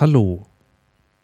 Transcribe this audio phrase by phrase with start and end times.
[0.00, 0.46] Hallo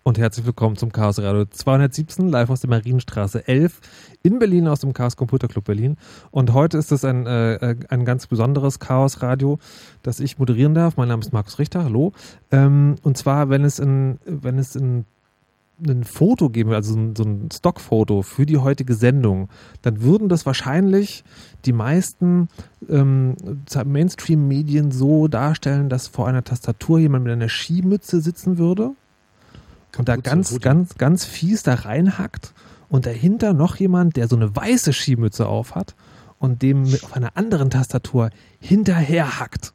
[0.03, 3.81] und herzlich willkommen zum Chaos Radio 217 live aus der Marienstraße 11
[4.25, 5.97] in Berlin aus dem Chaos Computer Club Berlin.
[6.33, 9.61] Und heute ist es ein, äh, ein ganz besonderes Chaos Radio,
[10.03, 10.97] das ich moderieren darf.
[10.97, 11.85] Mein Name ist Markus Richter.
[11.85, 12.15] Hallo.
[12.51, 15.05] Ähm, und zwar, wenn es in, wenn es in
[15.87, 19.49] ein Foto geben, also so ein Stockfoto für die heutige Sendung,
[19.83, 21.25] dann würden das wahrscheinlich
[21.65, 22.49] die meisten
[22.89, 23.35] ähm,
[23.85, 28.93] Mainstream-Medien so darstellen, dass vor einer Tastatur jemand mit einer Skimütze sitzen würde
[29.99, 32.55] und da ganz, ganz, ganz fies da reinhackt
[32.89, 35.95] und dahinter noch jemand, der so eine weiße Skimütze auf hat
[36.39, 38.31] und dem auf einer anderen Tastatur
[38.61, 39.74] hinterher hackt.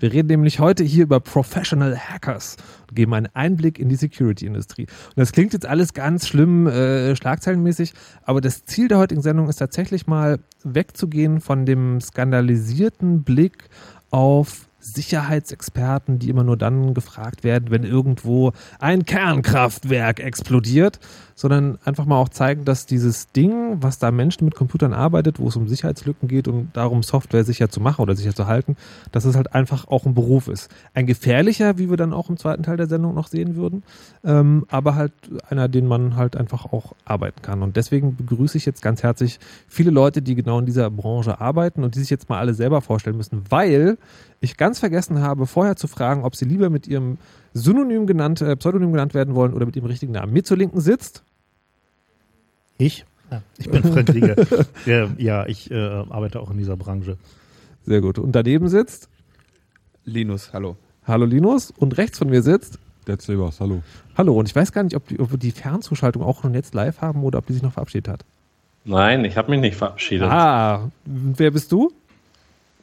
[0.00, 2.56] Wir reden nämlich heute hier über Professional Hackers
[2.88, 4.86] und geben einen Einblick in die Security-Industrie.
[5.08, 9.50] Und das klingt jetzt alles ganz schlimm, äh, schlagzeilenmäßig, aber das Ziel der heutigen Sendung
[9.50, 13.68] ist tatsächlich mal wegzugehen von dem skandalisierten Blick
[14.10, 20.98] auf Sicherheitsexperten, die immer nur dann gefragt werden, wenn irgendwo ein Kernkraftwerk explodiert,
[21.40, 25.48] sondern einfach mal auch zeigen, dass dieses Ding, was da Menschen mit Computern arbeitet, wo
[25.48, 28.76] es um Sicherheitslücken geht und darum, Software sicher zu machen oder sicher zu halten,
[29.10, 30.68] dass es halt einfach auch ein Beruf ist.
[30.92, 33.84] Ein gefährlicher, wie wir dann auch im zweiten Teil der Sendung noch sehen würden,
[34.22, 35.14] ähm, aber halt
[35.48, 37.62] einer, den man halt einfach auch arbeiten kann.
[37.62, 41.84] Und deswegen begrüße ich jetzt ganz herzlich viele Leute, die genau in dieser Branche arbeiten
[41.84, 43.96] und die sich jetzt mal alle selber vorstellen müssen, weil
[44.42, 47.16] ich ganz vergessen habe, vorher zu fragen, ob sie lieber mit ihrem
[47.54, 50.34] Synonym genannt, äh, Pseudonym genannt werden wollen oder mit ihrem richtigen Namen.
[50.34, 51.24] Mir zur Linken sitzt
[52.80, 53.04] ich?
[53.30, 54.36] Ja, ich bin Frank Rieger.
[54.86, 57.16] ja, ja, ich äh, arbeite auch in dieser Branche.
[57.86, 58.18] Sehr gut.
[58.18, 59.08] Und daneben sitzt?
[60.04, 60.76] Linus, hallo.
[61.06, 61.70] Hallo Linus.
[61.70, 62.78] Und rechts von mir sitzt?
[63.06, 63.82] Der Zebas, hallo.
[64.16, 64.38] Hallo.
[64.38, 67.00] Und ich weiß gar nicht, ob, die, ob wir die Fernzuschaltung auch schon jetzt live
[67.00, 68.24] haben oder ob die sich noch verabschiedet hat.
[68.84, 70.28] Nein, ich habe mich nicht verabschiedet.
[70.28, 71.92] Ah, wer bist du?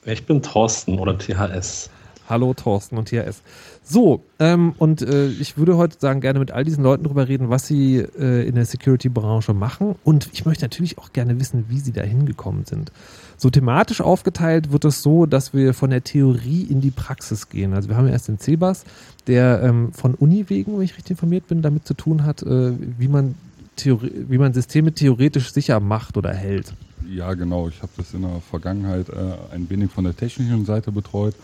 [0.06, 1.90] Ich bin Thorsten oder THS.
[2.30, 3.42] Hallo Thorsten und THS.
[3.84, 7.50] So, ähm, und äh, ich würde heute sagen, gerne mit all diesen Leuten darüber reden,
[7.50, 9.96] was sie äh, in der Security-Branche machen.
[10.04, 12.92] Und ich möchte natürlich auch gerne wissen, wie sie da hingekommen sind.
[13.38, 17.74] So thematisch aufgeteilt wird es so, dass wir von der Theorie in die Praxis gehen.
[17.74, 18.84] Also wir haben erst den Cebas,
[19.28, 22.74] der ähm, von Uni wegen, wenn ich richtig informiert bin, damit zu tun hat, äh,
[22.98, 23.36] wie, man
[23.78, 26.74] Theorie, wie man Systeme theoretisch sicher macht oder hält.
[27.10, 27.70] Ja, genau.
[27.70, 31.36] Ich habe das in der Vergangenheit äh, ein wenig von der technischen Seite betreut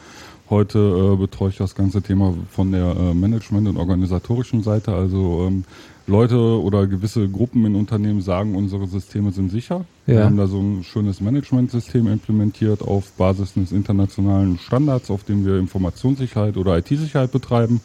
[0.53, 4.93] Heute äh, betreue ich das ganze Thema von der äh, Management- und organisatorischen Seite.
[4.93, 5.63] Also ähm,
[6.05, 9.85] Leute oder gewisse Gruppen in Unternehmen sagen, unsere Systeme sind sicher.
[10.05, 10.13] Ja.
[10.13, 15.43] Wir haben da so ein schönes Managementsystem implementiert auf Basis eines internationalen Standards, auf dem
[15.43, 17.81] wir Informationssicherheit oder IT-Sicherheit betreiben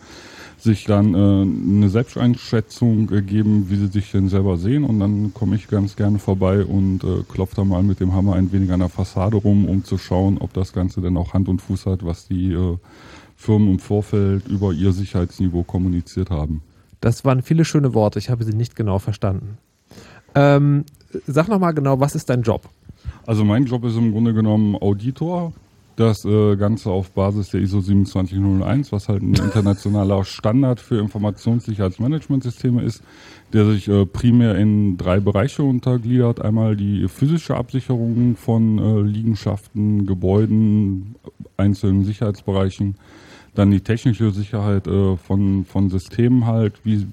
[0.58, 4.84] sich dann äh, eine Selbsteinschätzung äh, geben, wie sie sich denn selber sehen.
[4.84, 8.34] Und dann komme ich ganz gerne vorbei und äh, klopfe da mal mit dem Hammer
[8.34, 11.48] ein wenig an der Fassade rum, um zu schauen, ob das Ganze denn auch Hand
[11.48, 12.76] und Fuß hat, was die äh,
[13.36, 16.62] Firmen im Vorfeld über ihr Sicherheitsniveau kommuniziert haben.
[17.00, 18.18] Das waren viele schöne Worte.
[18.18, 19.58] Ich habe sie nicht genau verstanden.
[20.34, 20.84] Ähm,
[21.26, 22.68] sag nochmal genau, was ist dein Job?
[23.26, 25.52] Also mein Job ist im Grunde genommen Auditor
[25.98, 32.82] das äh, Ganze auf Basis der ISO 27001, was halt ein internationaler Standard für Informationssicherheitsmanagementsysteme
[32.82, 33.02] ist,
[33.52, 36.40] der sich äh, primär in drei Bereiche untergliedert.
[36.40, 41.16] Einmal die physische Absicherung von äh, Liegenschaften, Gebäuden,
[41.56, 42.94] einzelnen Sicherheitsbereichen,
[43.54, 47.04] dann die technische Sicherheit von, von Systemen halt, wie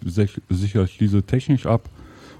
[0.49, 1.89] sichere ich diese technisch ab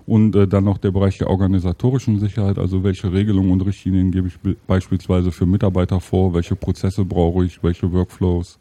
[0.07, 4.27] und äh, dann noch der Bereich der organisatorischen Sicherheit, also welche Regelungen und Richtlinien gebe
[4.27, 4.37] ich
[4.67, 8.59] beispielsweise für Mitarbeiter vor, welche Prozesse brauche ich, welche Workflows.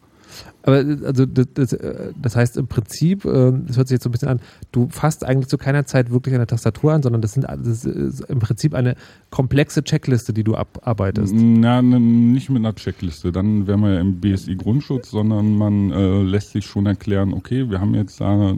[0.62, 4.08] Aber also das, das, äh, das, heißt im Prinzip, äh, das hört sich jetzt so
[4.08, 4.40] ein bisschen an,
[4.72, 8.20] du fasst eigentlich zu keiner Zeit wirklich eine Tastatur an, sondern das, sind, das ist
[8.22, 8.96] im Prinzip eine
[9.30, 11.34] komplexe Checkliste, die du abarbeitest.
[11.36, 13.30] Na, nicht mit einer Checkliste.
[13.30, 17.68] Dann wären wir ja im BSI Grundschutz, sondern man äh, lässt sich schon erklären, okay,
[17.68, 18.54] wir haben jetzt da,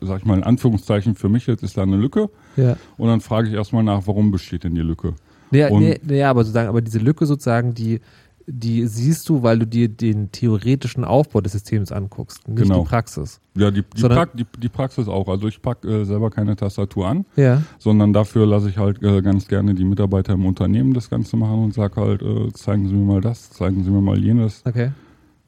[0.00, 2.28] sag ich mal in Anführungszeichen, für mich jetzt ist da eine Lücke.
[2.56, 2.76] Ja.
[2.96, 5.14] Und dann frage ich erstmal nach, warum besteht denn die Lücke?
[5.52, 8.00] Ja, nee, nee, aber sozusagen, aber diese Lücke sozusagen, die
[8.48, 12.82] die siehst du, weil du dir den theoretischen Aufbau des Systems anguckst, nicht genau.
[12.82, 13.40] die Praxis.
[13.56, 15.28] Ja, die, die, pra die, die Praxis auch.
[15.28, 17.62] Also ich packe äh, selber keine Tastatur an, ja.
[17.78, 21.64] sondern dafür lasse ich halt äh, ganz gerne die Mitarbeiter im Unternehmen das Ganze machen
[21.64, 24.62] und sage halt, äh, zeigen Sie mir mal das, zeigen Sie mir mal jenes.
[24.64, 24.92] Okay.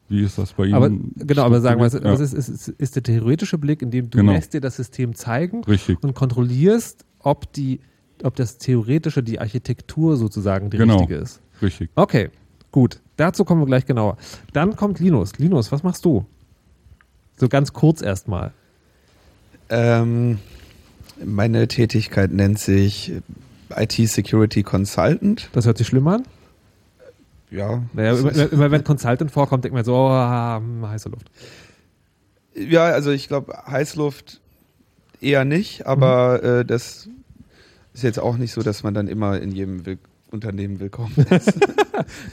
[0.09, 0.75] Wie ist das bei Ihnen?
[0.75, 2.13] Aber, genau, aber sagen wir, ja.
[2.13, 4.33] was ist, ist, ist, der theoretische Blick, in dem du genau.
[4.33, 6.03] lässt dir das System zeigen Richtig.
[6.03, 7.81] und kontrollierst, ob die,
[8.25, 10.97] ob das theoretische, die Architektur sozusagen die genau.
[10.97, 11.43] richtige ist.
[11.61, 11.91] Richtig.
[11.95, 12.31] Okay.
[12.79, 14.17] Gut, dazu kommen wir gleich genauer.
[14.53, 15.37] Dann kommt Linus.
[15.39, 16.25] Linus, was machst du?
[17.37, 18.53] So ganz kurz erstmal.
[19.69, 20.39] Ähm,
[21.25, 23.15] meine Tätigkeit nennt sich
[23.75, 25.49] IT Security Consultant.
[25.55, 26.23] Das hört sich schlimm an?
[27.51, 27.83] Ja.
[27.95, 31.33] Naja, immer, immer, wenn Consultant vorkommt, denkt man so, oh, heiße Luft.
[32.55, 34.41] Ja, also ich glaube, Heißluft
[35.21, 36.49] eher nicht, aber Mhm.
[36.61, 37.09] äh, das
[37.93, 39.83] ist jetzt auch nicht so, dass man dann immer in jedem
[40.31, 41.55] Unternehmen willkommen ist.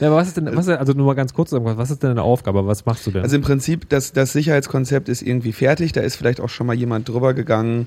[0.00, 2.10] Ja, aber was ist denn, was ist, also nur mal ganz kurz, was ist denn
[2.10, 2.66] deine Aufgabe?
[2.66, 3.22] Was machst du denn?
[3.22, 5.92] Also im Prinzip, das, das Sicherheitskonzept ist irgendwie fertig.
[5.92, 7.86] Da ist vielleicht auch schon mal jemand drüber gegangen,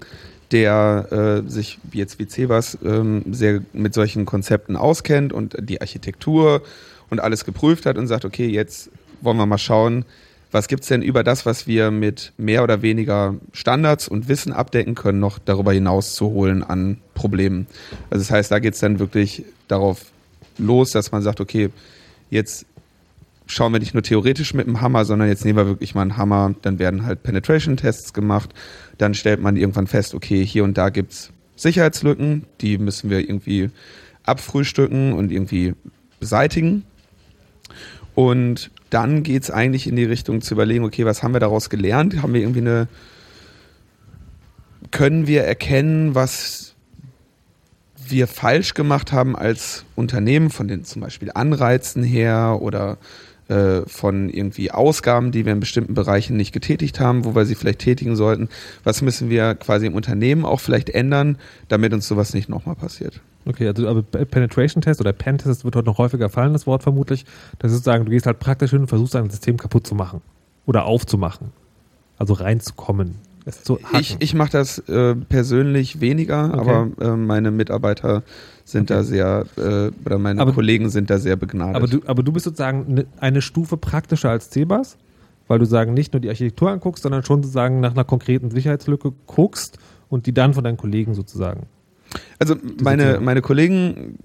[0.52, 6.64] der äh, sich jetzt wie Cebas ähm, sehr mit solchen Konzepten auskennt und die Architektur
[7.10, 8.90] und alles geprüft hat und sagt, okay, jetzt
[9.22, 10.06] wollen wir mal schauen,
[10.52, 14.96] was gibt's denn über das, was wir mit mehr oder weniger Standards und Wissen abdecken
[14.96, 17.68] können, noch darüber hinaus zu holen an Problemen.
[18.10, 20.06] Also das heißt, da geht's dann wirklich darauf
[20.58, 21.70] los, dass man sagt, okay,
[22.30, 22.66] jetzt
[23.46, 26.18] schauen wir nicht nur theoretisch mit dem Hammer, sondern jetzt nehmen wir wirklich mal einen
[26.18, 28.52] Hammer, dann werden halt Penetration-Tests gemacht,
[28.98, 33.70] dann stellt man irgendwann fest, okay, hier und da gibt's Sicherheitslücken, die müssen wir irgendwie
[34.24, 35.74] abfrühstücken und irgendwie
[36.20, 36.84] beseitigen.
[38.16, 42.22] Und dann geht's eigentlich in die Richtung zu überlegen, okay, was haben wir daraus gelernt?
[42.22, 42.88] Haben wir irgendwie eine,
[44.92, 46.76] können wir erkennen, was
[48.08, 52.98] wir falsch gemacht haben als Unternehmen, von den zum Beispiel Anreizen her oder
[53.50, 57.56] äh, von irgendwie Ausgaben, die wir in bestimmten Bereichen nicht getätigt haben, wo wir sie
[57.56, 58.50] vielleicht tätigen sollten.
[58.84, 63.22] Was müssen wir quasi im Unternehmen auch vielleicht ändern, damit uns sowas nicht nochmal passiert?
[63.46, 66.84] Okay, also aber Penetration Test oder Pen Test wird heute noch häufiger fallen, das Wort
[66.84, 67.26] vermutlich.
[67.60, 70.22] Das ist sozusagen, du gehst halt praktisch hin und versuchst ein System kaputt zu machen
[70.66, 71.52] oder aufzumachen.
[72.18, 73.16] Also reinzukommen.
[73.98, 76.70] Ich, ich mache das äh, persönlich weniger, Okay.
[76.70, 78.22] aber äh, meine Mitarbeiter
[78.66, 81.76] sind da sehr, äh, oder meine Aber- Kollegen sind da sehr begnadet.
[81.78, 84.98] aber, du, aber du bist sozusagen ne- eine Stufe praktischer als Cebas,
[85.48, 89.14] weil du sagen nicht nur die Architektur anguckst, sondern schon sozusagen nach einer konkreten Sicherheitslücke
[89.26, 89.80] guckst
[90.10, 91.62] und die dann von deinen Kollegen sozusagen.
[92.40, 94.18] Also meine, meine Kollegen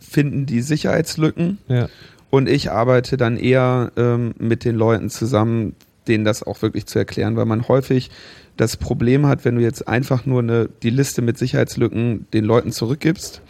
[0.00, 1.88] finden die Sicherheitslücken Ja.
[2.30, 5.74] und ich arbeite dann eher ähm, mit den Leuten zusammen,
[6.06, 8.10] denen das auch wirklich zu erklären, weil man häufig
[8.56, 12.70] das Problem hat, wenn du jetzt einfach nur eine, die Liste mit Sicherheitslücken den Leuten
[12.70, 13.40] zurückgibst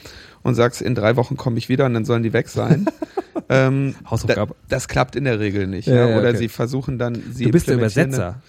[0.43, 2.87] und sagst, in drei Wochen komme ich wieder und dann sollen die weg sein.
[3.51, 4.55] ähm, Hausaufgabe.
[4.69, 5.89] Da, das klappt in der Regel nicht.
[5.89, 6.39] Ja, ja, Oder okay.
[6.39, 8.41] sie versuchen dann, sie Du bist der Übersetzer.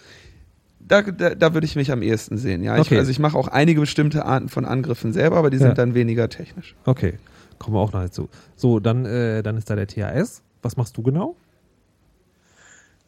[0.87, 2.63] Da, da, da würde ich mich am ehesten sehen.
[2.63, 2.93] Ja, Okay.
[2.93, 5.63] ich, also ich mache auch einige bestimmte Arten von Angriffen selber, aber die Ja.
[5.63, 6.75] sind dann weniger technisch.
[6.85, 7.15] Okay,
[7.57, 8.29] kommen wir auch noch dazu.
[8.55, 10.41] So, dann, äh, dann ist da der THS.
[10.61, 11.35] Was machst du genau?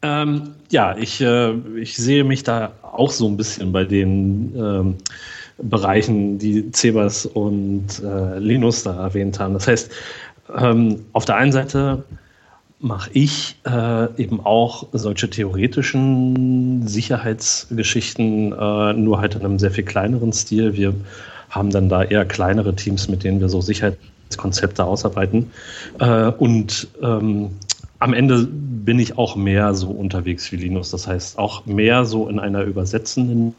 [0.03, 4.95] Ähm, ja, ich, äh, ich sehe mich da auch so ein bisschen bei den ähm,
[5.57, 9.55] Bereichen, die Cebas und äh, Linus da erwähnt haben.
[9.55, 9.91] Das heißt,
[10.55, 12.03] ähm, auf der einen Seite
[12.79, 19.83] mache ich äh, eben auch solche theoretischen Sicherheitsgeschichten, äh, nur halt in einem sehr viel
[19.83, 20.75] kleineren Stil.
[20.75, 20.93] Wir
[21.49, 25.51] haben dann da eher kleinere Teams, mit denen wir so Sicherheitskonzepte ausarbeiten.
[25.99, 27.49] Äh, und ähm,
[27.99, 30.91] am Ende bin ich auch mehr so unterwegs wie Linus.
[30.91, 33.55] Das heißt, auch mehr so in einer übersetzenden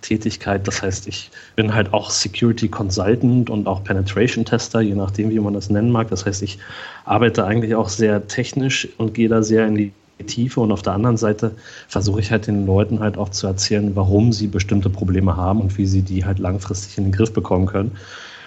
[0.00, 0.66] Tätigkeit.
[0.66, 5.38] Das heißt, ich bin halt auch Security Consultant und auch Penetration Tester, je nachdem, wie
[5.38, 6.08] man das nennen mag.
[6.08, 6.58] Das heißt, ich
[7.04, 9.92] arbeite eigentlich auch sehr technisch und gehe da sehr in die
[10.26, 10.60] Tiefe.
[10.60, 11.52] Und auf der anderen Seite
[11.88, 15.78] versuche ich halt den Leuten halt auch zu erzählen, warum sie bestimmte Probleme haben und
[15.78, 17.92] wie sie die halt langfristig in den Griff bekommen können.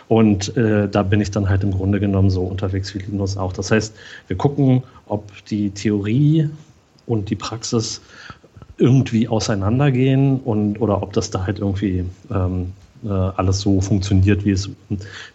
[0.07, 3.53] Und äh, da bin ich dann halt im Grunde genommen so unterwegs wie Linus auch.
[3.53, 3.95] Das heißt,
[4.27, 6.50] wir gucken, ob die Theorie
[7.05, 8.01] und die Praxis
[8.77, 12.74] irgendwie auseinandergehen und oder ob das da halt irgendwie ähm,
[13.06, 14.70] äh, alles so funktioniert, wie es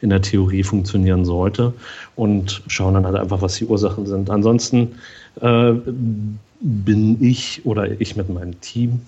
[0.01, 1.73] in der Theorie funktionieren sollte
[2.17, 4.31] und schauen dann halt einfach, was die Ursachen sind.
[4.31, 4.97] Ansonsten
[5.41, 5.73] äh,
[6.61, 9.01] bin ich oder ich mit meinem Team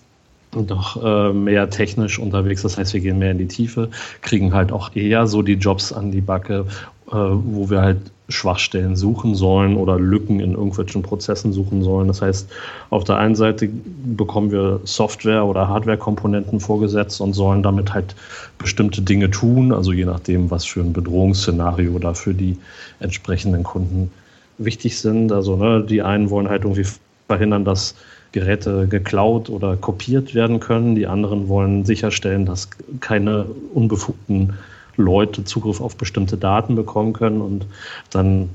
[0.53, 2.63] doch äh, mehr technisch unterwegs.
[2.63, 3.89] Das heißt, wir gehen mehr in die Tiefe,
[4.21, 6.67] kriegen halt auch eher so die Jobs an die Backe,
[7.09, 7.99] äh, wo wir halt
[8.31, 12.09] Schwachstellen suchen sollen oder Lücken in irgendwelchen Prozessen suchen sollen.
[12.09, 12.49] Das heißt,
[12.91, 13.69] auf der einen Seite
[14.17, 18.15] bekommen wir Software- oder Hardware-Komponenten vorgesetzt und sollen damit halt
[18.59, 22.57] bestimmte Dinge tun, also je nachdem, was für ein Bedrohungsszenario da für die
[23.01, 24.11] entsprechenden Kunden
[24.59, 25.33] wichtig sind.
[25.33, 26.87] Also ne, die einen wollen halt irgendwie
[27.27, 27.95] verhindern, dass
[28.33, 30.95] Geräte geklaut oder kopiert werden können.
[30.95, 32.69] Die anderen wollen sicherstellen, dass
[33.01, 34.55] keine unbefugten
[35.01, 37.41] Leute Zugriff auf bestimmte Daten bekommen können.
[37.41, 37.67] Und
[38.11, 38.51] dann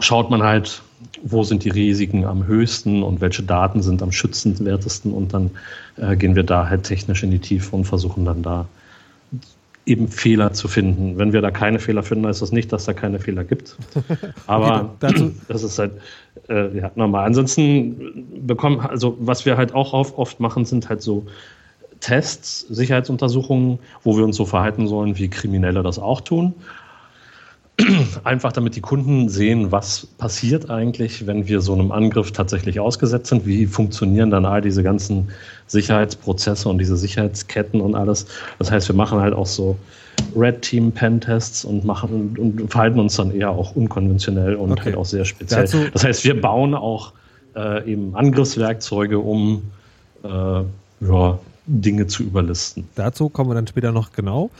[0.00, 0.82] schaut man halt,
[1.22, 5.12] wo sind die Risiken am höchsten und welche Daten sind am schützenswertesten.
[5.12, 5.50] Und dann
[5.96, 8.66] äh, gehen wir da halt technisch in die Tiefe und versuchen dann da
[9.86, 11.16] eben Fehler zu finden.
[11.16, 13.74] Wenn wir da keine Fehler finden, heißt das nicht, dass da keine Fehler gibt.
[14.46, 15.92] Aber dazu- das ist halt
[16.48, 17.24] äh, ja, normal.
[17.24, 21.26] Ansonsten bekommen, also was wir halt auch oft machen, sind halt so
[22.00, 26.54] Tests, Sicherheitsuntersuchungen, wo wir uns so verhalten sollen, wie Kriminelle das auch tun.
[28.24, 33.28] einfach damit die Kunden sehen, was passiert eigentlich, wenn wir so einem Angriff tatsächlich ausgesetzt
[33.28, 33.46] sind.
[33.46, 35.28] Wie funktionieren dann all diese ganzen
[35.66, 38.26] Sicherheitsprozesse und diese Sicherheitsketten und alles.
[38.58, 39.76] Das heißt, wir machen halt auch so
[40.34, 44.86] Red Team Pentests und machen und verhalten uns dann eher auch unkonventionell und okay.
[44.86, 45.62] halt auch sehr speziell.
[45.62, 47.12] Dazu das heißt, wir bauen auch
[47.54, 49.62] äh, eben Angriffswerkzeuge, um
[50.24, 51.38] äh, ja,
[51.68, 52.88] Dinge zu überlisten.
[52.94, 54.50] Dazu kommen wir dann später noch genau.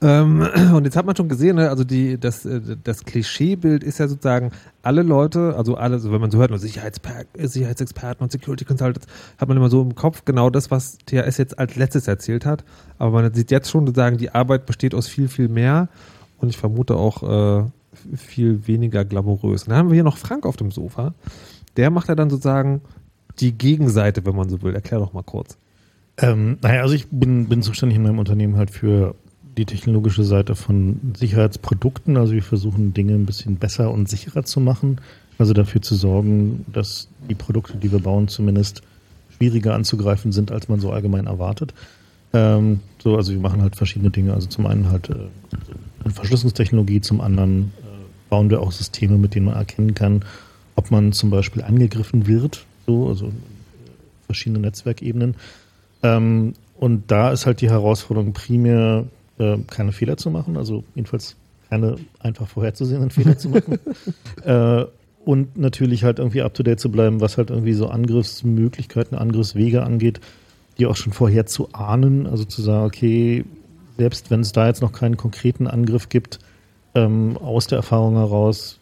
[0.00, 3.98] Ähm, und jetzt hat man schon gesehen, ne, also die, das, äh, das Klischeebild ist
[3.98, 9.06] ja sozusagen, alle Leute, also alle, also wenn man so hört, Sicherheitsexperten und Security Consultants,
[9.38, 12.64] hat man immer so im Kopf genau das, was THS jetzt als letztes erzählt hat.
[12.98, 15.88] Aber man sieht jetzt schon sozusagen, die Arbeit besteht aus viel, viel mehr
[16.38, 17.22] und ich vermute auch
[17.60, 17.64] äh,
[18.16, 19.64] viel weniger glamourös.
[19.64, 21.14] Und dann haben wir hier noch Frank auf dem Sofa.
[21.76, 22.82] Der macht ja dann sozusagen
[23.40, 24.74] die Gegenseite, wenn man so will.
[24.74, 25.56] Erklär doch mal kurz.
[26.18, 29.14] Ähm, naja, also ich bin, bin zuständig in meinem Unternehmen halt für
[29.56, 32.16] die technologische Seite von Sicherheitsprodukten.
[32.16, 35.00] Also wir versuchen Dinge ein bisschen besser und sicherer zu machen.
[35.38, 38.82] Also dafür zu sorgen, dass die Produkte, die wir bauen, zumindest
[39.36, 41.72] schwieriger anzugreifen sind, als man so allgemein erwartet.
[42.32, 44.34] Ähm, so, also wir machen halt verschiedene Dinge.
[44.34, 47.84] Also zum einen halt äh, Verschlüsselungstechnologie, zum anderen äh,
[48.28, 50.24] bauen wir auch Systeme, mit denen man erkennen kann,
[50.74, 52.64] ob man zum Beispiel angegriffen wird.
[52.86, 53.32] So, also
[54.26, 55.36] verschiedene Netzwerkebenen.
[56.02, 59.04] Ähm, und da ist halt die Herausforderung primär,
[59.38, 61.36] äh, keine Fehler zu machen, also jedenfalls
[61.68, 63.78] keine einfach vorherzusehenden Fehler zu machen.
[64.44, 64.84] äh,
[65.24, 69.82] und natürlich halt irgendwie up to date zu bleiben, was halt irgendwie so Angriffsmöglichkeiten, Angriffswege
[69.82, 70.20] angeht,
[70.78, 73.44] die auch schon vorher zu ahnen, also zu sagen, okay,
[73.98, 76.38] selbst wenn es da jetzt noch keinen konkreten Angriff gibt,
[76.94, 78.78] ähm, aus der Erfahrung heraus,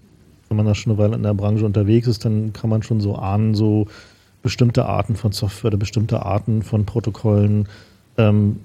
[0.48, 3.00] wenn man da schon eine Weile in der Branche unterwegs ist, dann kann man schon
[3.00, 3.88] so ahnen, so
[4.46, 7.66] bestimmte Arten von Software oder bestimmte Arten von Protokollen
[8.16, 8.60] ähm,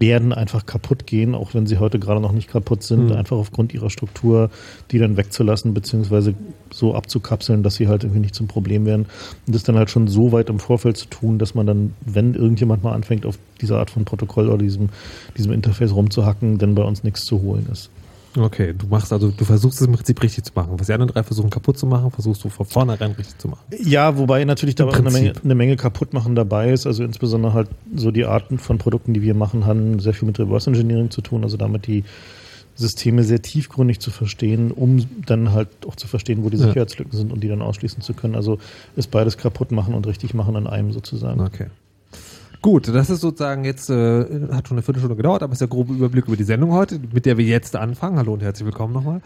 [0.00, 3.12] werden einfach kaputt gehen, auch wenn sie heute gerade noch nicht kaputt sind, mhm.
[3.12, 4.50] einfach aufgrund ihrer Struktur,
[4.90, 6.34] die dann wegzulassen, beziehungsweise
[6.72, 9.06] so abzukapseln, dass sie halt irgendwie nicht zum Problem werden.
[9.46, 12.34] Und das dann halt schon so weit im Vorfeld zu tun, dass man dann, wenn
[12.34, 14.88] irgendjemand mal anfängt, auf diese Art von Protokoll oder diesem,
[15.38, 17.88] diesem Interface rumzuhacken, dann bei uns nichts zu holen ist.
[18.36, 20.72] Okay, du machst also, du versuchst es im Prinzip richtig zu machen.
[20.78, 23.62] Was die anderen drei versuchen kaputt zu machen, versuchst du von vornherein richtig zu machen.
[23.80, 26.86] Ja, wobei natürlich da auch eine Menge, eine Menge kaputt machen dabei ist.
[26.86, 30.38] Also insbesondere halt so die Arten von Produkten, die wir machen, haben sehr viel mit
[30.38, 31.44] Reverse Engineering zu tun.
[31.44, 32.04] Also damit die
[32.74, 37.18] Systeme sehr tiefgründig zu verstehen, um dann halt auch zu verstehen, wo die Sicherheitslücken ja.
[37.18, 38.34] sind und die dann ausschließen zu können.
[38.34, 38.58] Also
[38.96, 41.40] ist beides kaputt machen und richtig machen in einem sozusagen.
[41.40, 41.66] Okay.
[42.64, 45.92] Gut, das ist sozusagen jetzt, äh, hat schon eine Viertelstunde gedauert, aber ist der grobe
[45.92, 48.16] Überblick über die Sendung heute, mit der wir jetzt anfangen.
[48.16, 49.20] Hallo und herzlich willkommen nochmal.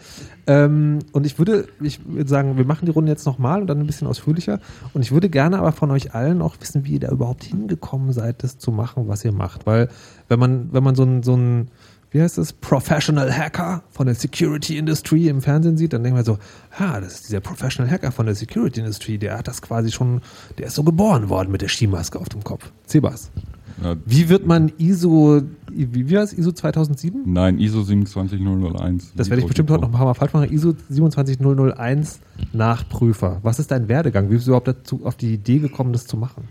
[0.45, 3.79] Ähm, und ich würde, ich würde sagen, wir machen die Runde jetzt nochmal und dann
[3.79, 4.59] ein bisschen ausführlicher.
[4.93, 8.11] Und ich würde gerne aber von euch allen auch wissen, wie ihr da überhaupt hingekommen
[8.11, 9.65] seid, das zu machen, was ihr macht.
[9.65, 9.87] Weil,
[10.27, 11.69] wenn man, wenn man so ein, so ein,
[12.11, 16.25] wie heißt das, Professional Hacker von der Security Industry im Fernsehen sieht, dann denkt man
[16.25, 16.37] so,
[16.71, 20.21] ha, das ist dieser Professional Hacker von der Security Industry, der hat das quasi schon,
[20.57, 22.71] der ist so geboren worden mit der Skimaske auf dem Kopf.
[22.87, 23.31] Cebas.
[23.83, 23.95] Ja.
[24.05, 27.21] Wie wird man ISO, wie, wie heißt ISO 2007?
[27.25, 29.13] Nein, ISO 27001.
[29.15, 30.51] Das werde ich bestimmt heute noch ein paar Mal falsch machen.
[30.51, 32.19] ISO 27001
[32.51, 33.39] Nachprüfer.
[33.43, 34.29] Was ist dein Werdegang?
[34.29, 36.43] Wie bist du überhaupt dazu auf die Idee gekommen, das zu machen?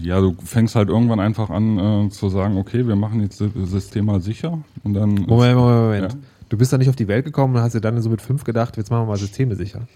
[0.00, 3.50] Ja, du fängst halt irgendwann einfach an äh, zu sagen, okay, wir machen jetzt das
[3.64, 5.14] System mal sicher und dann.
[5.14, 6.12] Moment, Moment, Moment.
[6.12, 6.18] Ja.
[6.50, 8.44] Du bist da nicht auf die Welt gekommen und hast dir dann so mit fünf
[8.44, 9.88] gedacht, jetzt machen wir mal Systeme sicher.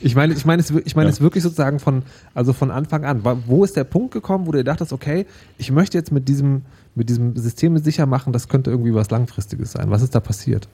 [0.00, 1.12] Ich meine, ich meine, es, ich meine ja.
[1.12, 3.22] es wirklich sozusagen von, also von Anfang an.
[3.46, 5.26] Wo ist der Punkt gekommen, wo du dir dachtest, okay,
[5.58, 6.62] ich möchte jetzt mit diesem,
[6.94, 9.90] mit diesem System sicher machen, das könnte irgendwie was Langfristiges sein.
[9.90, 10.68] Was ist da passiert?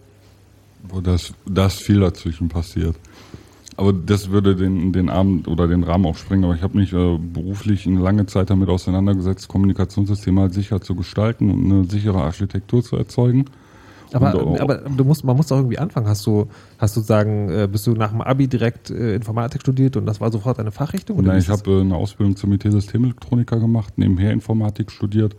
[0.88, 2.96] Wo das, das viel dazwischen passiert.
[3.80, 6.44] Aber das würde den, den Abend oder den Rahmen auch sprengen.
[6.44, 10.94] Aber ich habe mich äh, beruflich eine lange Zeit damit auseinandergesetzt, Kommunikationssysteme halt sicher zu
[10.94, 13.46] gestalten und eine sichere Architektur zu erzeugen.
[14.12, 16.08] Aber, aber du musst, man muss doch irgendwie anfangen.
[16.08, 19.96] Hast du, hast du sagen, äh, bist du nach dem Abi direkt äh, Informatik studiert
[19.96, 21.22] und das war sofort eine Fachrichtung?
[21.22, 25.36] Nein, ich habe äh, eine Ausbildung zum IT-Systemelektroniker gemacht, nebenher Informatik studiert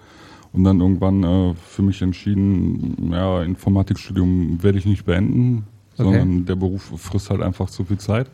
[0.51, 6.03] und dann irgendwann äh, für mich entschieden, ja, Informatikstudium werde ich nicht beenden, okay.
[6.03, 8.27] sondern der Beruf frisst halt einfach zu viel Zeit.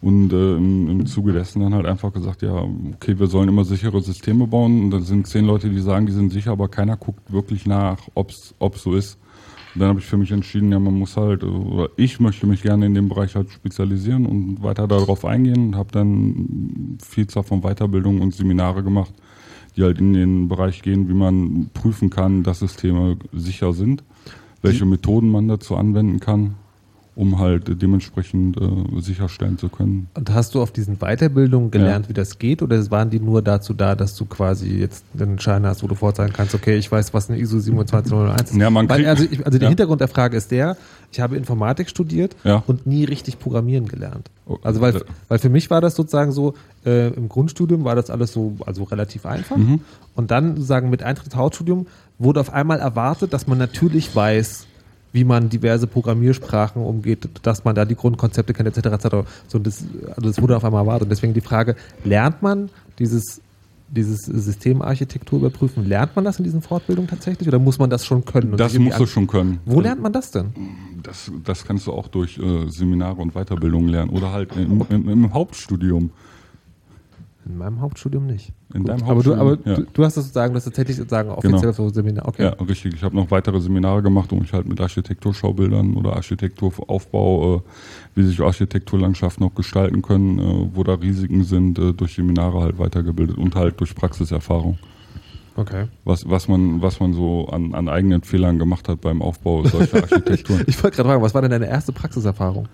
[0.00, 2.54] Und äh, im, im Zuge dessen dann halt einfach gesagt, ja,
[2.94, 4.84] okay, wir sollen immer sichere Systeme bauen.
[4.84, 7.98] Und dann sind zehn Leute, die sagen, die sind sicher, aber keiner guckt wirklich nach,
[8.14, 9.18] ob es so ist.
[9.74, 12.62] Und dann habe ich für mich entschieden, ja, man muss halt, oder ich möchte mich
[12.62, 17.60] gerne in dem Bereich halt spezialisieren und weiter darauf eingehen und habe dann Vielzahl von
[17.60, 19.12] Weiterbildungen und Seminare gemacht,
[19.76, 24.04] die halt in den Bereich gehen, wie man prüfen kann, dass Systeme sicher sind,
[24.62, 26.54] welche Methoden man dazu anwenden kann
[27.18, 30.08] um halt dementsprechend äh, sicherstellen zu können.
[30.14, 32.10] Und hast du auf diesen Weiterbildungen gelernt, ja.
[32.10, 35.66] wie das geht, oder waren die nur dazu da, dass du quasi jetzt einen Schein
[35.66, 38.56] hast, wo du vorzeigen kannst, okay, ich weiß, was eine ISO 27001 ist?
[38.56, 39.68] Ja, man Weil, also, ich, also der ja.
[39.68, 40.76] Hintergrund der Frage ist der,
[41.10, 42.62] ich habe Informatik studiert ja.
[42.68, 44.30] und nie richtig programmieren gelernt.
[44.46, 46.54] Oh, also weil, weil für mich war das sozusagen so,
[46.86, 49.56] äh, im Grundstudium war das alles so, also relativ einfach.
[49.56, 49.80] Mhm.
[50.14, 51.88] Und dann sozusagen mit Eintritt Hauptstudium
[52.20, 54.67] wurde auf einmal erwartet, dass man natürlich weiß,
[55.18, 58.86] wie man diverse Programmiersprachen umgeht, dass man da die Grundkonzepte kennt, etc.
[58.86, 59.16] etc.
[59.48, 61.06] So, das, also das wurde auf einmal erwartet.
[61.06, 63.40] Und deswegen die Frage, lernt man dieses,
[63.88, 68.24] dieses Systemarchitektur überprüfen, lernt man das in diesen Fortbildungen tatsächlich oder muss man das schon
[68.24, 68.56] können?
[68.56, 69.58] Das musst du schon können.
[69.64, 70.52] Wo lernt man das denn?
[71.02, 75.08] Das, das kannst du auch durch äh, Seminare und Weiterbildungen lernen oder halt im, im,
[75.08, 76.10] im Hauptstudium.
[77.48, 78.52] In meinem Hauptstudium nicht.
[78.74, 78.90] In Gut.
[78.90, 79.40] deinem Hauptstudium?
[79.40, 79.76] Aber, du, aber ja.
[79.76, 81.72] du, du, hast das sozusagen, das tatsächlich sozusagen offiziell genau.
[81.72, 82.28] so Seminar.
[82.28, 82.42] Okay.
[82.42, 82.94] Ja, richtig.
[82.94, 87.60] Ich habe noch weitere Seminare gemacht, um mich halt mit Architekturschaubildern oder Architekturaufbau, äh,
[88.14, 92.78] wie sich Architekturlandschaften noch gestalten können, äh, wo da Risiken sind, äh, durch Seminare halt
[92.78, 94.78] weitergebildet und halt durch Praxiserfahrung.
[95.56, 95.86] Okay.
[96.04, 99.96] Was, was, man, was man so an, an eigenen Fehlern gemacht hat beim Aufbau solcher
[100.02, 100.60] Architekturen.
[100.66, 102.68] ich, ich wollte gerade fragen, was war denn deine erste Praxiserfahrung?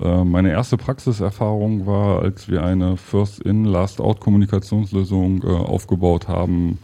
[0.00, 6.78] Äh, meine erste Praxiserfahrung war, als wir eine First-in, Last-out-Kommunikationslösung äh, aufgebaut haben,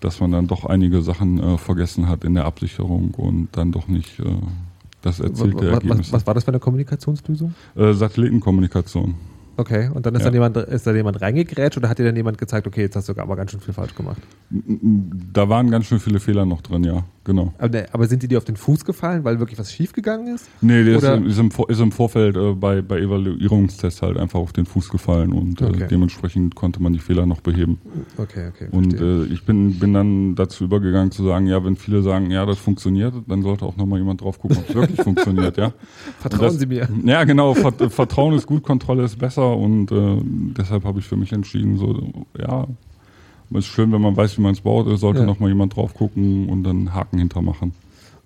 [0.00, 3.88] dass man dann doch einige Sachen äh, vergessen hat in der Absicherung und dann doch
[3.88, 4.22] nicht
[5.02, 5.98] das erzielte was, Ergebnis.
[5.98, 7.54] Was, was, war das für eine Kommunikationslösung?
[7.76, 9.14] Äh, Satellitenkommunikation.
[9.58, 10.26] Okay, und dann ist, ja.
[10.26, 13.08] dann jemand, ist da jemand reingegrätscht oder hat dir dann jemand gezeigt, okay, jetzt hast
[13.08, 14.20] du aber ganz schön viel falsch gemacht?
[14.50, 17.54] Da waren ganz schön viele Fehler noch drin, ja, genau.
[17.56, 20.46] Aber, aber sind die dir auf den Fuß gefallen, weil wirklich was schiefgegangen ist?
[20.60, 24.52] Nee, der ist, ist, im, ist im Vorfeld äh, bei, bei Evaluierungstests halt einfach auf
[24.52, 25.84] den Fuß gefallen und äh, okay.
[25.84, 27.80] äh, dementsprechend konnte man die Fehler noch beheben.
[28.18, 28.68] Okay, okay.
[28.70, 32.44] Und äh, ich bin, bin dann dazu übergegangen zu sagen, ja, wenn viele sagen, ja,
[32.44, 35.72] das funktioniert, dann sollte auch nochmal jemand drauf gucken, ob es wirklich funktioniert, ja.
[36.20, 36.86] Vertrauen das, Sie mir.
[37.04, 40.18] Ja, genau, Vertrauen ist gut, Kontrolle ist besser und äh,
[40.56, 41.98] deshalb habe ich für mich entschieden, so,
[42.38, 42.66] ja,
[43.50, 45.26] es ist schön, wenn man weiß, wie man es baut, es sollte ja.
[45.26, 47.72] noch mal jemand drauf gucken und dann Haken hintermachen.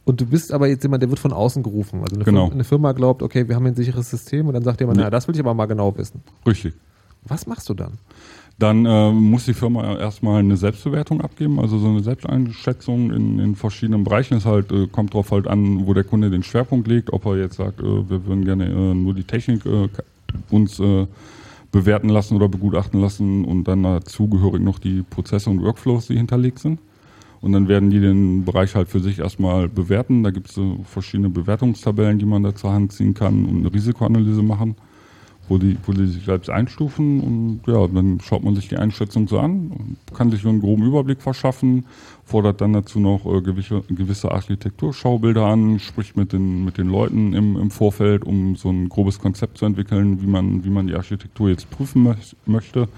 [0.04, 2.00] Und du bist aber jetzt jemand, der wird von außen gerufen.
[2.02, 2.40] Also eine, genau.
[2.46, 5.04] Firma, eine Firma glaubt, okay, wir haben ein sicheres System und dann sagt jemand, nee.
[5.04, 6.22] na, das will ich aber mal genau wissen.
[6.46, 6.74] Richtig.
[7.24, 7.92] Was machst du dann?
[8.58, 13.56] Dann äh, muss die Firma erstmal eine Selbstbewertung abgeben, also so eine Selbsteinschätzung in, in
[13.56, 14.36] verschiedenen Bereichen.
[14.36, 17.38] Es halt, äh, kommt darauf halt an, wo der Kunde den Schwerpunkt legt, ob er
[17.38, 19.88] jetzt sagt, äh, wir würden gerne äh, nur die Technik äh,
[20.50, 21.06] uns äh,
[21.72, 26.58] bewerten lassen oder begutachten lassen und dann dazugehörig noch die Prozesse und Workflows, die hinterlegt
[26.58, 26.80] sind.
[27.40, 30.22] Und dann werden die den Bereich halt für sich erstmal bewerten.
[30.22, 33.72] Da gibt es so verschiedene Bewertungstabellen, die man da zur Hand ziehen kann und eine
[33.72, 34.76] Risikoanalyse machen
[35.50, 37.20] wo die, wo die sich selbst einstufen.
[37.20, 40.86] Und ja, dann schaut man sich die Einschätzung so an, kann sich so einen groben
[40.86, 41.84] Überblick verschaffen,
[42.24, 47.34] fordert dann dazu noch äh, gewisse, gewisse Architekturschaubilder an, spricht mit den, mit den Leuten
[47.34, 50.94] im, im Vorfeld, um so ein grobes Konzept zu entwickeln, wie man, wie man die
[50.94, 52.88] Architektur jetzt prüfen möchte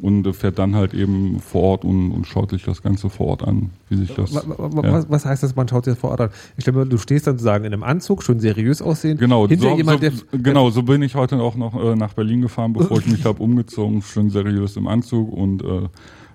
[0.00, 3.42] und fährt dann halt eben vor Ort und, und, schaut sich das Ganze vor Ort
[3.42, 4.34] an, wie sich das.
[4.34, 5.04] Was, ja.
[5.08, 6.30] was heißt das, man schaut sich das vor Ort an?
[6.56, 9.18] Ich glaube, du stehst dann sozusagen in einem Anzug, schon seriös aussehen.
[9.18, 12.14] Genau, Hinter so, jemand, so, der, genau, so bin ich heute auch noch äh, nach
[12.14, 15.88] Berlin gefahren, bevor ich mich habe umgezogen, schön seriös im Anzug und äh,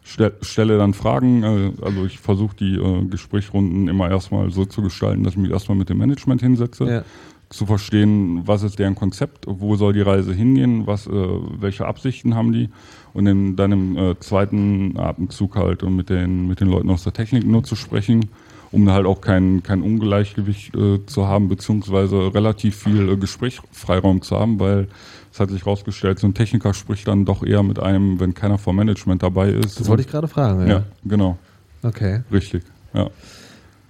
[0.04, 1.44] stell, stelle dann Fragen.
[1.44, 5.52] Äh, also ich versuche die äh, Gesprächrunden immer erstmal so zu gestalten, dass ich mich
[5.52, 6.86] erstmal mit dem Management hinsetze.
[6.86, 7.04] Ja
[7.54, 12.36] zu verstehen, was ist deren Konzept, wo soll die Reise hingehen, was, äh, welche Absichten
[12.36, 12.70] haben die
[13.14, 17.04] und in, dann im äh, zweiten Atemzug halt und mit den, mit den Leuten aus
[17.04, 18.30] der Technik nur zu sprechen,
[18.72, 24.40] um halt auch kein, kein Ungleichgewicht äh, zu haben, beziehungsweise relativ viel äh, Gesprächsfreiraum zu
[24.40, 24.88] haben, weil
[25.32, 28.58] es hat sich herausgestellt, so ein Techniker spricht dann doch eher mit einem, wenn keiner
[28.58, 29.80] vom Management dabei ist.
[29.80, 30.68] Das wollte ich gerade fragen, ja.
[30.68, 31.38] Ja, genau.
[31.84, 32.22] Okay.
[32.32, 33.10] Richtig, ja.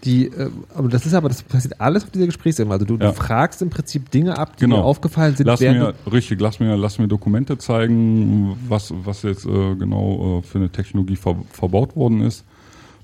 [0.04, 2.74] Die, äh, aber das ist aber, das passiert alles auf dieser Gesprächsebene.
[2.74, 3.12] Also du, ja.
[3.12, 4.78] du, fragst im Prinzip Dinge ab, die genau.
[4.78, 5.48] dir aufgefallen sind.
[5.48, 10.42] Lass mir, richtig, lass mir, lass mir Dokumente zeigen, was, was jetzt äh, genau äh,
[10.42, 12.44] für eine Technologie ver, verbaut worden ist,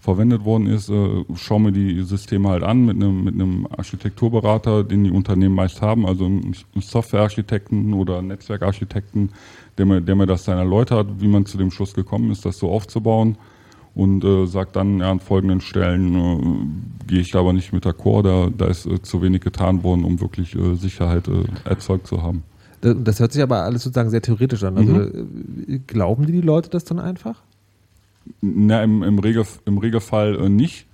[0.02, 0.90] verwendet worden ist.
[0.90, 5.56] Äh, schau mir die Systeme halt an mit einem, mit einem Architekturberater, den die Unternehmen
[5.56, 9.32] meist haben, also einen Softwarearchitekten oder Netzwerkarchitekten,
[9.78, 12.58] der mir, der mir das dann erläutert, wie man zu dem Schluss gekommen ist, das
[12.58, 13.38] so aufzubauen
[14.00, 17.86] und äh, sagt dann, ja, an folgenden Stellen äh, gehe ich da aber nicht mit
[17.86, 22.08] d'accord, da, da ist äh, zu wenig getan worden, um wirklich äh, Sicherheit äh, erzeugt
[22.08, 22.44] zu haben.
[22.80, 24.78] Das hört sich aber alles sozusagen sehr theoretisch an.
[24.78, 25.66] Also mhm.
[25.68, 27.42] Äh, glauben die, die Leute das dann einfach?
[28.40, 30.86] Na, im, im, Regel, im Regelfall nicht.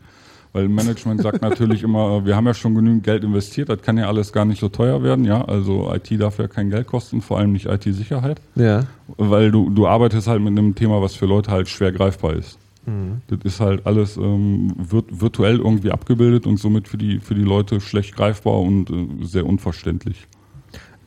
[0.51, 4.07] Weil Management sagt natürlich immer, wir haben ja schon genügend Geld investiert, das kann ja
[4.07, 5.43] alles gar nicht so teuer werden, ja.
[5.43, 8.39] Also IT darf ja kein Geld kosten, vor allem nicht IT-Sicherheit.
[8.55, 8.85] Ja.
[9.17, 12.57] Weil du, du arbeitest halt mit einem Thema, was für Leute halt schwer greifbar ist.
[12.85, 13.21] Mhm.
[13.27, 17.43] Das ist halt alles ähm, virt virtuell irgendwie abgebildet und somit für die, für die
[17.43, 20.27] Leute schlecht greifbar und äh, sehr unverständlich.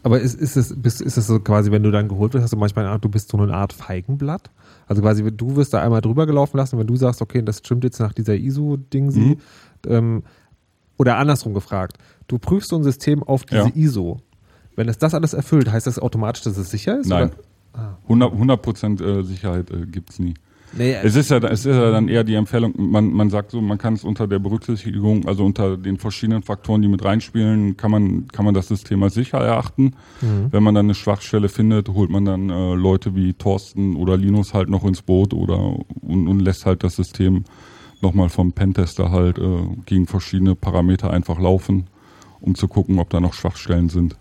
[0.02, 2.52] Aber ist, ist, es, bist, ist es so quasi, wenn du dann geholt wirst, hast
[2.52, 4.50] du manchmal eine Art, du bist so eine Art Feigenblatt?
[4.86, 7.84] Also quasi, du wirst da einmal drüber gelaufen lassen, wenn du sagst, okay, das stimmt
[7.84, 9.36] jetzt nach dieser ISO-Ding, mhm.
[9.86, 10.22] ähm,
[10.96, 13.72] oder andersrum gefragt, du prüfst so ein System auf diese ja.
[13.74, 14.20] ISO.
[14.76, 17.08] Wenn es das alles erfüllt, heißt das automatisch, dass es sicher ist?
[17.08, 17.32] Nein.
[17.72, 17.96] Ah.
[18.08, 20.34] 100 Prozent äh, Sicherheit äh, gibt es nie.
[20.72, 23.60] Nee, es, ist ja, es ist ja dann eher die Empfehlung, man, man sagt so,
[23.60, 27.90] man kann es unter der Berücksichtigung, also unter den verschiedenen Faktoren, die mit reinspielen, kann
[27.90, 29.94] man, kann man das System als sicher erachten.
[30.20, 30.48] Mhm.
[30.50, 34.52] Wenn man dann eine Schwachstelle findet, holt man dann äh, Leute wie Thorsten oder Linus
[34.52, 37.44] halt noch ins Boot oder und, und lässt halt das System
[38.00, 41.86] nochmal vom Pentester halt äh, gegen verschiedene Parameter einfach laufen,
[42.40, 44.16] um zu gucken, ob da noch Schwachstellen sind.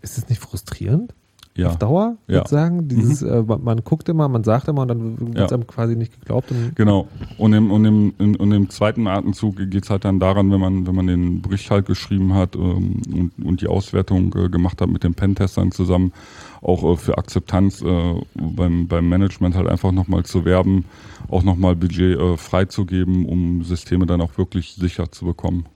[0.00, 1.14] Ist es nicht frustrierend?
[1.56, 1.68] Ja.
[1.68, 2.38] Auf Dauer, ja.
[2.38, 2.88] sozusagen?
[2.88, 3.48] Dieses, mhm.
[3.48, 5.56] äh, man guckt immer, man sagt immer und dann wird es ja.
[5.56, 6.50] einem quasi nicht geglaubt.
[6.50, 7.06] Und genau.
[7.38, 10.58] Und im, und im, in, und im zweiten Atemzug geht es halt dann daran, wenn
[10.58, 13.02] man, wenn man den Bericht halt geschrieben hat ähm,
[13.38, 16.12] und, und die Auswertung äh, gemacht hat mit den Pentestern zusammen,
[16.60, 20.86] auch äh, für Akzeptanz äh, beim, beim Management halt einfach nochmal zu werben,
[21.28, 25.66] auch nochmal Budget äh, freizugeben, um Systeme dann auch wirklich sicher zu bekommen.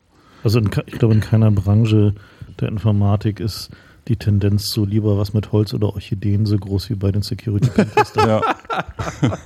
[0.42, 2.14] Also in, ich glaube, in keiner Branche
[2.60, 3.70] der Informatik ist
[4.09, 7.68] die Tendenz so lieber was mit Holz oder Orchideen so groß wie bei den Security
[7.68, 8.29] Contestern.
[8.29, 8.40] ja.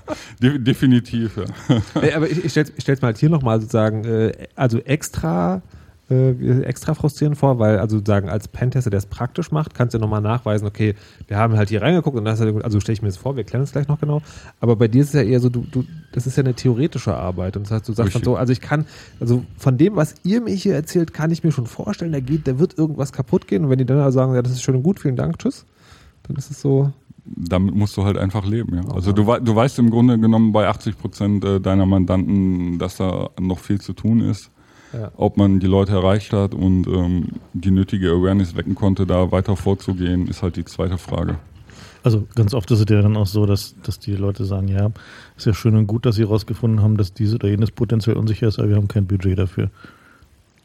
[0.43, 2.15] De definitiv, ja.
[2.17, 5.63] Aber ich, ich stelle es mal halt hier nochmal sozusagen, äh, also extra
[6.13, 9.99] äh, extra frustrierend vor, weil also sagen, als Pentester, der es praktisch macht, kannst du
[9.99, 10.95] nochmal nachweisen, okay,
[11.29, 13.45] wir haben halt hier reingeguckt und das ist also stelle ich mir das vor, wir
[13.45, 14.23] klären es gleich noch genau,
[14.61, 17.15] aber bei dir ist es ja eher so, du, du, das ist ja eine theoretische
[17.15, 17.57] Arbeit.
[17.57, 18.87] Und das heißt, du sagst dann so, also ich kann,
[19.21, 22.47] also von dem, was ihr mir hier erzählt, kann ich mir schon vorstellen, da geht,
[22.47, 23.65] da wird irgendwas kaputt gehen.
[23.65, 25.65] Und wenn die dann also sagen, ja, das ist schön und gut, vielen Dank, tschüss,
[26.25, 26.93] dann ist es so,
[27.25, 28.95] damit musst du halt einfach leben, ja.
[28.95, 33.31] Also du, du weißt im Grunde genommen bei 80 Prozent äh, deiner Mandanten, dass da
[33.41, 34.51] noch viel zu tun ist
[34.93, 35.11] ja.
[35.17, 39.57] ob man die Leute erreicht hat und ähm, die nötige Awareness wecken konnte, da weiter
[39.57, 41.37] vorzugehen, ist halt die zweite Frage.
[42.05, 44.91] Also ganz oft ist es ja dann auch so, dass, dass die Leute sagen, ja,
[45.37, 48.49] ist ja schön und gut, dass sie herausgefunden haben, dass diese oder jenes potenziell unsicher
[48.49, 49.71] ist, aber wir haben kein Budget dafür.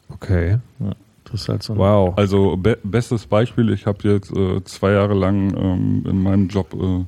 [0.09, 0.57] Okay.
[0.79, 0.93] Ja,
[1.25, 1.77] das ist halt so.
[1.77, 2.17] Wow.
[2.17, 6.73] Also be bestes Beispiel, ich habe jetzt äh, zwei Jahre lang ähm, in meinem Job
[6.73, 7.05] äh,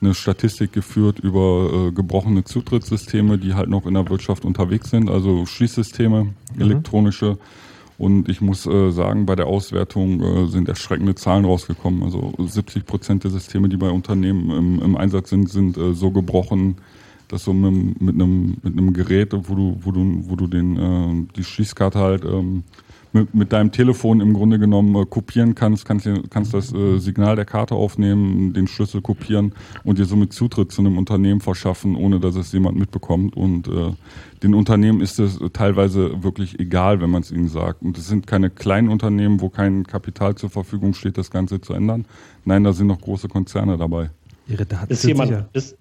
[0.00, 5.10] eine Statistik geführt über äh, gebrochene Zutrittssysteme, die halt noch in der Wirtschaft unterwegs sind,
[5.10, 6.60] also Schließsysteme, mhm.
[6.60, 7.38] elektronische.
[7.98, 12.04] Und ich muss äh, sagen, bei der Auswertung äh, sind erschreckende Zahlen rausgekommen.
[12.04, 16.12] Also 70 Prozent der Systeme, die bei Unternehmen im, im Einsatz sind, sind äh, so
[16.12, 16.76] gebrochen,
[17.26, 20.76] dass so mit, mit, einem, mit einem Gerät, wo du, wo du, wo du den,
[20.76, 22.62] äh, die Schließkarte halt ähm,
[23.18, 27.36] mit, mit deinem Telefon im Grunde genommen äh, kopieren kannst, kannst, kannst das äh, Signal
[27.36, 29.52] der Karte aufnehmen, den Schlüssel kopieren
[29.84, 33.36] und dir somit Zutritt zu einem Unternehmen verschaffen, ohne dass es jemand mitbekommt.
[33.36, 33.92] Und äh,
[34.42, 37.82] den Unternehmen ist es teilweise wirklich egal, wenn man es ihnen sagt.
[37.82, 41.72] Und es sind keine kleinen Unternehmen, wo kein Kapital zur Verfügung steht, das Ganze zu
[41.72, 42.04] ändern.
[42.44, 44.10] Nein, da sind noch große Konzerne dabei.
[44.46, 45.48] Ihre Daten ist jemand, sicher.
[45.52, 45.76] Ist,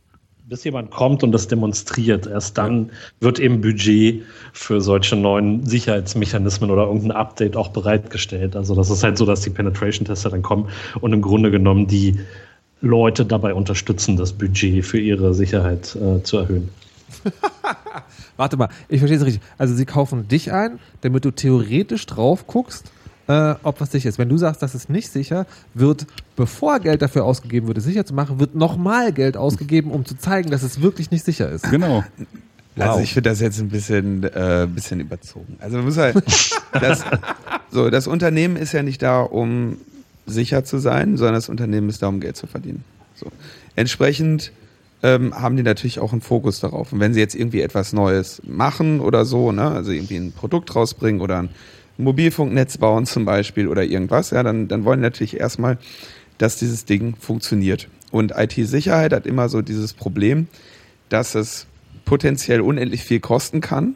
[0.48, 2.26] bis jemand kommt und das demonstriert.
[2.26, 8.56] Erst dann wird eben Budget für solche neuen Sicherheitsmechanismen oder irgendein Update auch bereitgestellt.
[8.56, 10.70] Also das ist halt so, dass die Penetration-Tester dann kommen
[11.02, 12.20] und im Grunde genommen die
[12.80, 16.70] Leute dabei unterstützen, das Budget für ihre Sicherheit äh, zu erhöhen.
[18.38, 19.44] Warte mal, ich verstehe es richtig.
[19.58, 22.92] Also sie kaufen dich ein, damit du theoretisch drauf guckst
[23.28, 24.18] äh, ob was sicher ist.
[24.18, 28.06] Wenn du sagst, das ist nicht sicher, wird, bevor Geld dafür ausgegeben wird, es sicher
[28.06, 31.70] zu machen, wird nochmal Geld ausgegeben, um zu zeigen, dass es wirklich nicht sicher ist.
[31.70, 32.04] Genau.
[32.78, 33.04] Also wow.
[33.04, 35.58] ich finde das jetzt ein bisschen, äh, bisschen überzogen.
[35.60, 36.16] Also man muss halt,
[36.74, 37.04] das,
[37.72, 39.78] so, das Unternehmen ist ja nicht da, um
[40.26, 42.84] sicher zu sein, sondern das Unternehmen ist da, um Geld zu verdienen.
[43.16, 43.32] So.
[43.76, 44.52] Entsprechend
[45.04, 46.94] ähm, haben die natürlich auch einen Fokus darauf.
[46.94, 50.76] Und wenn sie jetzt irgendwie etwas Neues machen oder so, ne, also irgendwie ein Produkt
[50.76, 51.50] rausbringen oder ein
[51.98, 55.78] Mobilfunknetz bauen zum Beispiel oder irgendwas, ja, dann, dann wollen natürlich erstmal,
[56.38, 57.88] dass dieses Ding funktioniert.
[58.12, 60.48] Und IT-Sicherheit hat immer so dieses Problem,
[61.10, 61.68] dass es
[62.06, 63.96] potenziell unendlich viel kosten kann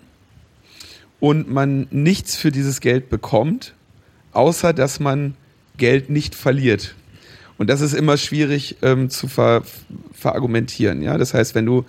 [1.19, 3.73] und man nichts für dieses Geld bekommt,
[4.33, 5.35] außer dass man
[5.77, 6.95] Geld nicht verliert.
[7.57, 9.63] Und das ist immer schwierig ähm, zu ver
[10.13, 11.01] verargumentieren.
[11.01, 11.17] Ja?
[11.17, 11.85] Das heißt, wenn du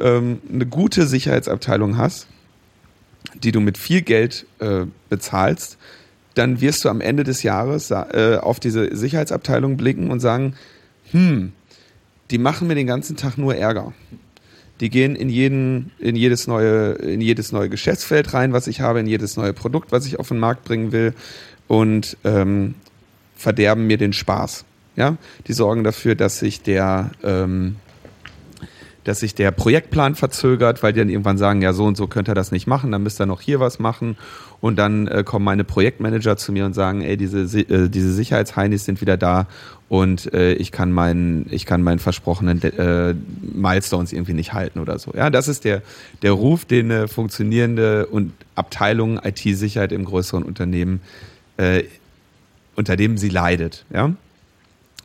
[0.00, 2.26] ähm, eine gute Sicherheitsabteilung hast,
[3.34, 5.78] die du mit viel Geld äh, bezahlst,
[6.34, 10.54] dann wirst du am Ende des Jahres äh, auf diese Sicherheitsabteilung blicken und sagen,
[11.10, 11.52] hm,
[12.30, 13.92] die machen mir den ganzen Tag nur Ärger.
[14.80, 19.00] Die gehen in, jeden, in, jedes neue, in jedes neue Geschäftsfeld rein, was ich habe,
[19.00, 21.14] in jedes neue Produkt, was ich auf den Markt bringen will
[21.66, 22.74] und ähm,
[23.36, 24.64] verderben mir den Spaß.
[24.96, 25.16] Ja?
[25.46, 27.76] Die sorgen dafür, dass sich der, ähm,
[29.06, 32.28] dass sich der Projektplan verzögert, weil die dann irgendwann sagen, ja, so und so könnt
[32.28, 34.16] ihr das nicht machen, dann müsst ihr noch hier was machen.
[34.60, 38.84] Und dann äh, kommen meine Projektmanager zu mir und sagen, ey, diese, äh, diese Sicherheitsheinis
[38.84, 39.46] sind wieder da
[39.88, 44.98] und äh, ich kann meinen, ich kann meinen versprochenen äh, Milestones irgendwie nicht halten oder
[44.98, 45.12] so.
[45.14, 45.82] Ja, das ist der,
[46.22, 51.00] der Ruf, den eine funktionierende und Abteilung IT-Sicherheit im größeren Unternehmen,
[51.58, 51.84] äh,
[52.74, 53.84] unter dem sie leidet.
[53.92, 54.12] Ja,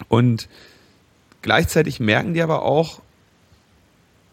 [0.07, 0.47] und
[1.43, 3.01] gleichzeitig merken die aber auch,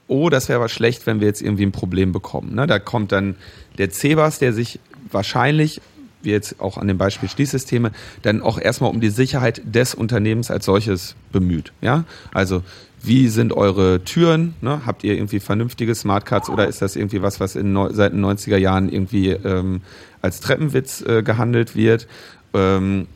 [0.09, 2.55] oh, das wäre aber schlecht, wenn wir jetzt irgendwie ein Problem bekommen.
[2.55, 2.67] Ne?
[2.67, 3.37] Da kommt dann
[3.77, 5.81] der CEBAS, der sich wahrscheinlich,
[6.23, 7.93] wie jetzt auch an dem Beispiel Schließsysteme,
[8.23, 11.73] dann auch erstmal um die Sicherheit des Unternehmens als solches bemüht.
[11.81, 12.05] Ja?
[12.33, 12.63] Also
[13.03, 14.55] wie sind eure Türen?
[14.61, 14.83] Ne?
[14.85, 18.57] Habt ihr irgendwie vernünftige Smartcards oder ist das irgendwie was, was in seit den 90er
[18.57, 19.83] Jahren irgendwie ähm,
[20.21, 22.09] als Treppenwitz äh, gehandelt wird?
[22.55, 23.07] Ähm,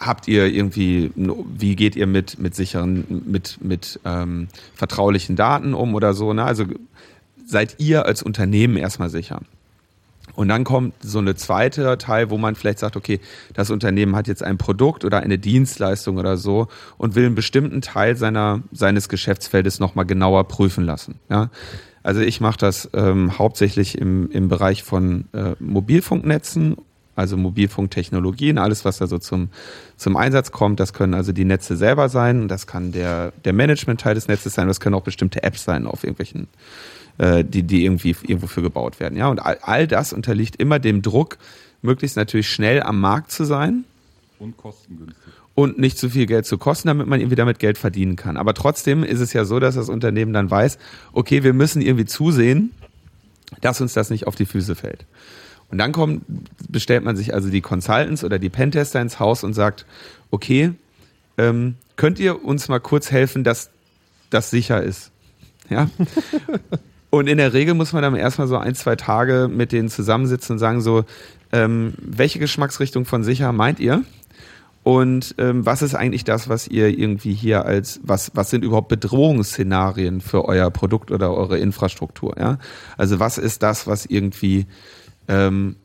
[0.00, 5.94] habt ihr irgendwie, wie geht ihr mit, mit sicheren, mit, mit ähm, vertraulichen Daten um
[5.94, 6.32] oder so?
[6.32, 6.42] Ne?
[6.42, 6.64] Also
[7.46, 9.42] seid ihr als Unternehmen erstmal sicher.
[10.34, 13.20] Und dann kommt so eine zweite Teil, wo man vielleicht sagt, okay,
[13.52, 17.82] das Unternehmen hat jetzt ein Produkt oder eine Dienstleistung oder so und will einen bestimmten
[17.82, 21.16] Teil seiner, seines Geschäftsfeldes nochmal genauer prüfen lassen.
[21.28, 21.50] Ja?
[22.02, 26.76] Also ich mache das ähm, hauptsächlich im, im Bereich von äh, Mobilfunknetzen,
[27.20, 29.50] also Mobilfunktechnologien, alles, was da so zum,
[29.96, 30.80] zum Einsatz kommt.
[30.80, 34.66] Das können also die Netze selber sein, das kann der, der Management-Teil des Netzes sein,
[34.66, 36.48] das können auch bestimmte Apps sein auf irgendwelchen
[37.18, 39.16] äh, die, die irgendwie irgendwo für gebaut werden.
[39.16, 41.38] Ja, und all, all das unterliegt immer dem Druck,
[41.82, 43.84] möglichst natürlich schnell am Markt zu sein.
[44.38, 45.16] Und kostengünstig.
[45.54, 48.38] Und nicht zu viel Geld zu kosten, damit man irgendwie damit Geld verdienen kann.
[48.38, 50.78] Aber trotzdem ist es ja so, dass das Unternehmen dann weiß,
[51.12, 52.70] okay, wir müssen irgendwie zusehen,
[53.60, 55.04] dass uns das nicht auf die Füße fällt.
[55.70, 56.24] Und dann kommt,
[56.68, 59.86] bestellt man sich also die Consultants oder die Pentester ins Haus und sagt,
[60.30, 60.72] okay,
[61.38, 63.70] ähm, könnt ihr uns mal kurz helfen, dass
[64.30, 65.10] das sicher ist?
[65.68, 65.88] Ja.
[67.10, 70.54] Und in der Regel muss man dann erstmal so ein, zwei Tage mit denen zusammensitzen
[70.54, 71.04] und sagen so,
[71.50, 74.04] ähm, welche Geschmacksrichtung von sicher meint ihr?
[74.82, 78.88] Und ähm, was ist eigentlich das, was ihr irgendwie hier als, was, was sind überhaupt
[78.88, 82.36] Bedrohungsszenarien für euer Produkt oder eure Infrastruktur?
[82.38, 82.58] Ja?
[82.96, 84.66] Also was ist das, was irgendwie
[85.30, 85.76] ähm,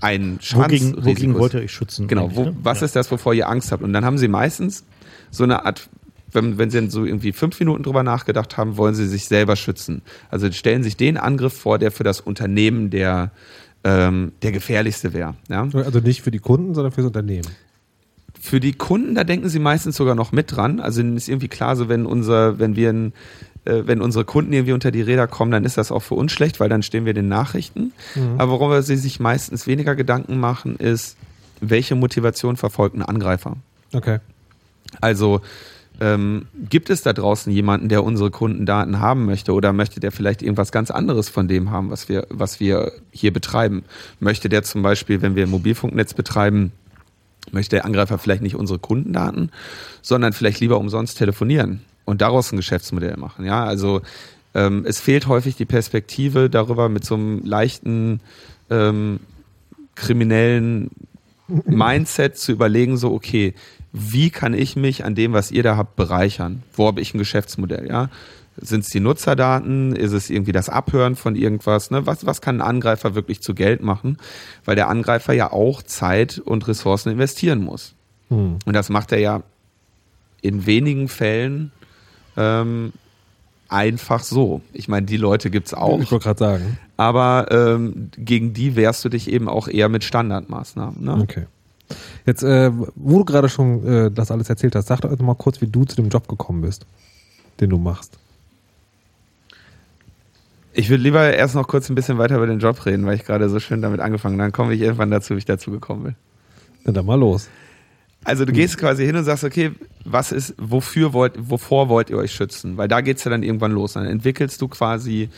[0.00, 2.06] ein Schadensrisiko wogegen, wogegen wollt ihr euch schützen?
[2.08, 2.56] Genau, wo, ne?
[2.62, 2.86] was ja.
[2.86, 3.82] ist das, wovor ihr Angst habt?
[3.82, 4.84] Und dann haben sie meistens
[5.30, 5.88] so eine Art
[6.32, 9.56] wenn, wenn sie dann so irgendwie fünf Minuten drüber nachgedacht haben, wollen sie sich selber
[9.56, 10.02] schützen.
[10.28, 13.30] Also stellen sich den Angriff vor, der für das Unternehmen der,
[13.84, 15.34] ähm, der gefährlichste wäre.
[15.48, 15.66] Ja?
[15.72, 17.48] Also nicht für die Kunden, sondern fürs Unternehmen.
[18.38, 20.78] Für die Kunden, da denken sie meistens sogar noch mit dran.
[20.78, 23.12] Also ist irgendwie klar, so wenn unser, wenn wir ein,
[23.66, 26.60] wenn unsere Kunden irgendwie unter die Räder kommen, dann ist das auch für uns schlecht,
[26.60, 27.92] weil dann stehen wir den Nachrichten.
[28.14, 28.38] Mhm.
[28.38, 31.16] Aber worüber sie sich meistens weniger Gedanken machen, ist,
[31.60, 33.56] welche Motivation verfolgt ein Angreifer.
[33.92, 34.20] Okay.
[35.00, 35.40] Also
[36.00, 40.42] ähm, gibt es da draußen jemanden, der unsere Kundendaten haben möchte oder möchte der vielleicht
[40.42, 43.84] irgendwas ganz anderes von dem haben, was wir, was wir hier betreiben?
[44.20, 46.72] Möchte der zum Beispiel, wenn wir ein Mobilfunknetz betreiben,
[47.50, 49.50] möchte der Angreifer vielleicht nicht unsere Kundendaten,
[50.02, 53.44] sondern vielleicht lieber umsonst telefonieren und daraus ein Geschäftsmodell machen?
[53.44, 54.00] Ja, also
[54.54, 58.20] ähm, es fehlt häufig die Perspektive darüber mit so einem leichten
[58.70, 59.20] ähm,
[59.94, 60.90] kriminellen
[61.48, 63.54] Mindset zu überlegen, so okay,
[63.92, 66.62] wie kann ich mich an dem, was ihr da habt, bereichern?
[66.72, 67.86] Wo habe ich ein Geschäftsmodell?
[67.88, 68.10] Ja?
[68.56, 69.94] Sind es die Nutzerdaten?
[69.94, 71.90] Ist es irgendwie das Abhören von irgendwas?
[71.90, 72.06] Ne?
[72.06, 74.18] Was, was kann ein Angreifer wirklich zu Geld machen?
[74.64, 77.94] Weil der Angreifer ja auch Zeit und Ressourcen investieren muss.
[78.28, 78.58] Hm.
[78.64, 79.42] Und das macht er ja
[80.42, 81.72] in wenigen Fällen
[82.36, 82.92] ähm,
[83.68, 84.60] einfach so.
[84.72, 86.00] Ich meine, die Leute gibt es auch.
[86.00, 86.78] Ich wollte gerade sagen.
[86.96, 91.04] Aber ähm, gegen die wehrst du dich eben auch eher mit Standardmaßnahmen.
[91.04, 91.18] Ne?
[91.20, 91.46] Okay.
[92.24, 95.60] Jetzt, äh, wo du gerade schon äh, das alles erzählt hast, sag doch mal kurz,
[95.60, 96.86] wie du zu dem Job gekommen bist,
[97.60, 98.18] den du machst.
[100.72, 103.24] Ich würde lieber erst noch kurz ein bisschen weiter über den Job reden, weil ich
[103.24, 104.50] gerade so schön damit angefangen habe.
[104.50, 106.16] Dann komme ich irgendwann dazu, wie ich dazu gekommen bin.
[106.84, 107.48] Na dann mal los.
[108.26, 109.70] Also du gehst quasi hin und sagst, okay,
[110.04, 112.76] was ist, wofür wollt, wovor wollt ihr euch schützen?
[112.76, 113.92] Weil da geht es ja dann irgendwann los.
[113.92, 115.28] Dann entwickelst du quasi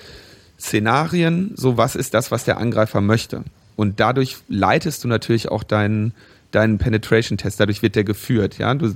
[0.58, 3.44] Szenarien, so was ist das, was der Angreifer möchte.
[3.76, 6.14] Und dadurch leitest du natürlich auch deinen
[6.50, 7.60] deinen Penetration-Test.
[7.60, 8.56] Dadurch wird der geführt.
[8.56, 8.94] Ja, du,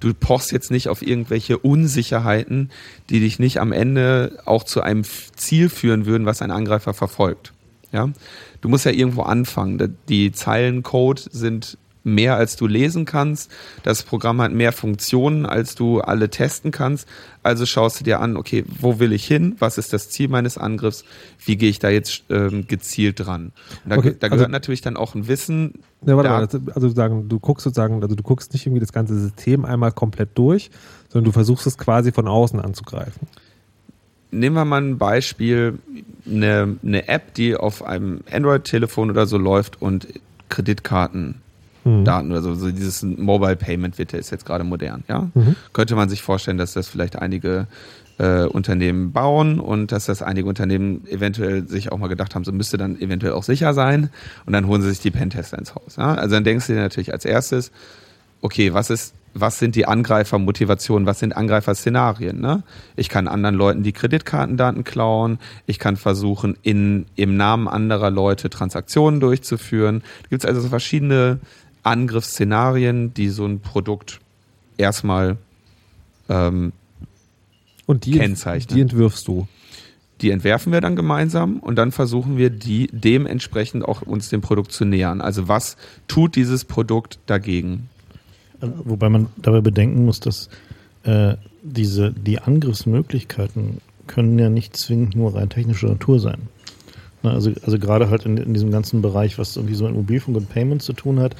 [0.00, 2.70] du pochst jetzt nicht auf irgendwelche Unsicherheiten,
[3.10, 7.52] die dich nicht am Ende auch zu einem Ziel führen würden, was ein Angreifer verfolgt.
[7.92, 8.08] Ja,
[8.62, 9.98] du musst ja irgendwo anfangen.
[10.08, 13.50] Die Zeilencode sind mehr als du lesen kannst.
[13.82, 17.08] Das Programm hat mehr Funktionen, als du alle testen kannst.
[17.42, 19.56] Also schaust du dir an, okay, wo will ich hin?
[19.58, 21.04] Was ist das Ziel meines Angriffs?
[21.44, 23.52] Wie gehe ich da jetzt ähm, gezielt dran?
[23.84, 25.74] Da, okay, da, gehört also, natürlich dann auch ein Wissen.
[26.06, 29.18] Ja, warte mal, also sagen, du guckst sozusagen, also du guckst nicht irgendwie das ganze
[29.18, 30.70] System einmal komplett durch,
[31.08, 33.26] sondern du versuchst es quasi von außen anzugreifen.
[34.30, 35.78] nehmen wir mal ein Beispiel,
[36.26, 40.08] eine, eine App, die auf einem Android-Telefon oder so läuft und
[40.50, 41.40] Kreditkarten
[41.84, 42.04] Mhm.
[42.04, 45.28] Daten oder so, so dieses Mobile Payment wird ist jetzt gerade modern, ja.
[45.34, 45.56] Mhm.
[45.72, 47.66] Könnte man sich vorstellen, dass das vielleicht einige
[48.18, 52.52] äh, Unternehmen bauen und dass das einige Unternehmen eventuell sich auch mal gedacht haben, so
[52.52, 54.10] müsste dann eventuell auch sicher sein
[54.46, 55.96] und dann holen sie sich die Pentester ins Haus.
[55.96, 56.14] Ja?
[56.14, 57.72] Also dann denkst du dir natürlich als erstes,
[58.40, 62.40] okay, was ist was sind die Angreifermotivationen, was sind Angreiferszenarien.
[62.40, 62.62] Ne?
[62.96, 68.48] Ich kann anderen Leuten die Kreditkartendaten klauen, ich kann versuchen, in, im Namen anderer Leute
[68.48, 70.02] Transaktionen durchzuführen.
[70.22, 71.40] Da gibt es also so verschiedene
[71.84, 74.20] Angriffsszenarien, die so ein Produkt
[74.76, 75.36] erstmal
[76.28, 76.72] ähm,
[77.86, 78.74] Und die, Kennzeichnen.
[78.74, 79.46] die entwirfst du.
[80.20, 84.72] die entwerfen wir dann gemeinsam und dann versuchen wir die dementsprechend auch uns dem Produkt
[84.72, 85.20] zu nähern.
[85.20, 85.76] Also was
[86.08, 87.88] tut dieses Produkt dagegen?
[88.60, 90.48] Also, Wobei man dabei bedenken muss, dass
[91.02, 96.48] äh, diese, die Angriffsmöglichkeiten können ja nicht zwingend nur rein technischer Natur sein.
[97.22, 100.36] Na, also, also gerade halt in, in diesem ganzen Bereich, was irgendwie so mit Mobilfunk
[100.36, 101.34] und Payments zu tun hat,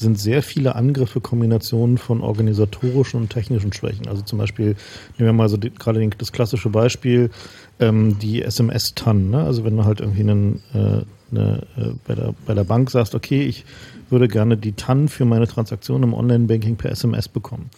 [0.00, 4.08] sind sehr viele Angriffe Kombinationen von organisatorischen und technischen Schwächen.
[4.08, 4.76] Also zum Beispiel,
[5.18, 7.30] nehmen wir mal so die, gerade das klassische Beispiel,
[7.78, 9.30] ähm, die SMS-TAN.
[9.30, 9.44] Ne?
[9.44, 13.14] Also wenn du halt irgendwie einen, äh, eine, äh, bei, der, bei der Bank sagst,
[13.14, 13.64] okay, ich
[14.08, 17.70] würde gerne die TAN für meine Transaktion im Online-Banking per SMS bekommen.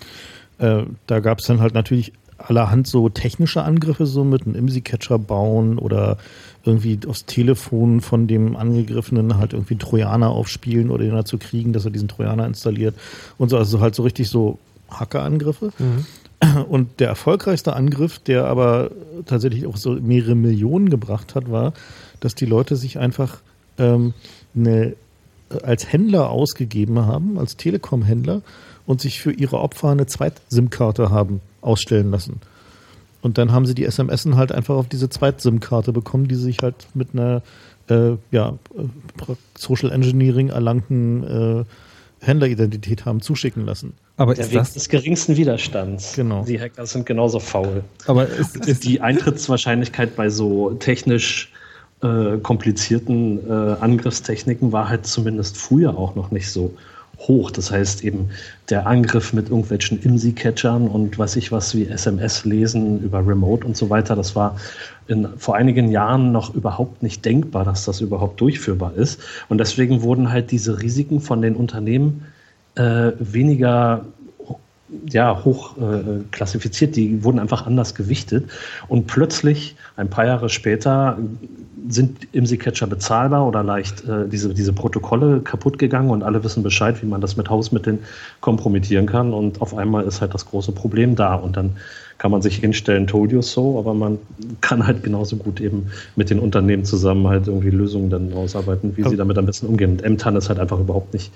[0.58, 5.18] Äh, da gab es dann halt natürlich allerhand so technische Angriffe, so mit einem IMSI-Catcher
[5.18, 6.18] bauen oder
[6.64, 11.84] irgendwie aufs Telefon von dem Angegriffenen halt irgendwie Trojaner aufspielen oder ihn dazu kriegen, dass
[11.84, 12.94] er diesen Trojaner installiert
[13.38, 13.56] und so.
[13.56, 14.58] Also halt so richtig so
[14.90, 15.72] Hackerangriffe.
[16.68, 18.90] Und der erfolgreichste Angriff, der aber
[19.26, 21.72] tatsächlich auch so mehrere Millionen gebracht hat, war,
[22.20, 23.38] dass die Leute sich einfach
[23.78, 24.12] ähm,
[24.54, 24.94] eine,
[25.62, 28.42] als Händler ausgegeben haben, als Telekom-Händler
[28.86, 32.40] und sich für ihre Opfer eine Zweit-SIM-Karte haben ausstellen lassen.
[33.22, 36.58] Und dann haben sie die SMS halt einfach auf diese Zweit-SIM-Karte bekommen, die sie sich
[36.60, 37.42] halt mit einer
[37.88, 41.64] äh, ja, äh, Social Engineering erlangten äh,
[42.24, 43.94] Händleridentität haben zuschicken lassen.
[44.16, 46.12] Aber Der ist Weg das, des geringsten Widerstands.
[46.14, 46.44] Genau.
[46.44, 47.82] Die Hacker sind genauso faul.
[48.06, 51.52] aber ist, ist Die Eintrittswahrscheinlichkeit bei so technisch
[52.02, 56.74] äh, komplizierten äh, Angriffstechniken war halt zumindest früher auch noch nicht so
[57.28, 57.50] hoch.
[57.50, 58.30] Das heißt eben
[58.70, 63.76] der Angriff mit irgendwelchen IMSI-Catchern und was ich was wie SMS lesen über Remote und
[63.76, 64.56] so weiter, das war
[65.08, 69.20] in, vor einigen Jahren noch überhaupt nicht denkbar, dass das überhaupt durchführbar ist.
[69.48, 72.26] Und deswegen wurden halt diese Risiken von den Unternehmen
[72.74, 74.06] äh, weniger
[75.08, 78.50] ja, hoch äh, klassifiziert, die wurden einfach anders gewichtet.
[78.88, 81.18] Und plötzlich, ein paar Jahre später,
[81.88, 87.02] sind IMSI-Catcher bezahlbar oder leicht äh, diese, diese Protokolle kaputt gegangen und alle wissen Bescheid,
[87.02, 88.00] wie man das mit Hausmitteln
[88.40, 89.32] kompromittieren kann.
[89.32, 91.34] Und auf einmal ist halt das große Problem da.
[91.34, 91.76] Und dann
[92.18, 94.18] kann man sich hinstellen, told you so, aber man
[94.60, 99.02] kann halt genauso gut eben mit den Unternehmen zusammen halt irgendwie Lösungen dann ausarbeiten, wie
[99.08, 99.92] sie damit am besten umgehen.
[99.92, 101.32] Und MTAN ist halt einfach überhaupt nicht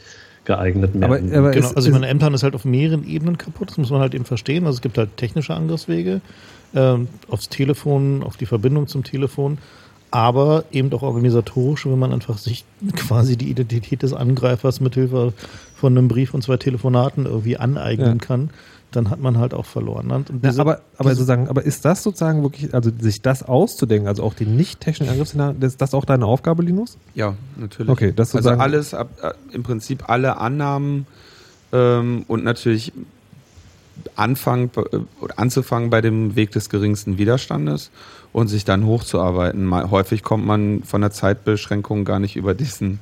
[0.46, 1.08] geeignet mehr.
[1.08, 3.78] aber, aber Genau, ist, also ich meine, MTAN ist halt auf mehreren Ebenen kaputt, das
[3.78, 4.64] muss man halt eben verstehen.
[4.66, 6.20] Also es gibt halt technische Angriffswege
[6.74, 9.58] ähm, aufs Telefon, auf die Verbindung zum Telefon,
[10.10, 12.64] aber eben auch organisatorische, wenn man einfach sich
[12.96, 15.32] quasi die Identität des Angreifers mithilfe
[15.74, 18.26] von einem Brief und zwei Telefonaten irgendwie aneignen Ja.
[18.26, 18.50] kann,
[18.92, 20.10] dann hat man halt auch verloren.
[20.10, 24.08] Und diese- aber, aber diese- sozusagen, aber ist das sozusagen wirklich, also sich das auszudenken,
[24.08, 26.96] also auch die nicht technischen Angriffsszenarien, ist das auch deine Aufgabe, Linus?
[27.14, 27.90] Ja, natürlich.
[27.90, 31.06] Okay, das also sozusagen- alles, ab, äh, im Prinzip alle Annahmen
[31.72, 32.92] ähm, und natürlich
[34.14, 37.90] anfangen, äh, oder anzufangen bei dem Weg des geringsten Widerstandes
[38.36, 39.64] und sich dann hochzuarbeiten.
[39.64, 42.98] Mal, häufig kommt man von der Zeitbeschränkung gar nicht über diesen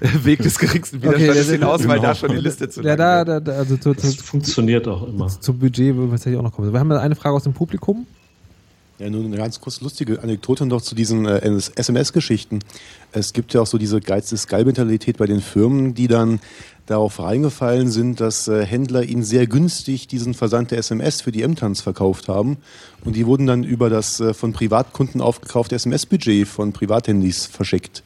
[0.22, 2.08] Weg des geringsten Widerstandes das- hinaus, weil genau.
[2.08, 4.88] da schon die Liste zu Ja, lang da, da, da also zu, das zu, funktioniert
[4.88, 5.28] auch immer.
[5.28, 6.72] zu Budget würden wir tatsächlich auch noch kommen.
[6.72, 8.06] Wir haben eine Frage aus dem Publikum.
[8.98, 11.38] Ja, nur eine ganz kurz lustige Anekdote noch zu diesen äh,
[11.76, 12.60] SMS-Geschichten.
[13.12, 16.40] Es gibt ja auch so diese Geiz des Geil-Mentalität bei den Firmen, die dann
[16.88, 21.42] darauf reingefallen sind, dass äh, Händler ihnen sehr günstig diesen Versand der SMS für die
[21.42, 22.56] M-Tans verkauft haben.
[23.04, 28.02] Und die wurden dann über das äh, von Privatkunden aufgekaufte SMS-Budget von Privathandys verschickt.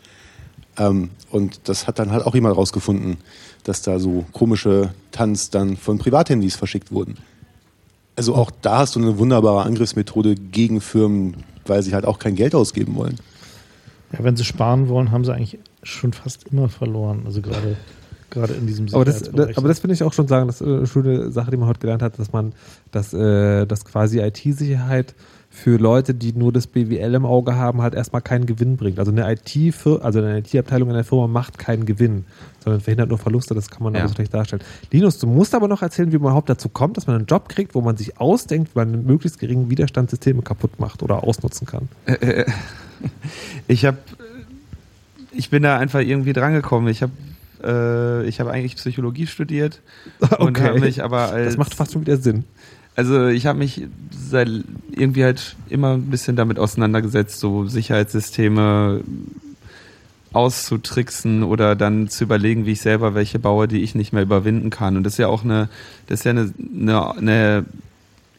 [0.76, 3.18] Ähm, und das hat dann halt auch jemand rausgefunden,
[3.62, 7.18] dass da so komische Tans dann von Privathandys verschickt wurden.
[8.16, 12.34] Also auch da hast du eine wunderbare Angriffsmethode gegen Firmen, weil sie halt auch kein
[12.34, 13.18] Geld ausgeben wollen.
[14.12, 17.22] ja, wenn sie sparen wollen, haben sie eigentlich schon fast immer verloren.
[17.26, 17.76] Also gerade
[18.32, 19.56] gerade in diesem Aber das, Sicherheitsbereich.
[19.58, 21.80] aber das finde ich auch schon sagen, das ist eine schöne Sache, die man heute
[21.80, 22.52] gelernt hat, dass man,
[22.90, 25.14] dass, äh, dass quasi IT-Sicherheit
[25.54, 28.98] für Leute, die nur das BWL im Auge haben, halt erstmal keinen Gewinn bringt.
[28.98, 29.54] Also eine IT,
[30.02, 32.24] also eine IT-Abteilung in der Firma macht keinen Gewinn,
[32.64, 33.54] sondern verhindert nur Verluste.
[33.54, 34.00] Das kann man Ja.
[34.00, 34.62] also schlecht darstellen.
[34.90, 37.50] Linus, du musst aber noch erzählen, wie man überhaupt dazu kommt, dass man einen Job
[37.50, 41.22] kriegt, wo man sich ausdenkt, wie man mit möglichst geringen Widerstand Systeme kaputt macht oder
[41.22, 41.88] ausnutzen kann.
[43.66, 43.98] Ich habe,
[45.32, 46.88] ich bin da einfach irgendwie drangekommen.
[46.90, 47.12] Ich habe,
[47.62, 49.80] äh, ich habe eigentlich Psychologie studiert
[50.20, 50.62] und Okay.
[50.64, 52.44] habe mich aber als Das macht fast schon wieder Sinn.
[52.94, 54.50] Also ich habe mich seit
[54.90, 59.00] irgendwie halt immer ein bisschen damit auseinandergesetzt, so Sicherheitssysteme
[60.32, 64.70] auszutricksen oder dann zu überlegen, wie ich selber welche baue, die ich nicht mehr überwinden
[64.70, 64.96] kann.
[64.96, 65.68] Und das ist ja auch eine,
[66.06, 67.64] das ist ja eine, eine, eine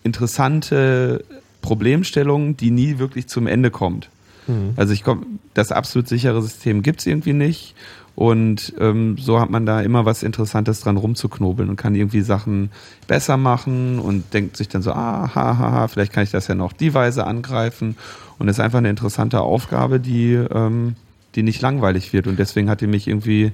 [0.03, 1.23] interessante
[1.61, 4.09] Problemstellung, die nie wirklich zum Ende kommt.
[4.47, 4.73] Mhm.
[4.75, 7.75] Also ich komm, das absolut sichere System gibt's irgendwie nicht.
[8.15, 12.69] Und ähm, so hat man da immer was Interessantes dran rumzuknobeln und kann irgendwie Sachen
[13.07, 16.47] besser machen und denkt sich dann so, ah, ha, ha, ha, vielleicht kann ich das
[16.47, 17.95] ja noch die Weise angreifen.
[18.37, 20.95] Und das ist einfach eine interessante Aufgabe, die, ähm,
[21.33, 22.27] die nicht langweilig wird.
[22.27, 23.51] Und deswegen hat die mich irgendwie,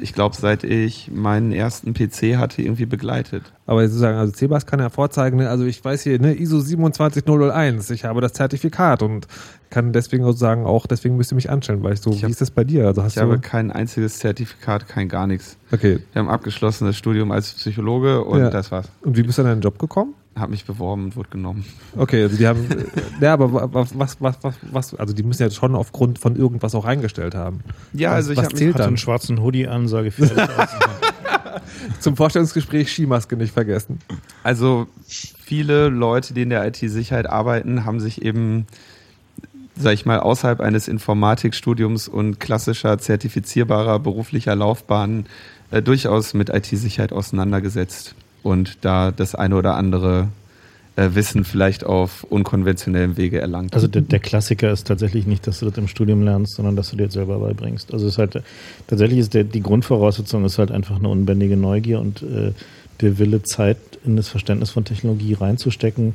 [0.00, 3.42] ich glaube, seit ich meinen ersten PC hatte, irgendwie begleitet.
[3.66, 7.90] Aber sozusagen, also Cebas kann ja vorzeigen, ne, also ich weiß hier, ne, ISO 27001,
[7.90, 9.26] ich habe das Zertifikat und
[9.70, 12.30] kann deswegen sozusagen auch, deswegen müsst ihr mich anstellen, weil ich so, Ich wie hab-
[12.30, 12.86] ist das bei dir?
[12.86, 15.56] Also hast Ich habe du, kein einziges Zertifikat, kein gar nichts.
[15.70, 16.00] okay.
[16.12, 18.50] Wir haben abgeschlossenes Studium als Psychologe und Ja.
[18.50, 18.88] das war's.
[19.02, 20.14] Und wie bist du an deinen Job gekommen?
[20.34, 21.64] Hab mich beworben und wurde genommen.
[21.94, 22.66] Okay, also die haben,
[23.20, 26.74] ja, aber wa- was, was, was, was, also die müssen ja schon aufgrund von irgendwas
[26.74, 27.60] auch eingestellt haben.
[27.92, 28.88] Ja, Was- also ich was habe mich zählt dann?
[28.88, 30.68] einen schwarzen Hoodie an, sage gefährlich aus.
[32.00, 33.98] Zum Vorstellungsgespräch Skimaske nicht vergessen.
[34.42, 38.66] Also viele Leute, die in der IT-Sicherheit arbeiten, haben sich eben,
[39.76, 45.26] sag ich mal, außerhalb eines Informatikstudiums und klassischer zertifizierbarer beruflicher Laufbahn
[45.70, 50.28] äh, durchaus mit IT-Sicherheit auseinandergesetzt und da das eine oder andere
[50.96, 53.74] äh, Wissen vielleicht auf unkonventionellem Wege erlangt.
[53.74, 56.90] Also der, der Klassiker ist tatsächlich nicht, dass du das im Studium lernst, sondern dass
[56.90, 57.92] du dir das selber beibringst.
[57.92, 58.42] Also es ist halt
[58.88, 62.52] tatsächlich ist der, die Grundvoraussetzung ist halt einfach eine unbändige Neugier und äh,
[63.00, 66.14] der Wille, Zeit in das Verständnis von Technologie reinzustecken.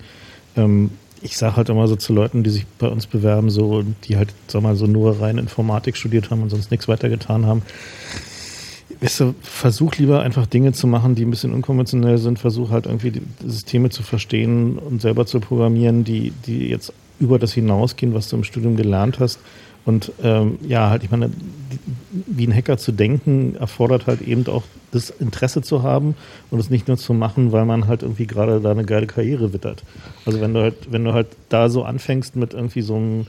[0.55, 4.17] Ähm, ich sage halt immer so zu Leuten, die sich bei uns bewerben, so die
[4.17, 7.63] halt, sag mal, so nur rein Informatik studiert haben und sonst nichts weiter getan haben.
[8.99, 12.39] Weißt du, versuch lieber einfach Dinge zu machen, die ein bisschen unkonventionell sind.
[12.39, 17.53] Versuch halt irgendwie Systeme zu verstehen und selber zu programmieren, die, die jetzt über das
[17.53, 19.39] hinausgehen, was du im Studium gelernt hast.
[19.85, 21.31] Und ähm, ja, halt, ich meine,
[22.11, 26.15] wie ein Hacker zu denken, erfordert halt eben auch das Interesse zu haben
[26.51, 29.53] und es nicht nur zu machen, weil man halt irgendwie gerade da eine geile Karriere
[29.53, 29.83] wittert.
[30.25, 33.27] Also wenn du halt, wenn du halt da so anfängst mit irgendwie so einem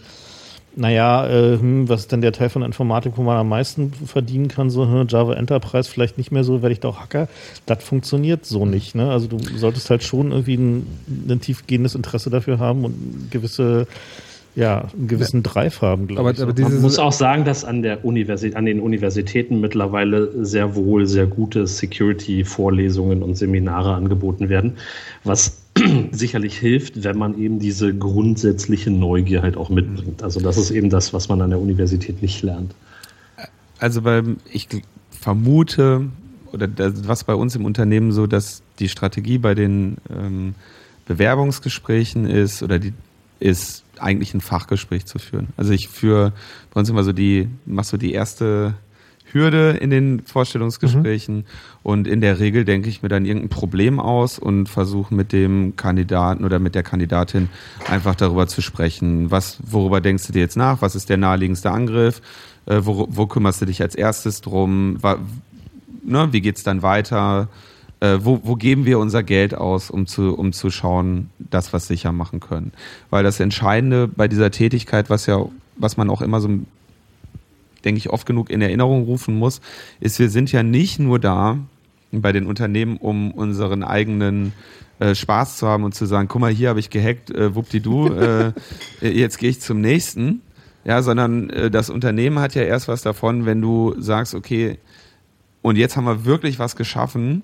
[0.78, 4.46] naja, äh, hm, was ist denn der Teil von Informatik, wo man am meisten verdienen
[4.46, 4.70] kann?
[4.70, 7.28] So hm, Java Enterprise vielleicht nicht mehr so, werde ich doch Hacker.
[7.66, 8.94] Das funktioniert so nicht.
[8.94, 9.10] Ne?
[9.10, 10.86] Also du solltest halt schon irgendwie ein,
[11.28, 13.88] ein tiefgehendes Interesse dafür haben und gewisse,
[14.54, 16.36] ja, einen gewissen Drive haben, glaube Aber- ich.
[16.36, 16.44] so.
[16.44, 20.76] aber Man Diese- muss auch sagen, dass an, der Universität, an den Universitäten mittlerweile sehr
[20.76, 24.74] wohl sehr gute Security-Vorlesungen und Seminare angeboten werden,
[25.24, 25.56] was
[26.12, 30.22] sicherlich hilft, wenn man eben diese grundsätzliche Neugier halt auch mitbringt.
[30.22, 32.74] Also das ist eben das, was man an der Universität nicht lernt.
[33.78, 34.68] Also beim, ich
[35.10, 36.08] vermute,
[36.52, 40.54] oder das, was bei uns im Unternehmen so, dass die Strategie bei den ähm,
[41.06, 42.92] Bewerbungsgesprächen ist, oder die
[43.40, 45.48] ist eigentlich ein Fachgespräch zu führen.
[45.56, 46.32] Also ich führe
[46.72, 48.74] bei uns immer so die, mach so die erste
[49.32, 51.44] Hürde in den Vorstellungsgesprächen
[51.82, 55.76] und in der Regel denke ich mir dann irgendein Problem aus und versuche mit dem
[55.76, 57.48] Kandidaten oder mit der Kandidatin
[57.88, 59.30] einfach darüber zu sprechen.
[59.30, 60.82] Was, worüber denkst du dir jetzt nach?
[60.82, 62.22] Was ist der naheliegendste Angriff?
[62.66, 64.96] Äh, wo, wo kümmerst du dich als erstes drum?
[65.02, 65.18] Wa,
[66.04, 67.48] ne, wie geht's dann weiter?
[68.00, 71.78] Äh, wo, wo geben wir unser Geld aus, um zu, um zu schauen, dass wir
[71.78, 72.72] es sicher machen können?
[73.10, 75.44] Weil das Entscheidende bei dieser Tätigkeit, was ja,
[75.76, 76.48] was man auch immer so
[77.84, 79.60] denke ich, oft genug in Erinnerung rufen muss,
[80.00, 81.58] ist, wir sind ja nicht nur da
[82.12, 84.52] bei den Unternehmen, um unseren eigenen
[84.98, 88.08] äh, Spaß zu haben und zu sagen, guck mal, hier habe ich gehackt, äh, wuppdidu,
[88.14, 88.52] äh,
[89.00, 90.42] jetzt gehe ich zum nächsten.
[90.84, 94.78] Ja, sondern äh, das Unternehmen hat ja erst was davon, wenn du sagst, okay,
[95.60, 97.42] und jetzt haben wir wirklich was geschaffen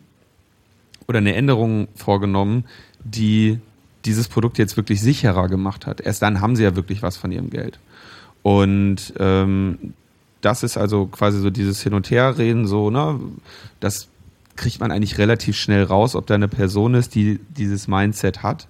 [1.06, 2.64] oder eine Änderung vorgenommen,
[3.04, 3.58] die
[4.04, 6.00] dieses Produkt jetzt wirklich sicherer gemacht hat.
[6.00, 7.78] Erst dann haben sie ja wirklich was von ihrem Geld.
[8.42, 9.94] Und ähm,
[10.44, 13.18] das ist also quasi so dieses Hin- und Herreden, so, ne?
[13.80, 14.08] Das
[14.56, 18.68] kriegt man eigentlich relativ schnell raus, ob da eine Person ist, die dieses Mindset hat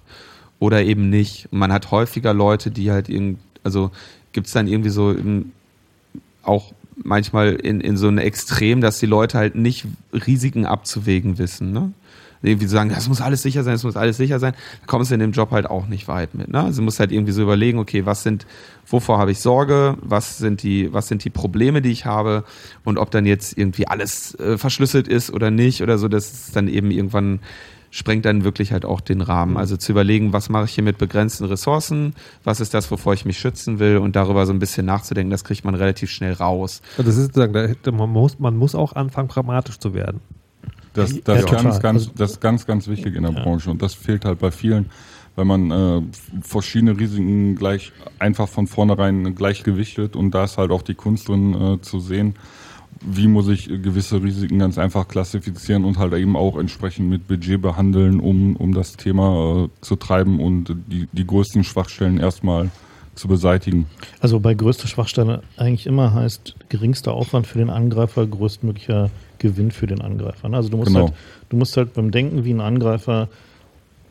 [0.59, 1.47] oder eben nicht.
[1.51, 3.91] Und man hat häufiger Leute, die halt irgend, also
[4.31, 5.51] gibt's dann irgendwie so im,
[6.43, 11.71] auch manchmal in, in so ein Extrem, dass die Leute halt nicht Risiken abzuwägen wissen,
[11.71, 11.91] ne?
[12.45, 15.15] Irgendwie sagen, das muss alles sicher sein, das muss alles sicher sein, da kommst du
[15.15, 16.49] in dem Job halt auch nicht weit mit.
[16.49, 16.61] Ne?
[16.61, 18.45] Also du musst halt irgendwie so überlegen, okay, was sind,
[18.87, 22.43] wovor habe ich Sorge, was sind die, was sind die Probleme, die ich habe
[22.83, 26.55] und ob dann jetzt irgendwie alles äh, verschlüsselt ist oder nicht oder so, das ist
[26.55, 27.39] dann eben irgendwann
[27.95, 29.53] sprengt dann wirklich halt auch den Rahmen.
[29.53, 29.57] Mhm.
[29.57, 33.23] Also zu überlegen, was mache ich hier mit begrenzten Ressourcen, was ist das, wovor ich
[33.23, 36.81] mich schützen will und darüber so ein bisschen nachzudenken, das kriegt man relativ schnell raus.
[36.97, 40.19] Und das ist sozusagen, man muss, man muss auch anfangen, pragmatisch zu werden.
[40.95, 41.63] Das, Ja, das, ist total.
[41.63, 44.39] ganz, ganz, Also- das ist ganz, ganz wichtig in der Branche und das fehlt halt
[44.39, 44.87] bei vielen,
[45.35, 46.01] weil man äh,
[46.41, 51.27] verschiedene Risiken gleich einfach von vornherein gleich gewichtet und da ist halt auch die Kunst
[51.27, 52.35] drin äh, zu sehen,
[53.01, 57.27] wie muss ich äh, gewisse Risiken ganz einfach klassifizieren und halt eben auch entsprechend mit
[57.27, 62.69] Budget behandeln, um, um das Thema äh, zu treiben und die, die größten Schwachstellen erstmal
[63.15, 63.85] zu beseitigen.
[64.19, 69.09] Also bei größte Schwachstelle eigentlich immer heißt geringster Aufwand für den Angreifer, größtmöglicher
[69.45, 70.49] Gewinn für den Angreifer.
[70.49, 70.57] ne?
[70.57, 71.05] Also du musst Genau.
[71.07, 71.13] halt,
[71.49, 73.27] du musst halt beim Denken wie ein Angreifer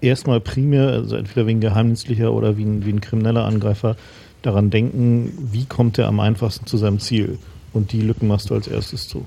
[0.00, 3.96] erstmal primär, also entweder wie ein geheimdienstlicher oder wie ein, wie ein krimineller Angreifer,
[4.42, 7.38] daran denken, wie kommt er am einfachsten zu seinem Ziel.
[7.72, 9.26] Und die Lücken machst du als erstes zu.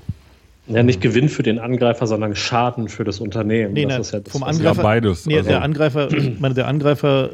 [0.68, 3.72] Ja, nicht Gewinn für den Angreifer, sondern Schaden für das Unternehmen.
[3.72, 5.26] Nee, das na, ist ja das, vom was- Ja, Angreifer, beides.
[5.26, 7.30] Nee, also, der Angreifer, ich meine, der Angreifer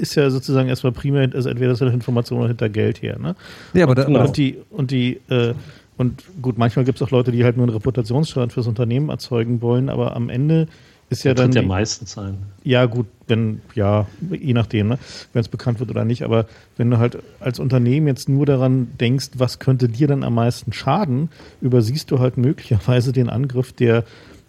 [0.00, 3.18] ist ja sozusagen erstmal primär, also entweder ist er Information oder hinter Geld her.
[3.18, 3.34] Ne?
[3.72, 4.20] Nee, aber da, Genau.
[4.26, 5.54] Und die, und die, äh,
[5.96, 9.62] und gut, manchmal gibt es auch Leute, die halt nur einen Reputationsschaden fürs Unternehmen erzeugen
[9.62, 10.66] wollen, aber am Ende
[11.10, 11.52] ist ja dann.
[11.52, 12.38] tritt ja meistens ein.
[12.64, 14.98] ja, gut, wenn, ja, je nachdem, ne?
[15.32, 18.88] wenn es bekannt wird oder nicht, aber wenn du halt als Unternehmen jetzt nur daran
[18.98, 21.28] denkst, was könnte dir dann am meisten schaden,
[21.60, 24.04] übersiehst du halt möglicherweise den Angriff, der,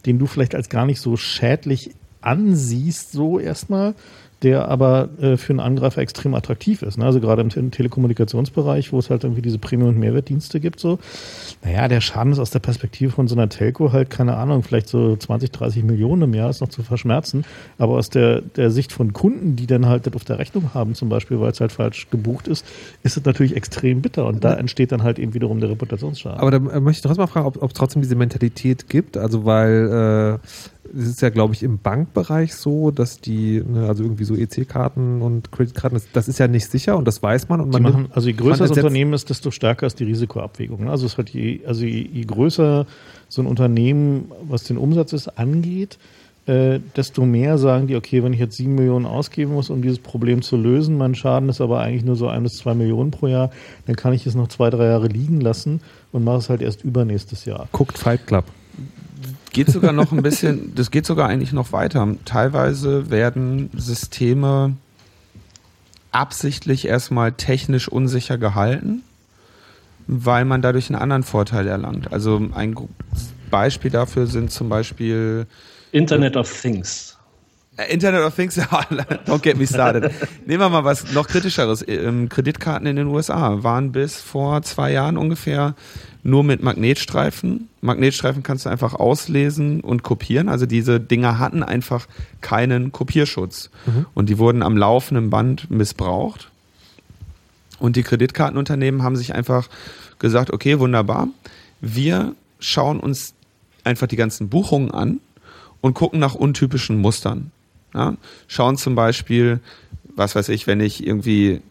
[0.06, 1.92] den du vielleicht als gar nicht so schädlich
[2.22, 3.94] ansiehst, so erstmal,
[4.44, 6.98] der aber äh, für einen Angreifer extrem attraktiv ist.
[6.98, 7.06] Ne?
[7.06, 11.00] Also gerade im, Te- Telekommunikationsbereich, wo es halt irgendwie diese Premium- und Mehrwertdienste gibt, so,
[11.64, 14.88] naja, der Schaden ist aus der Perspektive von so einer Telco halt, keine Ahnung, vielleicht
[14.88, 17.46] so 20, 30 Millionen im Jahr ist noch zu verschmerzen.
[17.78, 20.96] Aber aus der, der Sicht von Kunden, die dann halt das auf der Rechnung haben,
[20.96, 22.66] zum Beispiel, weil es halt falsch gebucht ist,
[23.04, 24.26] ist es natürlich extrem bitter.
[24.26, 26.40] Und da entsteht dann halt eben wiederum der Reputationsschaden.
[26.40, 29.18] Aber da äh, möchte ich trotzdem mal fragen, ob ob es trotzdem diese Mentalität gibt.
[29.18, 30.48] Also weil äh,
[30.94, 35.22] es ist ja, glaube ich, im Bankbereich so, dass die, ne, also irgendwie so EC-Karten
[35.22, 37.62] und Kreditkarten, das, das ist ja nicht sicher und das weiß man.
[37.62, 40.86] Und man machen, also je größer das Unternehmen ist, desto stärker ist die Risikoabwägung.
[40.86, 40.92] ne?
[40.92, 42.86] Also es halt je, also je, je größer
[43.30, 45.98] so ein Unternehmen, was den Umsatz ist, angeht,
[46.46, 50.00] äh, desto mehr sagen die, okay, wenn ich jetzt sieben Millionen ausgeben muss, um dieses
[50.00, 53.28] Problem zu lösen, mein Schaden ist aber eigentlich nur so ein bis zwei Millionen pro
[53.28, 53.50] Jahr,
[53.88, 55.82] dann kann ich es noch zwei, drei Jahre liegen lassen
[56.12, 57.68] und mache es halt erst übernächstes Jahr.
[57.72, 58.46] guckt Fight Club.
[59.56, 62.06] Geht sogar noch ein bisschen, das geht sogar eigentlich noch weiter.
[62.26, 64.76] Teilweise werden Systeme
[66.12, 69.02] absichtlich erstmal technisch unsicher gehalten,
[70.08, 72.12] weil man dadurch einen anderen Vorteil erlangt.
[72.12, 72.76] Also ein
[73.50, 75.48] Beispiel dafür sind zum Beispiel
[75.94, 77.15] Internet of Things.
[77.78, 78.58] Äh, Internet of Things,
[79.26, 80.12] don't get me started.
[80.46, 81.84] Nehmen wir mal was noch kritischeres.
[81.88, 85.76] Ähm, Kreditkarten in den USA waren bis vor zwei Jahren ungefähr
[86.24, 87.70] nur mit Magnetstreifen.
[87.82, 90.50] Magnetstreifen kannst du einfach auslesen und kopieren.
[90.50, 92.08] Also diese Dinger hatten einfach
[92.42, 93.70] keinen Kopierschutz.
[94.16, 96.50] Und die wurden am laufenden Band missbraucht.
[97.78, 99.70] Und die Kreditkartenunternehmen haben sich einfach
[100.18, 101.28] gesagt, okay, wunderbar,
[101.82, 103.36] wir schauen uns
[103.84, 105.20] einfach die ganzen Buchungen an
[105.82, 107.52] und gucken nach untypischen Mustern.
[107.96, 108.16] Ja?
[108.48, 109.60] Schauen zum Beispiel,
[110.16, 111.62] was weiß ich, wenn ich irgendwie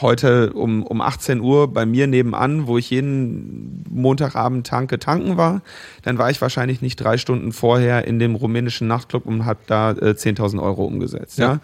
[0.00, 5.62] heute um, um 18 Uhr bei mir nebenan, wo ich jeden Montagabend tanke, tanken war,
[6.02, 9.92] dann war ich wahrscheinlich nicht drei Stunden vorher in dem rumänischen Nachtclub und habe da
[9.92, 11.38] äh, 10.000 Euro umgesetzt.
[11.38, 11.54] Ja.
[11.54, 11.60] Ja.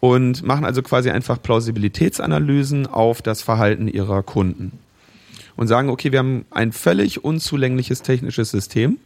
[0.00, 4.72] Und machen also quasi einfach Plausibilitätsanalysen auf das Verhalten ihrer Kunden.
[5.56, 8.98] Und sagen, okay, wir haben ein völlig unzulängliches technisches System,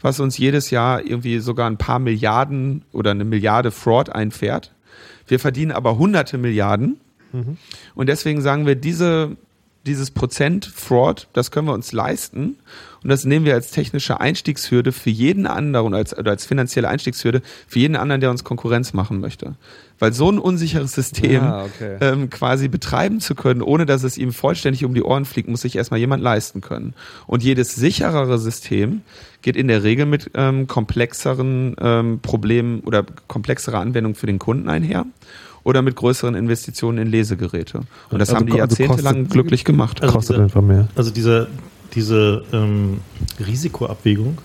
[0.00, 4.72] was uns jedes Jahr irgendwie sogar ein paar Milliarden oder eine Milliarde Fraud einfährt.
[5.26, 6.98] Wir verdienen aber hunderte Milliarden.
[7.94, 9.36] Und deswegen sagen wir, diese,
[9.84, 12.56] dieses Prozent Fraud, das können wir uns leisten.
[13.02, 17.42] Und das nehmen wir als technische Einstiegshürde für jeden anderen, als, oder als finanzielle Einstiegshürde
[17.66, 19.56] für jeden anderen, der uns Konkurrenz machen möchte.
[19.98, 21.98] Weil so ein unsicheres System Ah, okay.
[22.00, 25.60] ähm, quasi betreiben zu können, ohne dass es ihm vollständig um die Ohren fliegt, muss
[25.60, 26.94] sich erstmal jemand leisten können.
[27.26, 29.02] Und jedes sicherere System
[29.42, 34.68] geht in der Regel mit ähm, komplexeren ähm, Problemen oder komplexerer Anwendung für den Kunden
[34.68, 35.06] einher
[35.64, 37.82] oder mit größeren Investitionen in Lesegeräte.
[38.10, 40.02] Und das Also haben die also jahrzehntelang kostet- glücklich gemacht.
[40.02, 40.88] Also Kostet diese- einfach mehr.
[40.96, 41.48] Also diese,
[41.94, 42.98] diese ähm,
[43.44, 44.38] Risikoabwägung,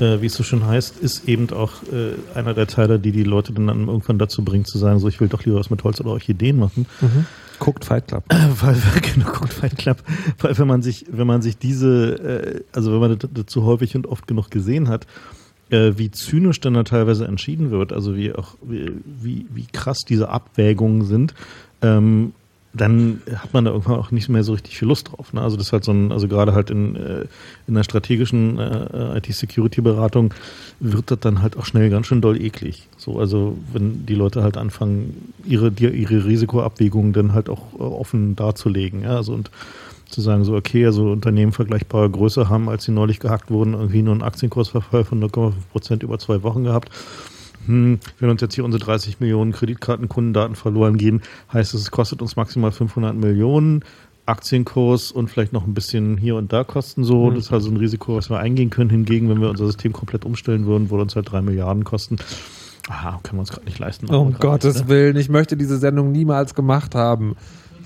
[0.00, 3.24] äh, wie es so schön heißt, ist eben auch äh, einer der Teile, die die
[3.24, 6.00] Leute dann irgendwann dazu bringt zu sagen, so ich will doch lieber was mit Holz
[6.00, 6.86] oder Orchideen machen.
[7.60, 8.24] Guckt Fight Club.
[8.28, 8.74] weil
[9.14, 10.02] genau guckt Fight Club,
[10.40, 13.94] weil wenn man sich, wenn man sich diese, äh, also wenn man das dazu häufig
[13.94, 15.06] und oft genug gesehen hat,
[15.70, 19.98] äh, wie zynisch dann da teilweise entschieden wird, also wie auch wie, wie, wie krass
[20.08, 21.34] diese Abwägungen sind,
[21.82, 22.32] ähm,
[22.72, 25.32] dann hat man da irgendwann auch nicht mehr so richtig viel Lust drauf.
[25.32, 25.40] Ne?
[25.40, 27.24] Also das ist halt so ein, also gerade halt in, äh,
[27.66, 30.32] in der strategischen äh, IT-Security-Beratung
[30.78, 32.88] wird das dann halt auch schnell ganz schön doll eklig.
[32.96, 37.82] So, also wenn die Leute halt anfangen, ihre, die, ihre Risikoabwägungen dann halt auch äh,
[37.82, 39.02] offen darzulegen.
[39.02, 39.16] Ja?
[39.16, 39.50] Also und
[40.08, 44.02] zu sagen, so, okay, also Unternehmen vergleichbarer Größe haben, als sie neulich gehackt wurden, irgendwie
[44.02, 46.90] nur einen Aktienkursverfall von 0,5 Prozent über zwei Wochen gehabt
[47.66, 52.22] hm, wenn uns jetzt hier unsere 30 Millionen Kreditkartenkundendaten verloren gehen, heißt es, es kostet
[52.22, 53.84] uns maximal 500 Millionen.
[54.26, 57.30] Aktienkurs und vielleicht noch ein bisschen hier und da kosten so.
[57.30, 57.34] Mhm.
[57.34, 58.90] Das ist also ein Risiko, was wir eingehen können.
[58.90, 62.16] Hingegen, wenn wir unser System komplett umstellen würden, würde uns halt drei Milliarden kosten.
[62.88, 64.06] Ah, können wir uns gerade nicht leisten.
[64.06, 64.88] Um Gottes nicht, ne?
[64.88, 67.36] Willen, ich möchte diese Sendung niemals gemacht haben.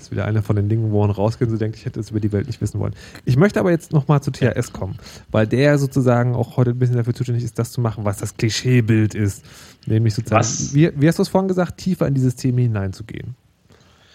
[0.05, 2.11] Ist wieder einer von den Dingen, wo man rausgeht und so denkt, ich hätte es
[2.11, 2.93] über die Welt nicht wissen wollen.
[3.25, 4.99] Ich möchte aber jetzt nochmal zu THS kommen,
[5.31, 8.37] weil der sozusagen auch heute ein bisschen dafür zuständig ist, das zu machen, was das
[8.37, 9.43] Klischeebild ist.
[9.87, 10.45] Nämlich sozusagen,
[10.75, 13.33] wie, wie, hast du es vorhin gesagt, tiefer in dieses Thema hineinzugehen.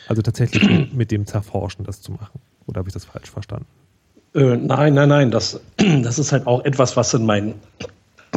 [0.06, 2.40] Also tatsächlich mit dem Zerforschen das zu machen.
[2.66, 3.66] Oder habe ich das falsch verstanden?
[4.34, 5.30] Äh, nein, nein, nein.
[5.32, 7.54] Das, das ist halt auch etwas, was in meinen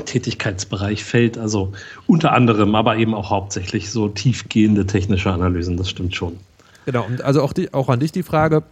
[0.05, 1.37] Tätigkeitsbereich fällt.
[1.37, 1.71] Also
[2.07, 5.77] unter anderem, aber eben auch hauptsächlich so tiefgehende technische Analysen.
[5.77, 6.39] Das stimmt schon.
[6.85, 8.63] Genau, und also auch, die, auch an dich die Frage,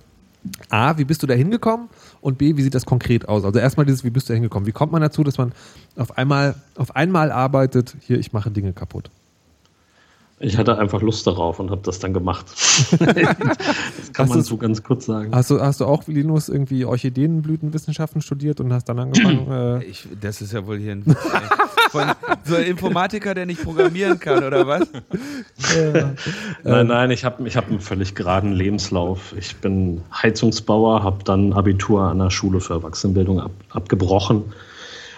[0.70, 1.90] A, wie bist du da hingekommen?
[2.20, 3.46] Und B, wie sieht das konkret aus?
[3.46, 4.66] Also erstmal dieses, wie bist du da hingekommen?
[4.68, 5.54] Wie kommt man dazu, dass man
[5.96, 9.12] auf einmal, auf einmal arbeitet, hier, ich mache Dinge kaputt?
[10.44, 12.48] Ich hatte einfach Lust darauf und habe das dann gemacht.
[13.00, 13.38] das kann
[14.18, 15.34] hast man so ganz kurz sagen.
[15.34, 19.52] Hast du, hast du auch, Linus, irgendwie Orchideenblütenwissenschaften studiert und hast dann angefangen?
[19.52, 21.04] äh ich, das ist ja wohl hier ein,
[21.92, 22.12] von
[22.44, 24.88] so ein Informatiker, der nicht programmieren kann, oder was?
[26.64, 29.36] nein, nein, ich habe ich hab einen völlig geraden Lebenslauf.
[29.38, 34.44] Ich bin Heizungsbauer, habe dann Abitur an der Schule für Erwachsenenbildung ab, abgebrochen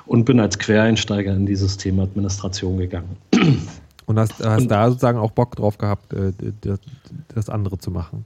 [0.05, 3.15] und bin als Quereinsteiger in dieses Thema Administration gegangen.
[4.05, 6.33] Und hast, hast und, da sozusagen auch Bock drauf gehabt, äh,
[7.33, 8.25] das andere zu machen?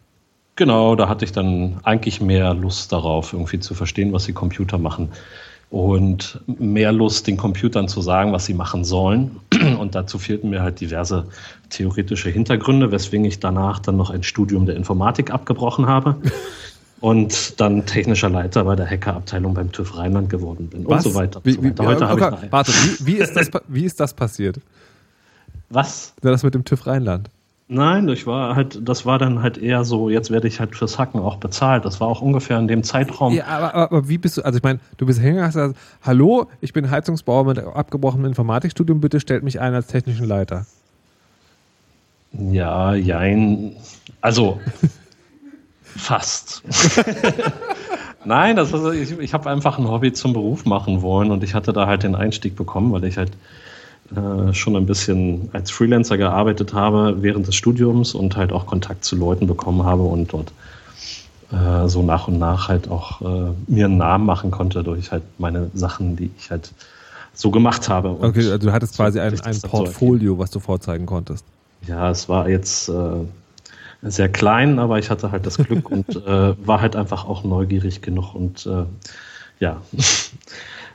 [0.56, 4.80] Genau, da hatte ich dann eigentlich mehr Lust darauf, irgendwie zu verstehen, was die Computer
[4.80, 5.10] machen.
[5.70, 9.40] Und mehr Lust, den Computern zu sagen, was sie machen sollen.
[9.80, 11.26] Und dazu fehlten mir halt diverse
[11.70, 16.16] theoretische Hintergründe, weswegen ich danach dann noch ein Studium der Informatik abgebrochen habe.
[17.00, 21.06] und dann technischer Leiter bei der Hackerabteilung beim TÜV Rheinland geworden bin Was?
[21.06, 21.42] und so weiter.
[21.44, 22.10] Wie, so weiter.
[22.10, 24.60] Heute okay, ich warte, wie, wie, ist das, wie ist das passiert?
[25.70, 26.14] Was?
[26.22, 27.30] Das mit dem TÜV Rheinland.
[27.70, 30.98] Nein, ich war halt, das war dann halt eher so, jetzt werde ich halt fürs
[30.98, 31.84] Hacken auch bezahlt.
[31.84, 33.34] Das war auch ungefähr in dem Zeitraum.
[33.34, 35.78] Ja, aber, aber, aber wie bist du, also ich meine, du bist hingegangen, hast gesagt,
[36.02, 40.66] hallo, ich bin Heizungsbauer mit abgebrochenem Informatikstudium, bitte stellt mich ein als technischen Leiter.
[42.32, 43.76] Ja, jein.
[44.22, 44.62] Also,
[45.84, 46.64] fast.
[48.24, 51.54] Nein, das ist, ich, ich habe einfach ein Hobby zum Beruf machen wollen und ich
[51.54, 53.32] hatte da halt den Einstieg bekommen, weil ich halt
[54.16, 59.04] äh, schon ein bisschen als Freelancer gearbeitet habe während des Studiums und halt auch Kontakt
[59.04, 60.54] zu Leuten bekommen habe und dort
[61.52, 65.24] äh, so nach und nach halt auch äh, mir einen Namen machen konnte durch halt
[65.40, 66.72] meine Sachen, die ich halt
[67.34, 68.12] so gemacht habe.
[68.22, 71.44] okay, also du hattest quasi ein, ein Portfolio, was du vorzeigen konntest.
[71.86, 72.94] Ja, es war jetzt äh,
[74.04, 78.02] sehr klein, aber ich hatte halt das Glück und äh, war halt einfach auch neugierig
[78.02, 78.70] genug und
[79.60, 79.82] ja.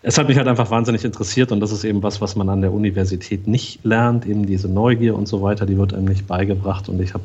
[0.03, 2.61] Es hat mich halt einfach wahnsinnig interessiert und das ist eben was, was man an
[2.61, 6.89] der Universität nicht lernt, eben diese Neugier und so weiter, die wird einem nicht beigebracht
[6.89, 7.25] und ich habe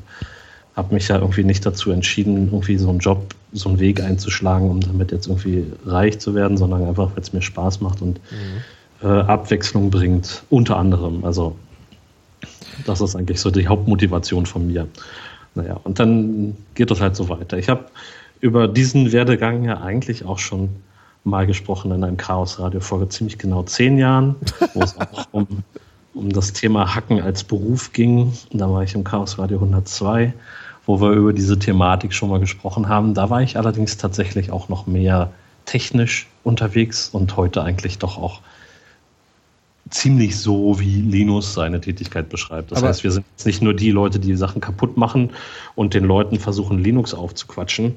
[0.75, 4.69] hab mich ja irgendwie nicht dazu entschieden, irgendwie so einen Job, so einen Weg einzuschlagen,
[4.69, 8.19] um damit jetzt irgendwie reich zu werden, sondern einfach, weil es mir Spaß macht und
[8.29, 9.07] mhm.
[9.07, 11.25] äh, Abwechslung bringt, unter anderem.
[11.25, 11.55] Also
[12.85, 14.87] das ist eigentlich so die Hauptmotivation von mir.
[15.55, 17.57] Naja, und dann geht es halt so weiter.
[17.57, 17.85] Ich habe
[18.39, 20.69] über diesen Werdegang ja eigentlich auch schon
[21.27, 24.35] mal gesprochen in einem Chaos-Radio vor ziemlich genau zehn Jahren,
[24.73, 25.47] wo es auch um,
[26.13, 28.33] um das Thema Hacken als Beruf ging.
[28.51, 30.33] Da war ich im Chaos-Radio 102,
[30.85, 33.13] wo wir über diese Thematik schon mal gesprochen haben.
[33.13, 35.31] Da war ich allerdings tatsächlich auch noch mehr
[35.65, 38.41] technisch unterwegs und heute eigentlich doch auch
[39.89, 42.71] ziemlich so, wie Linus seine Tätigkeit beschreibt.
[42.71, 45.31] Das Aber heißt, wir sind jetzt nicht nur die Leute, die Sachen kaputt machen
[45.75, 47.95] und den Leuten versuchen, Linux aufzuquatschen,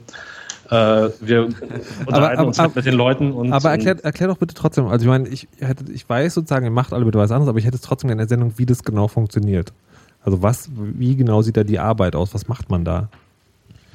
[0.71, 3.33] äh, wir unterhalten aber, aber, uns halt mit den Leuten.
[3.33, 6.64] Und, aber erklär, erklär doch bitte trotzdem, also ich meine, ich, hätte, ich weiß sozusagen,
[6.64, 8.85] ihr macht alle bitte was anderes, aber ich hätte trotzdem in der Sendung, wie das
[8.85, 9.73] genau funktioniert.
[10.23, 12.35] Also was, wie genau sieht da die Arbeit aus?
[12.35, 13.09] Was macht man da?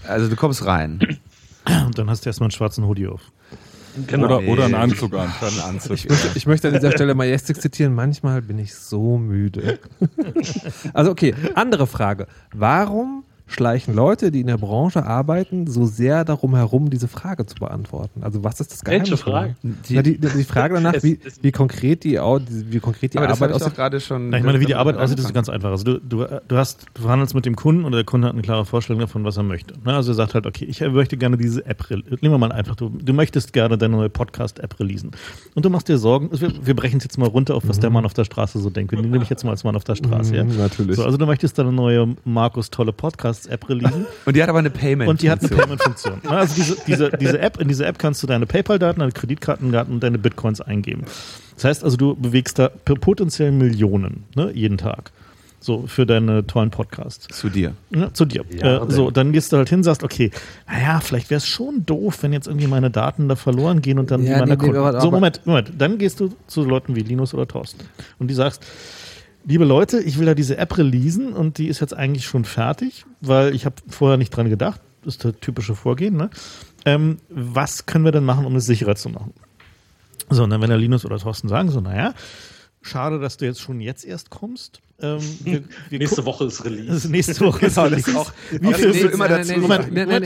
[0.08, 1.00] Also du kommst rein.
[1.86, 3.22] Und dann hast du erstmal einen schwarzen Hoodie auf.
[4.08, 4.26] Genau.
[4.26, 5.32] Oder, oder einen Anzug an.
[5.42, 7.96] Einen Anzug, ich, möchte, ich, möchte, an dieser Stelle Majestic zitieren.
[7.96, 9.80] Manchmal bin ich so müde.
[10.94, 12.28] also okay, andere Frage.
[12.54, 17.56] Warum schleichen Leute, die in der Branche arbeiten, so sehr darum herum, diese Frage zu
[17.56, 18.24] beantworten?
[18.24, 19.12] Also was ist das Geheimnis?
[19.12, 19.56] Welche Frage?
[19.64, 23.56] Die, die, die Frage danach, wie, wie konkret die, wie konkret die Aber Arbeit ich
[23.58, 23.76] aussieht.
[23.76, 24.30] gerade schon.
[24.30, 25.70] Na, ich meine, wie die Arbeit aussieht, ist ganz einfach.
[25.70, 28.42] Also du, du, du hast, du verhandelst mit dem Kunden und der Kunde hat eine
[28.42, 29.76] klare Vorstellung davon, was er möchte.
[29.86, 32.90] Also er sagt halt, okay, ich möchte gerne diese App, nehmen wir mal einfach, du,
[32.90, 35.12] du möchtest gerne deine neue Podcast-App releasen.
[35.54, 37.90] Und du machst dir Sorgen, wir, wir brechen es jetzt mal runter auf, was der
[37.90, 38.92] Mann auf der Straße so denkt.
[38.92, 40.36] Wir nehmen dich jetzt mal als Mann auf der Straße.
[40.36, 40.44] Ja?
[40.44, 40.96] Mhm, natürlich.
[40.96, 42.94] So, also du möchtest deine neue Markus tolle
[43.36, 44.06] Podcasts-App releasen.
[44.26, 45.10] Und die hat aber eine Payment.
[45.10, 46.22] Und die hat eine Payment-Funktion.
[46.28, 50.04] Also diese, diese, diese App, in dieser App kannst du deine PayPal-Daten, deine Kreditkartendaten und
[50.04, 51.04] deine Bitcoins eingeben.
[51.56, 55.12] Das heißt also, du bewegst da potenziell Millionen ne, jeden Tag.
[55.62, 57.28] So, für deine tollen Podcasts.
[57.36, 57.74] zu dir.
[57.90, 58.46] Ja, zu dir.
[58.52, 60.30] Ja, äh, so, dann gehst du halt hin, sagst, okay,
[60.68, 64.12] naja, vielleicht wäre es schon doof, wenn jetzt irgendwie meine Daten da verloren gehen und
[64.12, 64.78] dann Ja, die meiner nee, nee, Kunden.
[64.78, 65.72] aber- so, Moment, Moment.
[65.76, 67.84] Dann gehst du zu Leuten wie Linus oder Thorsten
[68.20, 68.64] und die sagst,
[69.46, 73.06] liebe Leute, ich will da diese App releasen und die ist jetzt eigentlich schon fertig,
[73.22, 74.82] weil ich habe vorher nicht dran gedacht.
[75.04, 76.18] Das ist das typische Vorgehen.
[76.18, 76.30] Ne?
[76.86, 79.34] Ähm, was können wir denn machen, um es sicherer zu machen?
[80.30, 82.14] So, und dann, wenn der Linus oder Thorsten sagen, so, naja,
[82.82, 84.82] schade, dass du jetzt schon jetzt erst kommst.
[85.02, 86.88] Ähm, wir, wir Nächste gucken- Woche ist Release.
[86.88, 87.60] das ist nächste Woche.
[87.60, 88.10] Genau, das Release.
[88.12, 89.94] ist auch- Wie viel das willst immer du- dazu Moment, sagen.
[89.94, 90.22] Nein, nein,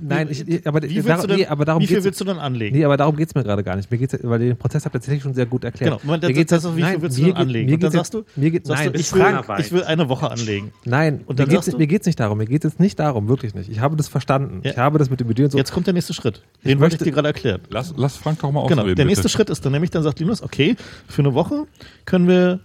[0.00, 2.24] nein, ich, aber, Wie willst darum, du dann, nee, aber darum wie viel willst du
[2.24, 2.76] dann anlegen?
[2.76, 3.88] nee, aber darum geht's mir gerade gar nicht.
[3.88, 5.90] Mir geht's, weil den Prozess habt ihr tatsächlich schon sehr gut erklärt.
[5.92, 7.36] Genau, Moment, mir das- geht's das ist auch, wie viel nein, willst du dann geht-
[7.36, 7.66] anlegen?
[7.68, 9.24] Mir Und dann sagst du, mir geht, sagst nein, du, ich will,
[9.60, 10.72] ich will eine Woche anlegen.
[10.84, 12.38] nein, Und mir dann mir geht's nicht darum.
[12.38, 13.70] Mir geht es nicht darum, wirklich nicht.
[13.70, 14.60] Ich habe das verstanden.
[14.64, 15.58] Ich habe das mit dem Budget und so.
[15.58, 16.42] Jetzt kommt der nächste Schritt.
[16.64, 17.60] Den wollte ich dir gerade erklären.
[17.70, 18.96] Lass, Frank doch mal Genau, ausreden.
[18.96, 19.28] der nächste.
[19.28, 20.74] Schritt ist dann nämlich, dann sagt Linus, okay,
[21.06, 21.66] für eine Woche
[22.04, 22.58] können wir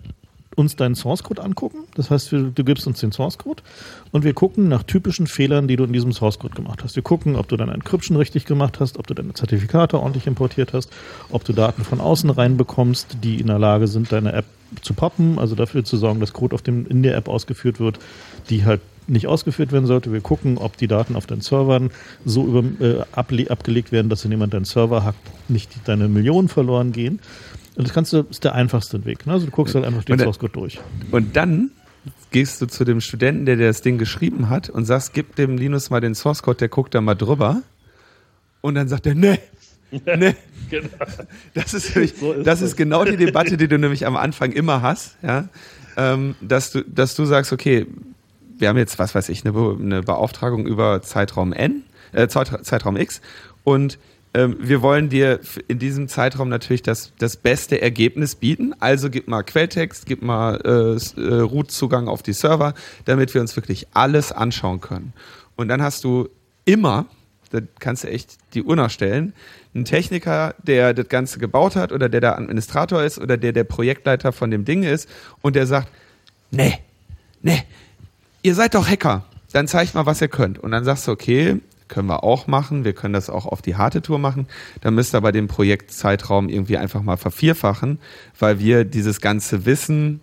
[0.56, 1.80] uns deinen Source Code angucken.
[1.96, 3.62] Das heißt, wir, du gibst uns den Source Code
[4.12, 6.96] und wir gucken nach typischen Fehlern, die du in diesem Source Code gemacht hast.
[6.96, 10.74] Wir gucken, ob du deine Encryption richtig gemacht hast, ob du deine Zertifikate ordentlich importiert
[10.74, 10.92] hast,
[11.30, 14.46] ob du Daten von außen reinbekommst, die in der Lage sind, deine App
[14.82, 18.00] zu poppen, also dafür zu sorgen, dass Code auf dem, in der App ausgeführt wird,
[18.50, 20.12] die halt nicht ausgeführt werden sollte.
[20.12, 21.92] Wir gucken, ob die Daten auf deinen Servern
[22.26, 26.92] so über, äh, abgelegt werden, dass wenn jemand deinen Server hackt, nicht deine Millionen verloren
[26.92, 27.20] gehen.
[27.76, 29.26] Und das kannst du, ist der einfachste Weg.
[29.28, 29.34] Ne?
[29.34, 30.80] Also du guckst halt einfach den Source Code durch.
[31.12, 31.72] Und dann
[32.32, 35.58] gehst du zu dem Studenten, der dir das Ding geschrieben hat und sagst, gib dem
[35.58, 37.62] Linus mal den Source Code, der guckt da mal drüber.
[38.62, 39.40] Und dann sagt er, nee,
[39.92, 40.36] nee.
[40.70, 40.88] Genau.
[41.54, 42.70] Das ist, nämlich, So ist das das.
[42.70, 45.48] ist genau die Debatte, die du nämlich am Anfang immer hast, ja.
[45.98, 47.86] Ähm, dass du, dass du sagst, okay,
[48.58, 52.66] wir haben jetzt, was weiß ich, eine, Be eine Beauftragung über Zeitraum N, äh, Zeit-
[52.66, 53.22] Zeitraum X
[53.64, 53.98] und
[54.36, 58.74] ähm, wir wollen dir in diesem Zeitraum natürlich das, das beste Ergebnis bieten.
[58.82, 62.74] Also gib mal Quelltext, gib mal äh, äh, Root-Zugang auf die Server,
[63.06, 65.14] damit wir uns wirklich alles anschauen können.
[65.56, 66.28] Und dann hast du
[66.66, 67.06] immer,
[67.52, 69.32] da kannst du echt die Uhr nachstellen,
[69.74, 73.64] einen Techniker, der das Ganze gebaut hat oder der der Administrator ist oder der der
[73.64, 75.08] Projektleiter von dem Ding ist
[75.42, 75.88] und der sagt,
[76.52, 76.80] nee,
[77.42, 77.64] nee,
[78.42, 79.24] ihr seid doch Hacker,
[79.54, 80.60] dann zeigt mal, was ihr könnt.
[80.60, 83.76] Und dann sagst du, okay, können wir auch machen, wir können das auch auf die
[83.76, 84.48] harte Tour machen,
[84.82, 88.00] dann müsst ihr aber den Projektzeitraum irgendwie einfach mal vervierfachen,
[88.40, 90.22] weil wir dieses ganze Wissen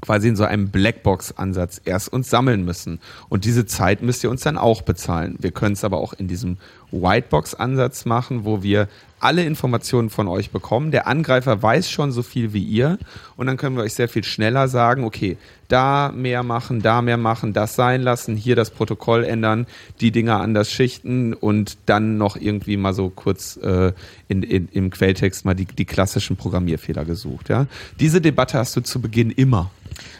[0.00, 2.98] quasi in so einem Blackbox-Ansatz erst uns sammeln müssen.
[3.28, 5.36] Und diese Zeit müsst ihr uns dann auch bezahlen.
[5.38, 6.56] Wir können es aber auch in diesem
[6.90, 8.88] Whitebox-Ansatz machen, wo wir
[9.22, 10.90] alle Informationen von euch bekommen.
[10.90, 12.98] Der Angreifer weiß schon so viel wie ihr
[13.36, 15.36] und dann können wir euch sehr viel schneller sagen, okay,
[15.68, 19.66] da mehr machen, da mehr machen, das sein lassen, hier das Protokoll ändern,
[20.00, 23.92] die Dinger anders schichten und dann noch irgendwie mal so kurz äh,
[24.28, 27.48] in, in, im Quelltext mal die, die klassischen Programmierfehler gesucht.
[27.48, 27.66] Ja?
[28.00, 29.70] Diese Debatte hast du zu Beginn immer.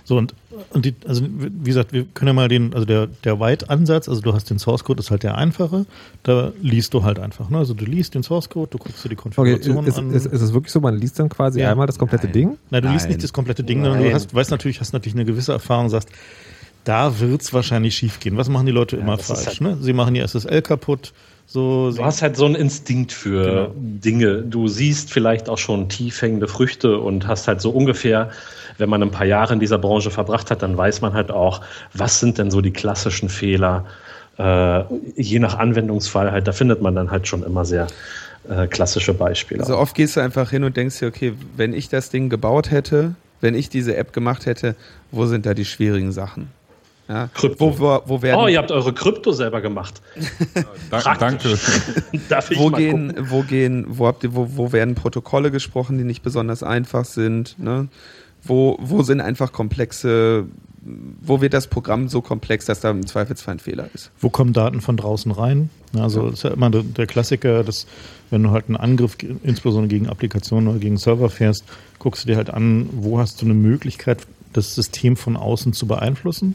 [0.04, 0.34] So, und,
[0.70, 4.20] und die, also wie gesagt, wir können ja mal den, also der, der White-Ansatz, also
[4.20, 5.86] du hast den Source Code, ist halt der einfache,
[6.22, 7.48] da liest du halt einfach.
[7.50, 7.58] Ne?
[7.58, 10.10] Also du liest den Source Code, du guckst dir die Okay, ist, Konfiguration ist, an.
[10.12, 11.70] ist, ist es wirklich so, man liest dann quasi Ja.
[11.70, 12.32] einmal das komplette Nein.
[12.32, 12.58] Ding?
[12.70, 13.12] Nein, du liest Nein.
[13.12, 16.08] nicht das komplette Ding, sondern du hast, weißt natürlich, hast natürlich eine gewisse Erfahrung, sagst,
[16.84, 18.36] da wird's wahrscheinlich schief gehen.
[18.36, 19.60] Was machen die Leute immer das ist falsch?
[19.60, 19.78] halt- Ne?
[19.80, 21.12] Sie machen ihr SSL kaputt.
[21.52, 23.74] So, Du hast halt so einen Instinkt für Genau.
[23.76, 24.42] Dinge.
[24.42, 28.30] Du siehst vielleicht auch schon tief hängende Früchte und hast halt so ungefähr,
[28.78, 31.60] wenn man ein paar Jahre in dieser Branche verbracht hat, dann weiß man halt auch,
[31.92, 33.84] was sind denn so die klassischen Fehler.
[34.38, 34.84] Äh,
[35.16, 37.86] je nach Anwendungsfall halt, da findet man dann halt schon immer sehr
[38.48, 39.60] äh, klassische Beispiele.
[39.60, 42.70] Also oft gehst du einfach hin und denkst dir, okay, wenn ich das Ding gebaut
[42.70, 44.74] hätte, wenn ich diese App gemacht hätte,
[45.10, 46.48] wo sind da die schwierigen Sachen?
[47.12, 47.78] Ja, Krypto.
[47.78, 50.00] wo, wo, wo werden, oh, ihr habt eure Krypto selber gemacht.
[50.90, 51.58] Da, danke.
[52.28, 55.96] Darf ich wo mal gehen, wo gehen, wo habt ihr, wo, wo werden Protokolle gesprochen,
[55.96, 57.58] die nicht besonders einfach sind?
[57.58, 57.88] Ne?
[58.42, 60.44] Wo, wo sind einfach komplexe,
[61.20, 64.10] wo wird das Programm so komplex, dass da im Zweifelsfall ein Fehler ist?
[64.20, 65.70] Wo kommen Daten von draußen rein?
[65.98, 67.86] Also das ist ja immer der, der Klassiker, dass
[68.30, 71.64] wenn du halt einen Angriff insbesondere gegen Applikationen oder gegen Server fährst,
[71.98, 74.18] guckst du dir halt an, wo hast du eine Möglichkeit,
[74.52, 76.54] das System von außen zu beeinflussen.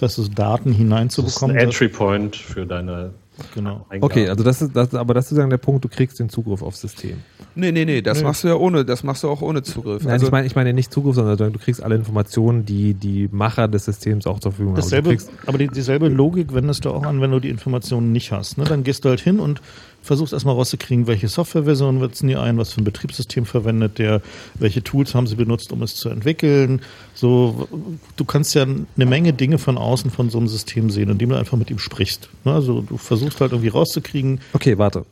[0.00, 1.56] Das heißt, so Daten hineinzubekommen.
[1.56, 3.12] Das ist ein Entry Point für deine
[3.54, 3.84] Genau.
[4.00, 6.62] Okay, also das ist, das, aber das ist sozusagen der Punkt, du kriegst den Zugriff
[6.62, 7.18] aufs System.
[7.54, 8.24] Nee, nee, nee, das Nee.
[8.24, 10.02] machst du ja ohne, das machst du auch ohne Zugriff.
[10.04, 13.28] Nein, also, ich meine, ich meine nicht Zugriff, sondern du kriegst alle Informationen, die die
[13.30, 14.76] Macher des Systems auch zur Verfügung haben.
[14.76, 18.12] Du Dasselbe, kriegst, aber die, dieselbe Logik wendest du auch an, wenn du die Informationen
[18.12, 18.56] nicht hast.
[18.56, 18.64] Ne?
[18.64, 19.60] Dann gehst du halt hin und
[20.06, 24.22] versuchst erstmal rauszukriegen, welche Softwareversion setzen die ein, was für ein Betriebssystem verwendet der,
[24.54, 26.80] welche Tools haben sie benutzt, um es zu entwickeln.
[27.14, 27.68] So,
[28.16, 31.36] du kannst ja eine Menge Dinge von außen von so einem System sehen, indem du
[31.36, 32.30] einfach mit ihm sprichst.
[32.44, 32.52] Ne?
[32.52, 35.04] Also du versuchst halt irgendwie rauszukriegen, okay, warte.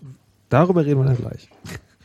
[0.48, 1.48] Darüber reden wir dann gleich.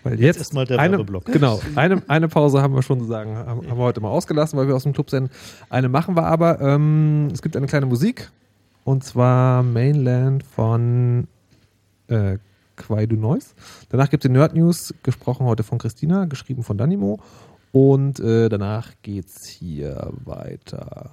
[0.04, 1.26] Weil jetzt, erstmal der eine, Werbeblock.
[1.26, 4.68] Genau, eine, eine Pause haben wir schon sozusagen, haben, haben wir heute mal ausgelassen, weil
[4.68, 5.30] wir aus dem Club sind.
[5.70, 6.62] Eine machen wir aber.
[6.62, 8.32] Ähm, es gibt eine kleine Musik
[8.86, 11.28] und zwar Mainland von
[12.08, 12.38] äh,
[12.80, 13.50] Quai du Noise.
[13.90, 17.20] Danach gibt es die Nerd News, gesprochen heute von Christina, geschrieben von Danimo.
[17.72, 21.12] Und äh, danach geht's hier weiter.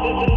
[0.00, 0.29] Bye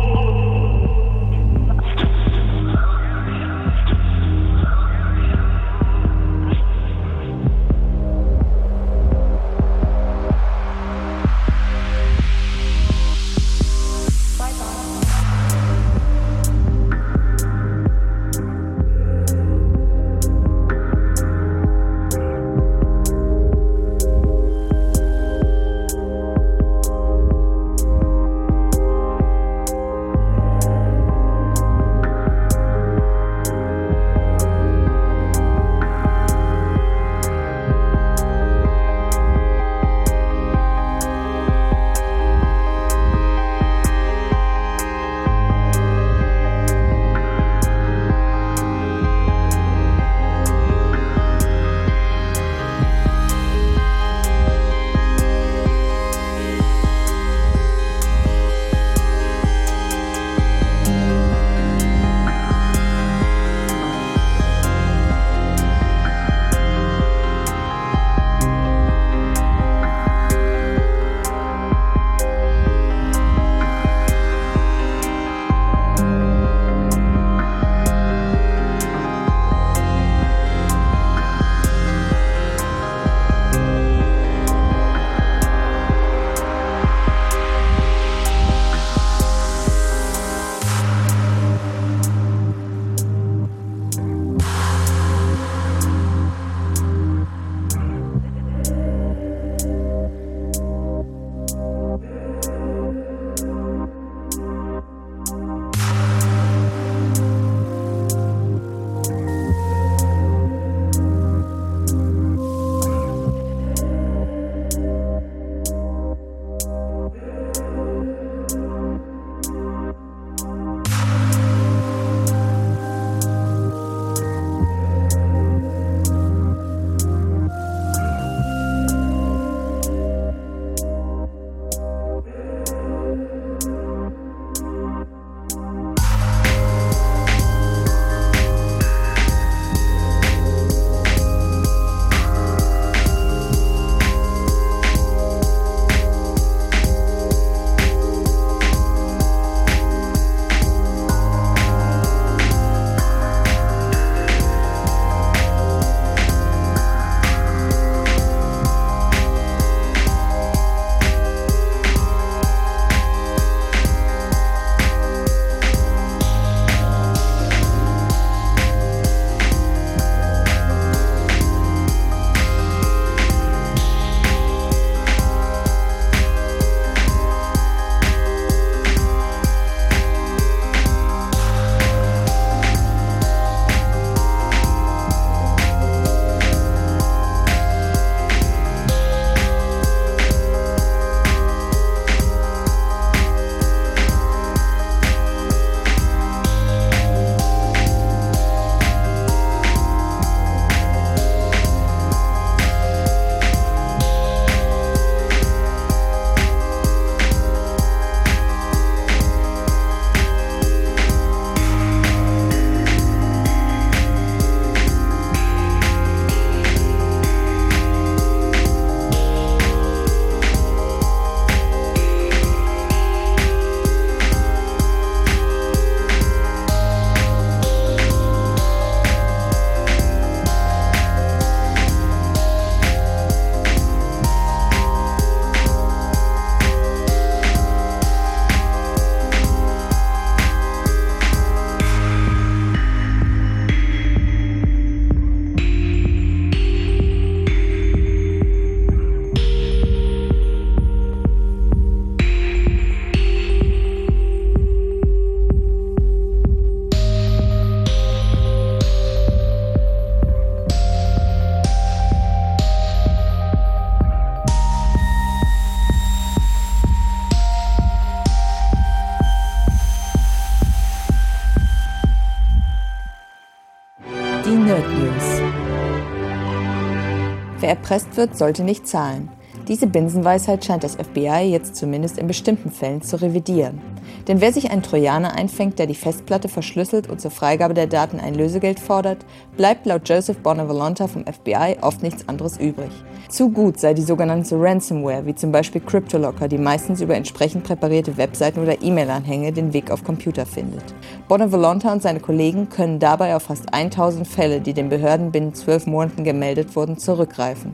[277.74, 279.30] erpresst wird, sollte nicht zahlen.
[279.68, 283.82] Diese Binsenweisheit scheint das FBI jetzt zumindest in bestimmten Fällen zu revidieren.
[284.28, 288.20] Denn wer sich einen Trojaner einfängt, der die Festplatte verschlüsselt und zur Freigabe der Daten
[288.20, 289.26] ein Lösegeld fordert,
[289.58, 292.92] bleibt laut Joseph Bonavolonta vom FBI oft nichts anderes übrig.
[293.34, 298.16] Zu gut sei die sogenannte Ransomware, wie zum Beispiel CryptoLocker, die meistens über entsprechend präparierte
[298.16, 300.84] Webseiten oder E-Mail-Anhänge den Weg auf Computer findet.
[301.28, 305.88] Bonavolonta und seine Kollegen können dabei auf fast 1000 Fälle, die den Behörden binnen zwölf
[305.88, 307.74] Monaten gemeldet wurden, zurückgreifen.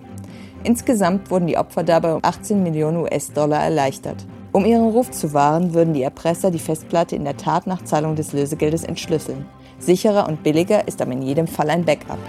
[0.63, 4.25] Insgesamt wurden die Opfer dabei um 18 Millionen US-Dollar erleichtert.
[4.53, 8.15] Um ihren Ruf zu wahren, würden die Erpresser die Festplatte in der Tat nach Zahlung
[8.15, 9.45] des Lösegeldes entschlüsseln.
[9.77, 12.19] Sicherer und billiger ist aber in jedem Fall ein Backup.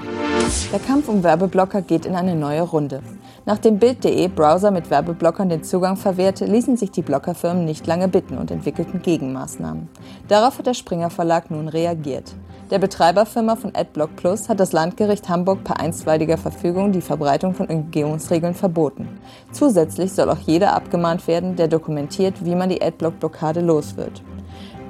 [0.73, 3.03] Der Kampf um Werbeblocker geht in eine neue Runde.
[3.47, 8.37] Nachdem Bild.de Browser mit Werbeblockern den Zugang verwehrte, ließen sich die Blockerfirmen nicht lange bitten
[8.37, 9.89] und entwickelten Gegenmaßnahmen.
[10.27, 12.35] Darauf hat der Springer Verlag nun reagiert.
[12.71, 17.67] Der Betreiberfirma von AdBlock Plus hat das Landgericht Hamburg per einstweiliger Verfügung die Verbreitung von
[17.67, 19.09] Umgehungsregeln verboten.
[19.53, 24.23] Zusätzlich soll auch jeder abgemahnt werden, der dokumentiert, wie man die Adblock-Blockade los wird.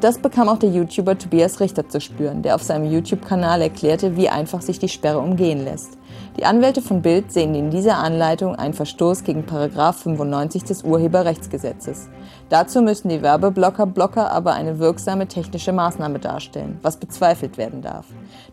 [0.01, 4.31] Das bekam auch der YouTuber Tobias Richter zu spüren, der auf seinem YouTube-Kanal erklärte, wie
[4.31, 5.99] einfach sich die Sperre umgehen lässt.
[6.39, 12.09] Die Anwälte von Bild sehen in dieser Anleitung einen Verstoß gegen Paragraf 95 des Urheberrechtsgesetzes.
[12.49, 18.07] Dazu müssen die Werbeblocker-Blocker aber eine wirksame technische Maßnahme darstellen, was bezweifelt werden darf.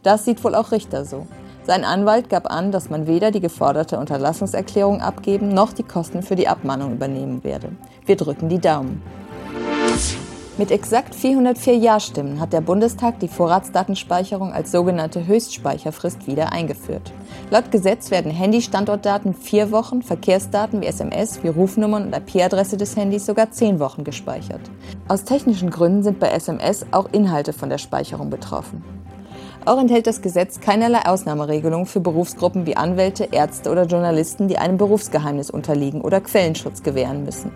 [0.03, 1.27] Das sieht wohl auch Richter so.
[1.63, 6.35] Sein Anwalt gab an, dass man weder die geforderte Unterlassungserklärung abgeben noch die Kosten für
[6.35, 7.69] die Abmahnung übernehmen werde.
[8.05, 9.01] Wir drücken die Daumen.
[10.57, 17.13] Mit exakt 404 Ja-Stimmen hat der Bundestag die Vorratsdatenspeicherung als sogenannte Höchstspeicherfrist wieder eingeführt.
[17.51, 23.27] Laut Gesetz werden Handy-Standortdaten vier Wochen, Verkehrsdaten wie SMS, wie Rufnummern und IP-Adresse des Handys
[23.27, 24.61] sogar zehn Wochen gespeichert.
[25.07, 28.83] Aus technischen Gründen sind bei SMS auch Inhalte von der Speicherung betroffen.
[29.65, 34.77] Auch enthält das Gesetz keinerlei Ausnahmeregelungen für Berufsgruppen wie Anwälte, Ärzte oder Journalisten, die einem
[34.77, 37.51] Berufsgeheimnis unterliegen oder Quellenschutz gewähren müssen.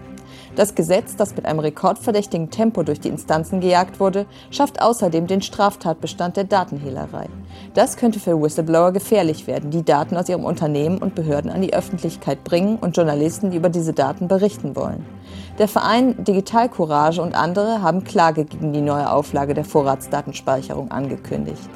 [0.55, 5.41] Das Gesetz, das mit einem rekordverdächtigen Tempo durch die Instanzen gejagt wurde, schafft außerdem den
[5.41, 7.27] Straftatbestand der Datenhehlerei.
[7.73, 11.73] Das könnte für Whistleblower gefährlich werden, die Daten aus ihrem Unternehmen und Behörden an die
[11.73, 15.05] Öffentlichkeit bringen und Journalisten, die über diese Daten berichten wollen.
[15.57, 21.69] Der Verein Digital Courage und andere haben Klage gegen die neue Auflage der Vorratsdatenspeicherung angekündigt.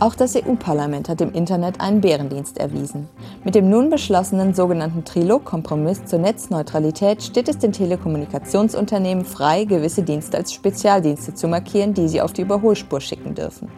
[0.00, 3.08] Auch das EU-Parlament hat dem Internet einen Bärendienst erwiesen.
[3.42, 10.36] Mit dem nun beschlossenen sogenannten Trilog-Kompromiss zur Netzneutralität steht es den Telekommunikationsunternehmen frei, gewisse Dienste
[10.36, 13.68] als Spezialdienste zu markieren, die sie auf die Überholspur schicken dürfen.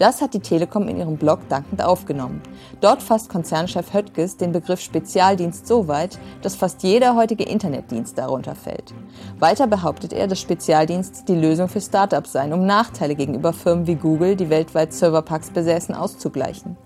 [0.00, 2.40] Das hat die Telekom in ihrem Blog dankend aufgenommen.
[2.80, 8.54] Dort fasst Konzernchef Höttges den Begriff Spezialdienst so weit, dass fast jeder heutige Internetdienst darunter
[8.54, 8.94] fällt.
[9.38, 13.96] Weiter behauptet er, dass Spezialdienste die Lösung für Startups seien, um Nachteile gegenüber Firmen wie
[13.96, 16.78] Google, die weltweit Serverpacks besäßen, auszugleichen.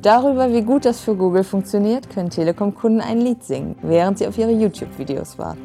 [0.00, 4.38] Darüber, wie gut das für Google funktioniert, können Telekom-Kunden ein Lied singen, während sie auf
[4.38, 5.60] ihre YouTube-Videos warten.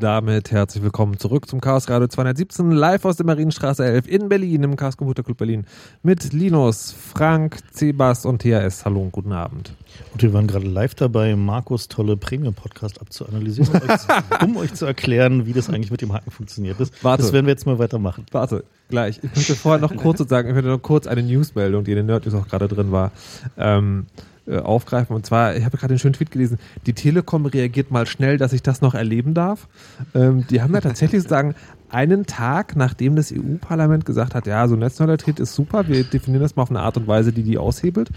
[0.00, 4.62] Damit herzlich willkommen zurück zum Chaos Radio 217, live aus der Marienstraße 11 in Berlin,
[4.62, 5.66] im Chaos Computer Club Berlin,
[6.02, 8.84] mit Linus, Frank, Cebas und THS.
[8.84, 9.72] Hallo und guten Abend.
[10.12, 14.00] Und wir waren gerade live dabei, Markus tolle Premium-Podcast abzuanalysieren, um euch,
[14.44, 16.78] um euch zu erklären, wie das eigentlich mit dem Hacken funktioniert.
[16.78, 17.22] Das, Warte.
[17.22, 18.24] das werden wir jetzt mal weitermachen.
[18.30, 19.18] Warte, gleich.
[19.22, 22.06] Ich möchte vorher noch kurz sagen, ich möchte noch kurz eine Newsmeldung, die in den
[22.06, 23.10] Nerd News auch gerade drin war,
[23.56, 24.06] ähm,
[24.48, 25.14] äh, aufgreifen.
[25.14, 28.52] Und zwar, ich habe gerade einen schönen Tweet gelesen, die Telekom reagiert mal schnell, dass
[28.52, 29.68] ich das noch erleben darf.
[30.14, 31.54] Ähm, die haben ja tatsächlich sozusagen
[31.90, 36.56] einen Tag, nachdem das EU-Parlament gesagt hat, ja, so Netzneutralität ist super, wir definieren das
[36.56, 38.10] mal auf eine Art und Weise, die die aushebelt,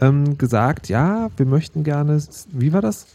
[0.00, 2.22] ähm, gesagt, ja, wir möchten gerne,
[2.52, 3.06] wie war das?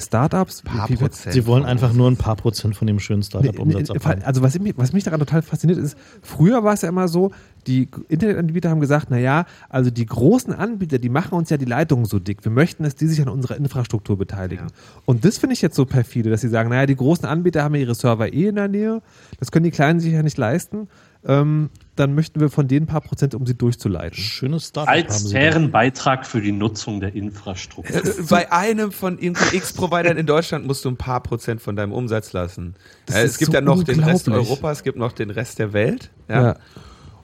[0.00, 0.62] Startups?
[0.62, 1.34] Paar wie, wie, Prozent.
[1.34, 4.22] Sie wollen einfach nur ein paar Prozent von dem schönen Startup-Umsatz abhaben.
[4.22, 7.30] Also was mich, was mich daran total fasziniert ist, früher war es ja immer so,
[7.66, 12.04] die Internetanbieter haben gesagt, naja, also die großen Anbieter, die machen uns ja die Leitungen
[12.06, 12.44] so dick.
[12.44, 14.68] Wir möchten, dass die sich an unserer Infrastruktur beteiligen.
[15.04, 17.74] Und das finde ich jetzt so perfide, dass sie sagen, naja, die großen Anbieter haben
[17.74, 19.02] ja ihre Server eh in der Nähe,
[19.38, 20.88] das können die Kleinen sich ja nicht leisten.
[21.24, 21.68] Ähm,
[22.00, 24.16] dann möchten wir von denen ein paar Prozent, um sie durchzuleiten.
[24.18, 27.94] Schönes Startup haben Als fairen Beitrag für die Nutzung der Infrastruktur.
[27.94, 32.32] Äh, Bei einem von X-Providern in Deutschland musst du ein paar Prozent von deinem Umsatz
[32.32, 32.74] lassen.
[33.06, 34.28] Das Äh, es gibt so ja noch den Rest.
[34.28, 36.10] Europas, es gibt noch den Rest der Welt.
[36.28, 36.42] Ja.
[36.42, 36.56] Ja.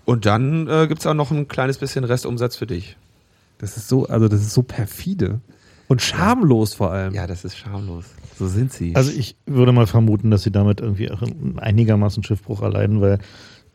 [0.05, 2.97] Und dann äh, gibt es auch noch ein kleines bisschen Restumsatz für dich.
[3.59, 5.41] Das ist so, also das ist so perfide.
[5.89, 7.15] Und schamlos vor allem.
[7.15, 8.05] Ja, das ist schamlos.
[8.39, 8.95] So sind sie.
[8.95, 11.23] Also ich würde mal vermuten, dass sie damit irgendwie auch
[11.57, 13.19] einigermaßen Schiffbruch erleiden, weil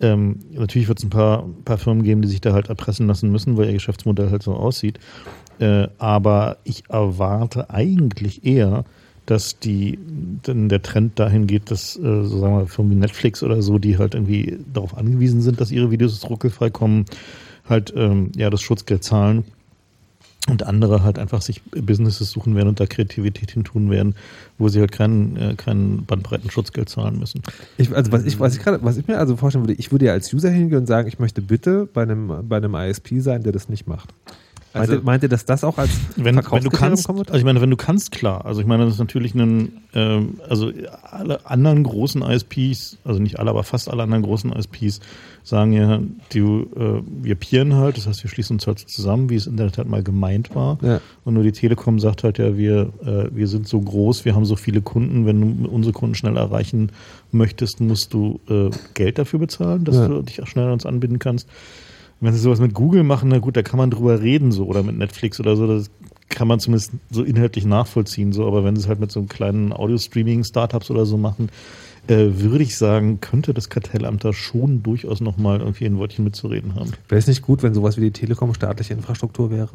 [0.01, 3.31] ähm, natürlich wird es ein paar, paar Firmen geben, die sich da halt erpressen lassen
[3.31, 4.99] müssen, weil ihr Geschäftsmodell halt so aussieht.
[5.59, 8.83] Äh, aber ich erwarte eigentlich eher,
[9.25, 9.99] dass die,
[10.47, 13.77] denn der Trend dahin geht, dass, äh, so sagen wir, Firmen wie Netflix oder so,
[13.77, 17.05] die halt irgendwie darauf angewiesen sind, dass ihre Videos ruckelfrei kommen,
[17.69, 19.45] halt ähm, ja das Schutzgeld zahlen
[20.49, 24.15] und andere halt einfach sich Businesses suchen werden und da Kreativität hintun werden,
[24.57, 27.41] wo sie halt keinen, äh, keinen Bandbreitenschutzgeld zahlen müssen.
[27.77, 30.05] Ich, also was ich, was ich gerade, was ich mir also vorstellen würde, ich würde
[30.05, 33.43] ja als User hingehen und sagen, ich möchte bitte bei einem, bei einem ISP sein,
[33.43, 34.13] der das nicht macht.
[34.73, 37.43] Meint, Also- ihr, meint ihr, dass das auch als wenn, wenn du kannst, also ich
[37.43, 38.45] meine, wenn du kannst, klar.
[38.45, 40.71] Also ich meine, das ist natürlich ein, ähm, also
[41.03, 45.01] alle anderen großen ISPs, also nicht alle, aber fast alle anderen großen ISPs
[45.43, 45.99] sagen ja,
[46.33, 49.57] du, äh, wir peeren halt, das heißt, wir schließen uns halt zusammen, wie es in
[49.57, 50.77] der Tat mal gemeint war.
[50.81, 51.01] Ja.
[51.25, 54.45] Und nur die Telekom sagt halt ja, wir, äh, wir sind so groß, wir haben
[54.45, 56.91] so viele Kunden, wenn du unsere Kunden schnell erreichen
[57.31, 60.07] möchtest, musst du äh, Geld dafür bezahlen, dass Ja.
[60.07, 61.47] du dich auch schnell an uns anbinden kannst.
[62.21, 64.83] Wenn sie sowas mit Google machen, na gut, da kann man drüber reden, so, oder
[64.83, 65.89] mit Netflix oder so, das
[66.29, 69.27] kann man zumindest so inhaltlich nachvollziehen, so, aber wenn sie es halt mit so einem
[69.27, 71.49] kleinen Audio-Streaming-Startups oder so machen,
[72.07, 76.75] äh, würde ich sagen, könnte das Kartellamt da schon durchaus nochmal irgendwie ein Wörtchen mitzureden
[76.75, 76.91] haben.
[77.09, 79.69] Wäre es nicht gut, wenn sowas wie die Telekom staatliche Infrastruktur wäre?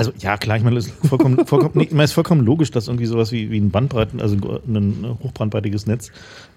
[0.00, 2.42] Also ja, klar, ich meine, das ist vollkommen, vollkommen, nee, ich meine, es ist vollkommen
[2.42, 4.34] logisch, dass irgendwie sowas wie, wie ein Bandbreiten, also
[4.66, 6.10] ein hochbrandweitiges Netz,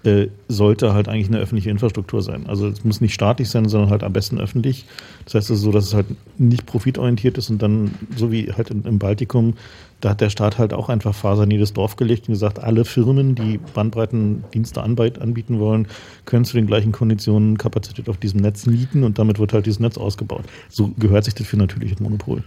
[0.04, 2.46] äh, sollte halt eigentlich eine öffentliche Infrastruktur sein.
[2.46, 4.86] Also es muss nicht staatlich sein, sondern halt am besten öffentlich.
[5.26, 6.06] Das heißt es ist so, dass es halt
[6.38, 9.52] nicht profitorientiert ist und dann, so wie halt im, im Baltikum,
[10.00, 12.86] da hat der Staat halt auch einfach Faser in jedes Dorf gelegt und gesagt, alle
[12.86, 15.86] Firmen, die Bandbreitendienste anbieten wollen,
[16.24, 19.80] können zu den gleichen Konditionen Kapazität auf diesem Netz mieten und damit wird halt dieses
[19.80, 20.44] Netz ausgebaut.
[20.70, 22.42] So gehört sich das für natürlich ein Monopol.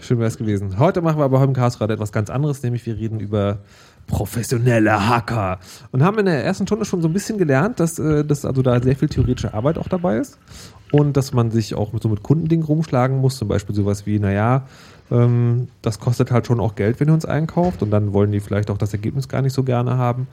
[0.00, 0.78] Schön wäre es gewesen.
[0.78, 3.58] Heute machen wir aber im Chaos gerade etwas ganz anderes, nämlich wir reden über
[4.06, 5.58] professionelle Hacker.
[5.92, 8.62] Und haben in der ersten Stunde schon so ein bisschen gelernt, dass, äh, dass also
[8.62, 10.38] da sehr viel theoretische Arbeit auch dabei ist.
[10.90, 13.36] Und dass man sich auch mit so mit Kundendingen rumschlagen muss.
[13.36, 14.66] Zum Beispiel sowas wie, naja,
[15.10, 17.82] ähm, das kostet halt schon auch Geld, wenn ihr uns einkauft.
[17.82, 20.26] Und dann wollen die vielleicht auch das Ergebnis gar nicht so gerne haben.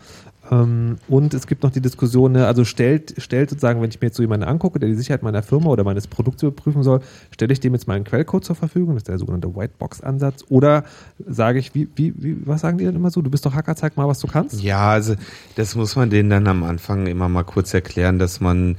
[0.51, 4.07] Ähm, und es gibt noch die Diskussion, ne, also stellt, stellt sozusagen, wenn ich mir
[4.07, 7.01] jetzt so jemanden angucke, der die Sicherheit meiner Firma oder meines Produkts überprüfen soll,
[7.31, 10.83] stelle ich dem jetzt meinen Quellcode zur Verfügung, das ist der sogenannte Whitebox-Ansatz, oder
[11.25, 13.21] sage ich, wie, wie, wie, was sagen die denn immer so?
[13.21, 14.61] Du bist doch Hacker, zeig mal, was du kannst.
[14.61, 15.15] Ja, also
[15.55, 18.77] das muss man denen dann am Anfang immer mal kurz erklären, dass man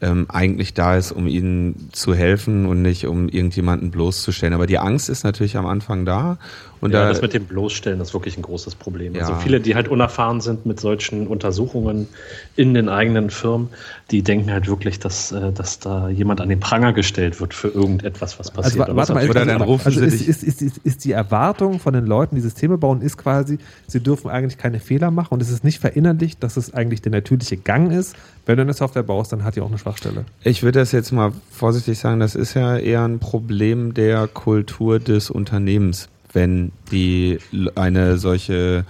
[0.00, 4.54] ähm, eigentlich da ist, um ihnen zu helfen und nicht um irgendjemanden bloßzustellen.
[4.54, 6.38] Aber die Angst ist natürlich am Anfang da.
[6.80, 9.14] Und ja, da, das mit dem Bloßstellen ist wirklich ein großes Problem.
[9.14, 9.22] Ja.
[9.22, 12.08] Also viele, die halt unerfahren sind mit solchen Untersuchungen
[12.56, 13.68] in den eigenen Firmen,
[14.10, 17.68] die denken halt wirklich, dass, äh, dass da jemand an den Pranger gestellt wird für
[17.68, 18.82] irgendetwas, was passiert.
[18.82, 20.78] Also, warte mal, ist Oder also, dann rufen also sie ist, dich- ist, ist, ist,
[20.78, 24.80] ist die Erwartung von den Leuten, die Systeme bauen, ist quasi, sie dürfen eigentlich keine
[24.80, 28.14] Fehler machen und es ist nicht verinnerlicht, dass es eigentlich der natürliche Gang ist.
[28.46, 30.24] Wenn du eine Software baust, dann hat die auch eine Schwachstelle.
[30.42, 34.98] ich würde das jetzt mal vorsichtig sagen, das ist ja eher ein Problem der Kultur
[34.98, 36.08] des Unternehmens,
[36.38, 37.38] wenn die
[37.74, 38.84] eine solche,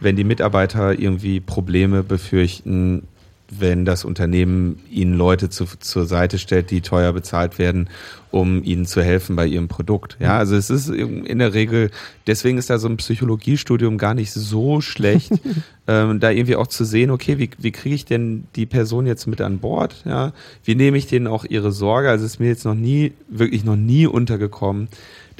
[0.00, 3.06] wenn die Mitarbeiter irgendwie Probleme befürchten,
[3.48, 7.88] wenn das Unternehmen ihnen Leute zu, zur Seite stellt, die teuer bezahlt werden,
[8.32, 10.16] um ihnen zu helfen bei ihrem Produkt.
[10.20, 11.90] Ja, also es ist in der Regel,
[12.26, 15.32] deswegen ist da so ein Psychologiestudium gar nicht so schlecht,
[15.86, 19.28] ähm, da irgendwie auch zu sehen, okay, wie, wie kriege ich denn die Person jetzt
[19.28, 20.02] mit an Bord?
[20.04, 20.32] Ja,
[20.64, 22.10] wie nehme ich denen auch ihre Sorge?
[22.10, 24.88] Also es ist mir jetzt noch nie, wirklich noch nie untergekommen,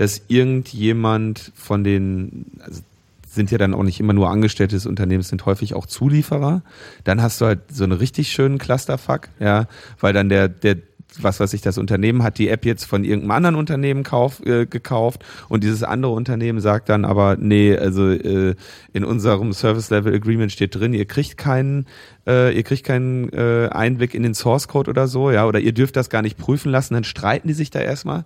[0.01, 2.81] dass irgendjemand von den, also
[3.29, 6.63] sind ja dann auch nicht immer nur Angestellte des Unternehmens, sind häufig auch Zulieferer.
[7.05, 9.67] Dann hast du halt so einen richtig schönen Clusterfuck, ja,
[10.01, 10.79] weil dann der, der,
[11.21, 14.65] was weiß ich, das Unternehmen hat die App jetzt von irgendeinem anderen Unternehmen kauf, äh,
[14.65, 18.55] gekauft und dieses andere Unternehmen sagt dann aber, nee, also äh,
[18.95, 21.85] in unserem Service Level Agreement steht drin, ihr kriegt keinen,
[22.27, 25.73] äh, ihr kriegt keinen äh, Einblick in den Source Code oder so, ja, oder ihr
[25.73, 28.25] dürft das gar nicht prüfen lassen, dann streiten die sich da erstmal.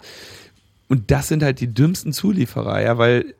[0.88, 3.34] Und das sind halt die dümmsten Zulieferer, ja, weil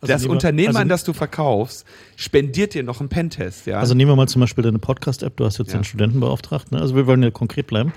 [0.00, 1.84] Also das wir- Unternehmen, also- an das du verkaufst,
[2.16, 3.78] spendiert dir noch einen Pentest, ja.
[3.80, 5.74] Also nehmen wir mal zum Beispiel deine Podcast-App, du hast jetzt Ja.
[5.74, 6.82] einen Studentenbeauftragten, ne?
[6.82, 7.92] also wir wollen ja konkret bleiben.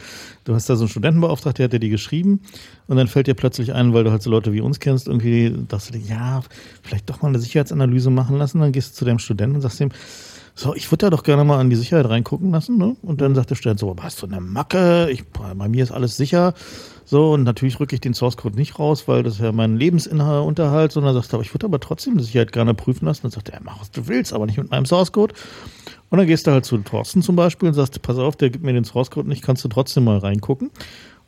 [0.45, 2.41] Du hast da so einen Studentenbeauftragten, der hat dir die geschrieben
[2.88, 5.53] und dann fällt dir plötzlich ein, weil du halt so Leute wie uns kennst, irgendwie
[5.67, 6.41] dachtest du dir, ja,
[6.81, 9.79] vielleicht doch mal eine Sicherheitsanalyse machen lassen, dann gehst du zu deinem Studenten und sagst
[9.79, 9.89] ihm,
[10.53, 12.95] so, ich würde da doch gerne mal an die Sicherheit reingucken lassen, ne?
[13.03, 15.09] Und dann sagt der Student so, aber hast du eine Macke?
[15.09, 16.53] Ich, bei mir ist alles sicher.
[17.11, 20.93] So, und natürlich rücke ich den Source Code nicht raus, weil das ja mein Lebensunterhalt,
[20.93, 23.23] sondern sagt, aber ich würde aber trotzdem die Sicherheit gerne prüfen lassen.
[23.23, 25.35] Dann sagt er, mach was du willst, aber nicht mit meinem Source Code.
[26.09, 28.63] Und dann gehst du halt zu Thorsten zum Beispiel und sagst, pass auf, der gibt
[28.63, 30.71] mir den Source Code nicht, kannst du trotzdem mal reingucken.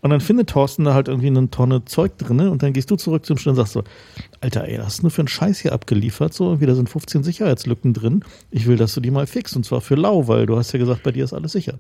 [0.03, 2.97] Und dann findet Thorsten da halt irgendwie eine Tonne Zeug drin und dann gehst du
[2.97, 3.85] zurück zum Stellen und sagst so,
[4.41, 6.33] Alter, ey, was hast du nur für einen Scheiß hier abgeliefert?
[6.33, 8.25] So, irgendwie da sind 15 Sicherheitslücken drin.
[8.51, 10.79] Ich will, dass du die mal fixst und zwar für lau, weil du hast ja
[10.79, 11.79] gesagt, bei dir ist alles sicher.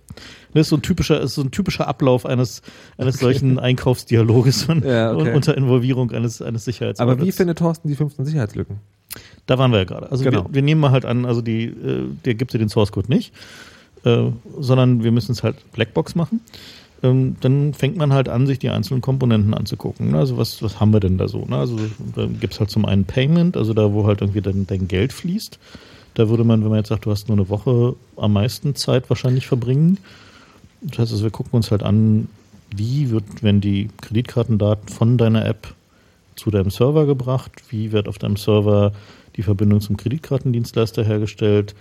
[0.53, 2.61] Das ist so ein typischer, ist so ein typischer Ablauf eines,
[2.97, 3.25] eines okay.
[3.25, 5.35] solchen Einkaufsdialoges von, ja, okay.
[5.35, 7.01] unter Involvierung eines, eines Sicherheits.
[7.01, 8.77] Aber wie findet Thorsten die 15 Sicherheitslücken?
[9.47, 10.09] Da waren wir ja gerade.
[10.09, 10.45] Also genau.
[10.45, 13.09] wir, wir, nehmen mal halt an, also die, äh, der gibt dir den Source Code
[13.09, 13.33] nicht,
[14.05, 16.39] äh, sondern wir müssen es halt Blackbox machen
[17.03, 20.11] ähm, dann fängt man halt an, sich die einzelnen Komponenten anzugucken.
[20.11, 20.17] Ne?
[20.17, 21.45] Also was, was haben wir denn da so?
[21.45, 21.57] Ne?
[21.57, 21.77] Also
[22.15, 25.13] da gibt es halt zum einen Payment, also da, wo halt irgendwie dein, dein Geld
[25.13, 25.59] fließt.
[26.15, 29.09] Da würde man, wenn man jetzt sagt, du hast nur eine Woche am meisten Zeit
[29.09, 29.97] wahrscheinlich verbringen.
[30.81, 32.29] Das heißt, also wir gucken uns halt an,
[32.75, 35.73] wie wird, wenn die Kreditkartendaten von deiner App
[36.35, 38.93] zu deinem Server gebracht, wie wird auf deinem Server
[39.35, 41.75] die Verbindung zum Kreditkartendienstleister hergestellt,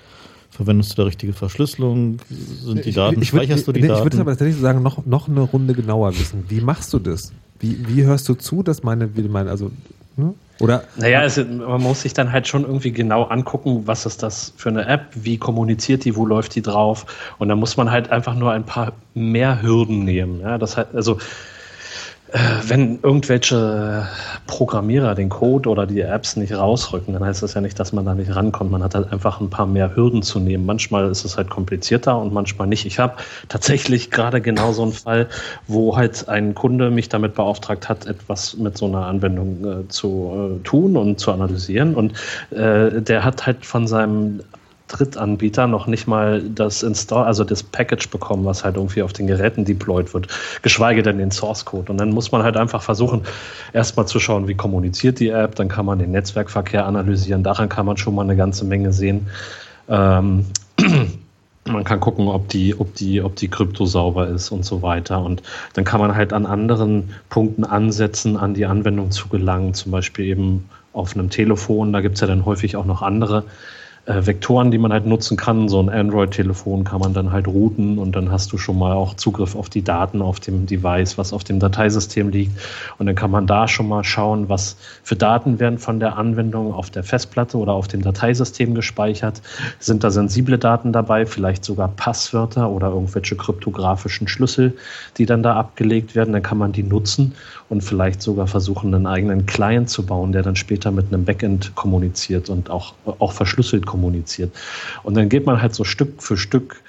[0.52, 2.18] Verwendest du da richtige Verschlüsselung?
[2.28, 4.00] Sind die Daten, ich, ich, speicherst du die nee, Daten?
[4.00, 6.44] Ich würde aber tatsächlich sagen, noch, noch eine Runde genauer wissen.
[6.48, 7.32] Wie machst du das?
[7.58, 9.70] Wie, wie hörst du zu, dass meine, wie meine, also,
[10.16, 10.34] hm?
[10.60, 10.84] oder?
[10.96, 14.68] Naja, es, man muss sich dann halt schon irgendwie genau angucken, was ist das für
[14.68, 17.06] eine App, wie kommuniziert die, wo läuft die drauf?
[17.38, 20.40] Und dann muss man halt einfach nur ein paar mehr Hürden nehmen.
[20.40, 21.16] Ja, das heißt, also,
[22.66, 24.08] wenn irgendwelche
[24.46, 28.06] Programmierer den Code oder die Apps nicht rausrücken, dann heißt das ja nicht, dass man
[28.06, 28.70] da nicht rankommt.
[28.70, 30.64] Man hat halt einfach ein paar mehr Hürden zu nehmen.
[30.64, 32.86] Manchmal ist es halt komplizierter und manchmal nicht.
[32.86, 33.16] Ich habe
[33.48, 35.28] tatsächlich gerade genau so einen Fall,
[35.66, 40.58] wo halt ein Kunde mich damit beauftragt hat, etwas mit so einer Anwendung äh, zu
[40.60, 41.94] äh, tun und zu analysieren.
[41.94, 42.14] Und
[42.50, 44.40] äh, der hat halt von seinem
[44.92, 49.26] Drittanbieter noch nicht mal das Install, also das Package bekommen, was halt irgendwie auf den
[49.26, 50.28] Geräten deployed wird,
[50.62, 51.90] geschweige denn den Source Code.
[51.90, 53.22] Und dann muss man halt einfach versuchen,
[53.72, 57.86] erstmal zu schauen, wie kommuniziert die App, dann kann man den Netzwerkverkehr analysieren, daran kann
[57.86, 59.28] man schon mal eine ganze Menge sehen.
[59.88, 60.46] Ähm,
[61.64, 65.22] man kann gucken, ob die, ob die, ob die Krypto sauber ist und so weiter.
[65.22, 65.42] Und
[65.74, 70.26] dann kann man halt an anderen Punkten ansetzen, an die Anwendung zu gelangen, zum Beispiel
[70.26, 71.92] eben auf einem Telefon.
[71.92, 73.44] Da gibt es ja dann häufig auch noch andere
[74.04, 75.68] äh, Vektoren, die man halt nutzen kann.
[75.68, 79.14] So ein Android-Telefon kann man dann halt routen und dann hast du schon mal auch
[79.14, 82.58] Zugriff auf die Daten auf dem Device, was auf dem Dateisystem liegt.
[82.98, 86.74] Und dann kann man da schon mal schauen, was für Daten werden von der Anwendung
[86.74, 89.40] auf der Festplatte oder auf dem Dateisystem gespeichert.
[89.78, 94.76] Sind da sensible Daten dabei, vielleicht sogar Passwörter oder irgendwelche kryptografischen Schlüssel,
[95.16, 96.32] die dann da abgelegt werden.
[96.32, 97.34] Dann kann man die nutzen
[97.72, 101.74] und vielleicht sogar versuchen, einen eigenen Client zu bauen, der dann später mit einem Backend
[101.74, 104.54] kommuniziert und auch, auch verschlüsselt kommuniziert.
[105.04, 106.82] Und dann geht man halt so Stück für Stück,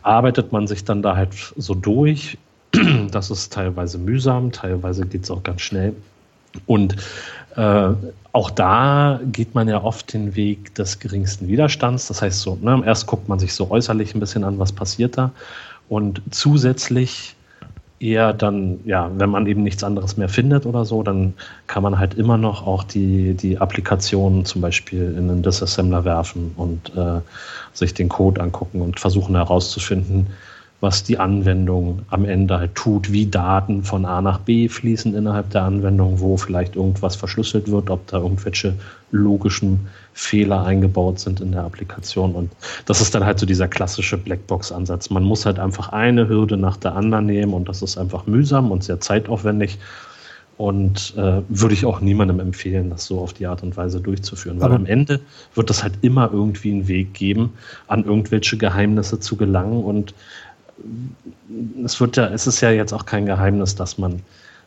[0.00, 2.38] arbeitet man sich dann da halt so durch.
[3.10, 5.92] Das ist teilweise mühsam, teilweise geht es auch ganz schnell.
[6.64, 6.96] Und
[7.56, 7.90] äh,
[8.32, 12.08] auch da geht man ja oft den Weg des geringsten Widerstands.
[12.08, 15.18] Das heißt so, ne, erst guckt man sich so äußerlich ein bisschen an, was passiert
[15.18, 15.32] da.
[15.90, 17.36] Und zusätzlich
[18.00, 21.34] eher dann, ja, wenn man eben nichts anderes mehr findet oder so, dann
[21.66, 26.52] kann man halt immer noch auch die, die Applikation zum Beispiel in einen Disassembler werfen
[26.56, 27.20] und äh,
[27.74, 30.28] sich den Code angucken und versuchen herauszufinden,
[30.80, 35.50] was die Anwendung am Ende halt tut, wie Daten von A nach B fließen innerhalb
[35.50, 38.74] der Anwendung, wo vielleicht irgendwas verschlüsselt wird, ob da irgendwelche
[39.10, 42.34] logischen Fehler eingebaut sind in der Applikation.
[42.34, 42.50] Und
[42.86, 45.10] das ist dann halt so dieser klassische Blackbox-Ansatz.
[45.10, 48.70] Man muss halt einfach eine Hürde nach der anderen nehmen und das ist einfach mühsam
[48.70, 49.78] und sehr zeitaufwendig.
[50.56, 54.60] Und äh, würde ich auch niemandem empfehlen, das so auf die Art und Weise durchzuführen.
[54.60, 55.20] Weil Aber am Ende
[55.54, 57.54] wird es halt immer irgendwie einen Weg geben,
[57.86, 59.82] an irgendwelche Geheimnisse zu gelangen.
[59.82, 60.12] Und
[61.84, 64.22] es wird ja, es ist ja jetzt auch kein Geheimnis, dass man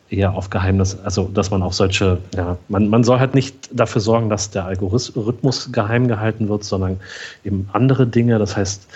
[0.09, 4.01] eher auf Geheimnis, also dass man auch solche, ja, man, man soll halt nicht dafür
[4.01, 6.99] sorgen, dass der Algorithmus geheim gehalten wird, sondern
[7.43, 8.37] eben andere Dinge.
[8.37, 8.87] Das heißt,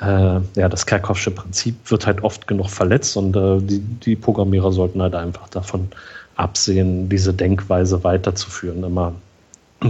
[0.00, 4.72] äh, ja, das Kerkhoffsche Prinzip wird halt oft genug verletzt und äh, die, die Programmierer
[4.72, 5.88] sollten halt einfach davon
[6.36, 8.82] absehen, diese Denkweise weiterzuführen.
[8.84, 9.14] Immer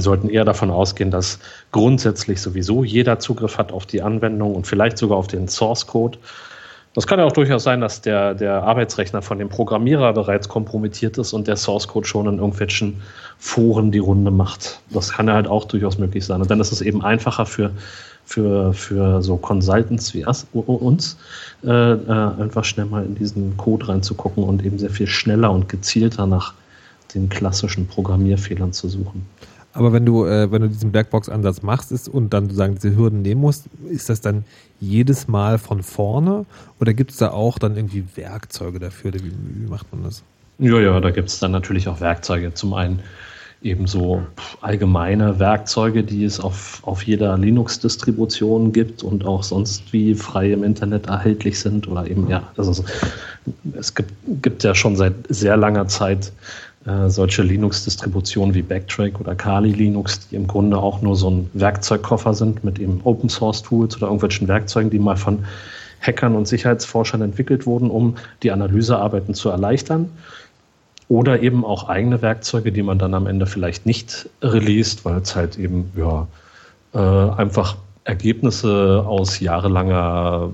[0.01, 1.39] sollten eher davon ausgehen, dass
[1.71, 6.19] grundsätzlich sowieso jeder Zugriff hat auf die Anwendung und vielleicht sogar auf den Source Code
[6.94, 11.16] das kann ja auch durchaus sein, dass der, der Arbeitsrechner von dem Programmierer bereits kompromittiert
[11.16, 13.01] ist und der Source Code schon in irgendwelchen
[13.39, 14.81] Foren die Runde macht.
[14.90, 16.43] Das kann ja halt auch durchaus möglich sein.
[16.43, 17.70] Und dann ist es eben einfacher für,
[18.27, 21.16] für, für so Consultants wie uns,
[21.64, 25.70] äh, äh, einfach schnell mal in diesen Code reinzugucken und eben sehr viel schneller und
[25.70, 26.52] gezielter nach
[27.14, 29.27] den klassischen Programmierfehlern zu suchen.
[29.73, 33.23] Aber wenn du, äh, wenn du diesen Blackbox-Ansatz machst ist und dann sozusagen diese Hürden
[33.23, 34.44] nehmen musst, ist das dann
[34.81, 36.44] jedes Mal von vorne
[36.81, 39.15] oder gibt es da auch dann irgendwie Werkzeuge dafür?
[39.15, 40.23] Wie, wie macht man das?
[40.59, 42.53] Ja, ja, da gibt es dann natürlich auch Werkzeuge.
[42.55, 43.01] Zum einen
[43.62, 44.23] ebenso
[44.61, 50.65] allgemeine Werkzeuge, die es auf, auf jeder Linux-Distribution gibt und auch sonst wie frei im
[50.65, 52.85] Internet erhältlich sind oder eben, ja, also
[53.78, 54.12] es gibt,
[54.43, 56.32] gibt ja schon seit sehr langer Zeit
[56.87, 61.51] äh, solche Linux-Distributionen wie Backtrack oder Kali Linux, die im Grunde auch nur so ein
[61.55, 65.45] Werkzeugkoffer sind mit eben Open Source Tools oder irgendwelchen Werkzeugen, die mal von
[66.01, 70.11] Hackern und Sicherheitsforschern entwickelt wurden, um die Analysearbeiten zu erleichtern.
[71.09, 75.37] Oder eben auch eigene Werkzeuge, die man dann am Ende vielleicht nicht released, weil es
[75.37, 76.27] halt eben ja,
[76.95, 76.99] äh,
[77.37, 80.51] einfach Ergebnisse aus jahrelanger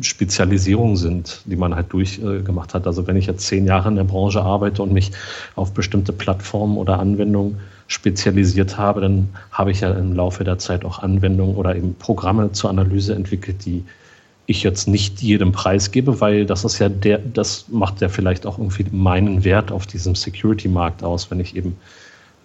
[0.00, 2.86] Spezialisierung sind, die man halt durchgemacht äh, hat.
[2.86, 5.12] Also wenn ich jetzt zehn Jahre in der Branche arbeite und mich
[5.54, 7.58] auf bestimmte Plattformen oder Anwendungen
[7.88, 12.52] spezialisiert habe, dann habe ich ja im Laufe der Zeit auch Anwendungen oder eben Programme
[12.52, 13.84] zur Analyse entwickelt, die
[14.46, 18.46] ich jetzt nicht jedem Preis gebe, weil das ist ja der, das macht ja vielleicht
[18.46, 21.76] auch irgendwie meinen Wert auf diesem Security-Markt aus, wenn ich eben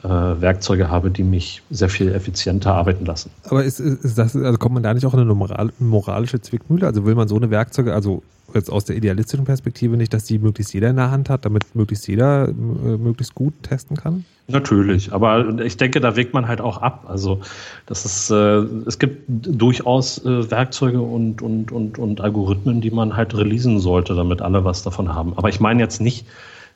[0.10, 3.30] Werkzeuge habe, die mich sehr viel effizienter arbeiten lassen.
[3.50, 6.88] Aber ist, ist das, also kommt man da nicht auch in eine moral, moralische Zwickmühle?
[6.88, 8.24] Also will man so eine Werkzeuge, also
[8.54, 11.76] jetzt aus der idealistischen Perspektive nicht, dass die möglichst jeder in der Hand hat, damit
[11.76, 14.26] möglichst jeder äh, möglichst gut testen kann?
[14.48, 17.06] Natürlich, aber ich denke, da wägt man halt auch ab.
[17.08, 17.40] Also
[17.86, 23.16] das ist, äh, es gibt durchaus äh, Werkzeuge und, und, und, und Algorithmen, die man
[23.16, 25.34] halt releasen sollte, damit alle was davon haben.
[25.38, 26.26] Aber ich meine jetzt nicht,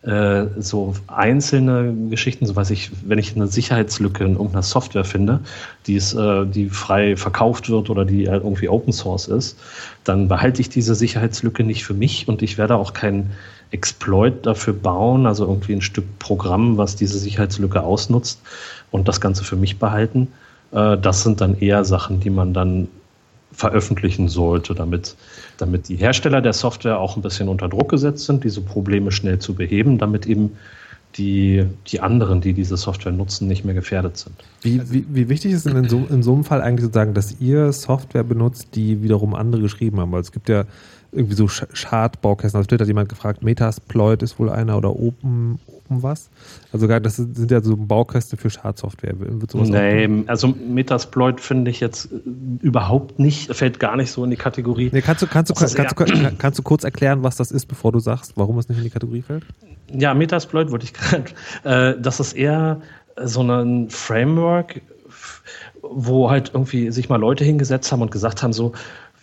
[0.06, 5.40] äh, so einzelne Geschichten, so weiß ich, wenn ich eine Sicherheitslücke in irgendeiner Software finde,
[5.88, 9.58] die, ist, äh, die frei verkauft wird oder die halt irgendwie Open Source ist,
[10.04, 13.32] dann behalte ich diese Sicherheitslücke nicht für mich und ich werde auch keinen
[13.72, 18.42] Exploit dafür bauen, also irgendwie ein Stück Programm, was diese Sicherheitslücke ausnutzt
[18.92, 20.28] und das Ganze für mich behalten.
[20.72, 22.88] Äh, das sind dann eher Sachen, die man dann
[23.52, 25.16] veröffentlichen sollte, damit,
[25.58, 29.40] damit die Hersteller der Software auch ein bisschen unter Druck gesetzt sind, diese Probleme schnell
[29.40, 30.52] zu beheben, damit eben
[31.18, 34.36] die, die anderen, die diese Software nutzen, nicht mehr gefährdet sind.
[34.62, 37.40] Wie, wie, wie wichtig ist denn in so, in so einem Fall eigentlich sozusagen, dass
[37.40, 40.12] ihr Software benutzt, die wiederum andere geschrieben haben?
[40.12, 40.66] Weil es gibt ja
[41.16, 42.58] irgendwie so Schadbaukästen.
[42.58, 46.30] Also vielleicht hat jemand gefragt, Metasploit ist wohl einer oder Open, Open was?
[46.72, 49.14] Also das sind ja so Baukäste für Schadsoftware.
[49.18, 52.18] Wird nee, also Metasploit finde ich jetzt äh,
[52.62, 54.90] überhaupt nicht, fällt gar nicht so in die Kategorie.
[54.92, 57.92] Nee, kannst, du, kannst, du, kannst, du, kannst du kurz erklären, was das ist, bevor
[57.92, 59.44] du sagst, warum es nicht in die Kategorie fällt?
[59.92, 61.26] Ja, Metasploit wollte ich gerade.
[61.64, 62.82] Äh, das ist eher
[63.24, 64.82] so ein Framework,
[65.82, 68.74] wo halt irgendwie sich mal Leute hingesetzt haben und gesagt haben, so,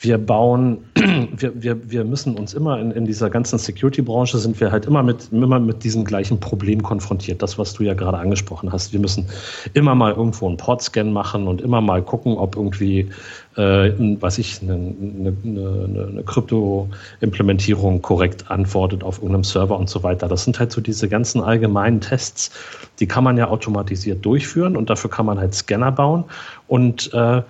[0.02, 0.78] wir bauen,
[1.36, 5.02] wir, wir, wir müssen uns immer in, in dieser ganzen Security-Branche sind wir halt immer
[5.04, 7.40] mit, immer mit diesem gleichen Problem konfrontiert.
[7.40, 8.92] Das, was du ja gerade angesprochen hast.
[8.92, 9.26] Wir müssen
[9.74, 13.10] immer mal irgendwo einen Port-Scan machen und immer mal gucken, ob irgendwie,
[13.56, 20.02] äh, weiß ich, eine, eine, eine, eine Krypto-Implementierung korrekt antwortet auf irgendeinem Server und so
[20.02, 20.26] weiter.
[20.26, 22.50] Das sind halt so diese ganzen allgemeinen Tests,
[22.98, 26.24] die kann man ja automatisiert durchführen und dafür kann man halt Scanner bauen
[26.66, 27.42] und äh,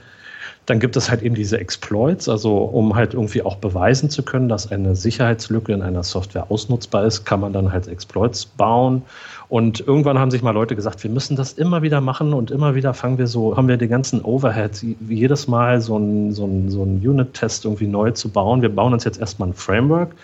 [0.67, 4.49] dann gibt es halt eben diese Exploits, also um halt irgendwie auch beweisen zu können,
[4.49, 9.03] dass eine Sicherheitslücke in einer Software ausnutzbar ist, kann man dann halt Exploits bauen.
[9.49, 12.75] Und irgendwann haben sich mal Leute gesagt, wir müssen das immer wieder machen und immer
[12.75, 16.71] wieder fangen wir so, haben wir den ganzen Overhead, jedes Mal so ein, so ein,
[16.71, 18.63] so ein Unit-Test irgendwie neu zu bauen.
[18.63, 20.15] Wir bauen uns jetzt erstmal ein Framework,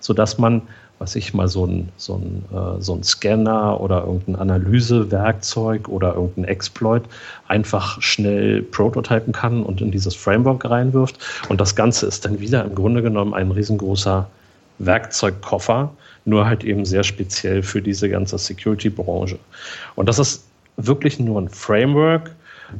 [0.00, 0.62] sodass man
[1.02, 6.14] was ich mal, so ein, so ein, äh, so ein Scanner oder irgendein Analysewerkzeug oder
[6.14, 7.02] irgendein Exploit
[7.48, 11.18] einfach schnell prototypen kann und in dieses Framework reinwirft.
[11.48, 14.28] Und das Ganze ist dann wieder im Grunde genommen ein riesengroßer
[14.78, 15.90] Werkzeugkoffer,
[16.24, 19.40] nur halt eben sehr speziell für diese ganze Security-Branche.
[19.96, 20.44] Und das ist
[20.76, 22.30] wirklich nur ein Framework,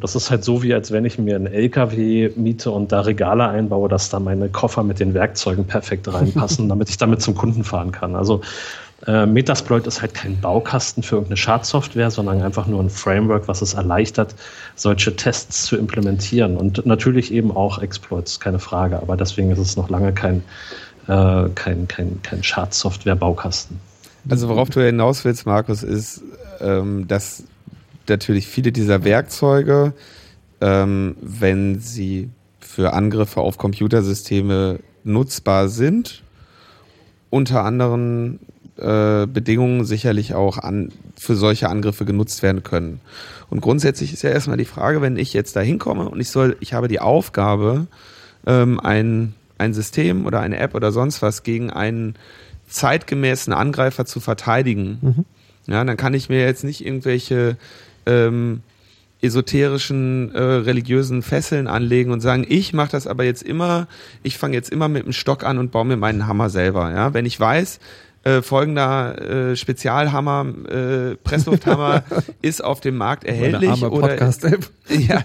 [0.01, 3.48] das ist halt so, wie als wenn ich mir einen LKW miete und da Regale
[3.48, 7.64] einbaue, dass da meine Koffer mit den Werkzeugen perfekt reinpassen, damit ich damit zum Kunden
[7.64, 8.16] fahren kann.
[8.16, 8.40] Also
[9.06, 13.60] äh, Metasploit ist halt kein Baukasten für irgendeine Schadsoftware, sondern einfach nur ein Framework, was
[13.62, 14.35] es erleichtert,
[14.77, 16.56] solche Tests zu implementieren.
[16.56, 18.98] Und natürlich eben auch Exploits, keine Frage.
[18.98, 20.44] Aber deswegen ist es noch lange kein,
[21.09, 23.81] äh, kein, kein, kein Schadsoftware-Baukasten.
[24.28, 26.23] Also worauf du hinaus willst, Markus, ist,
[26.60, 27.43] ähm, dass
[28.13, 29.93] natürlich viele dieser Werkzeuge,
[30.61, 32.31] ähm, wenn sie
[32.61, 36.23] für Angriffe auf Computersysteme nutzbar sind,
[37.31, 38.39] unter anderen
[38.77, 43.01] äh, Bedingungen sicherlich auch an, für solche Angriffe genutzt werden können.
[43.51, 46.57] Und grundsätzlich ist ja erstmal die Frage, wenn ich jetzt da hinkomme und ich soll,
[46.61, 47.87] ich habe die Aufgabe,
[48.47, 52.15] ähm, ein, ein System oder eine App oder sonst was gegen einen
[52.67, 55.25] zeitgemäßen Angreifer zu verteidigen, mhm.
[55.67, 57.57] ja, dann kann ich mir jetzt nicht irgendwelche
[58.07, 58.62] ähm,
[59.23, 63.87] esoterischen äh, religiösen Fesseln anlegen und sagen, ich mache das aber jetzt immer,
[64.24, 66.91] ich fange jetzt immer mit dem Stock an und baue mir meinen Hammer selber.
[66.91, 67.79] Ja, wenn ich weiß,
[68.24, 72.05] äh, folgender äh, Spezialhammer, äh, Presslufthammer
[72.43, 73.82] ist auf dem Markt erhältlich.
[73.82, 74.70] Oder, Podcast-App.
[74.89, 75.24] ja,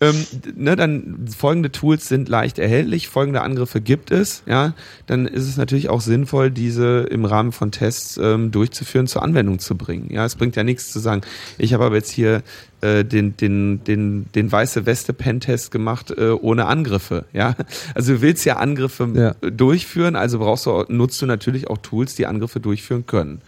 [0.00, 4.74] ähm, ne, dann folgende Tools sind leicht erhältlich, folgende Angriffe gibt es, ja,
[5.06, 9.58] dann ist es natürlich auch sinnvoll, diese im Rahmen von Tests ähm, durchzuführen, zur Anwendung
[9.58, 10.08] zu bringen.
[10.12, 11.22] Ja, es bringt ja nichts zu sagen,
[11.56, 12.42] ich habe aber jetzt hier
[12.80, 17.24] äh, den, den, den, den weiße Weste Pentest gemacht äh, ohne Angriffe.
[17.32, 17.56] Ja,
[17.94, 19.50] also du willst ja Angriffe Ja.
[19.50, 23.40] durchführen, also brauchst du, nutzt du natürlich auch Tools, die Angriffe durchführen können.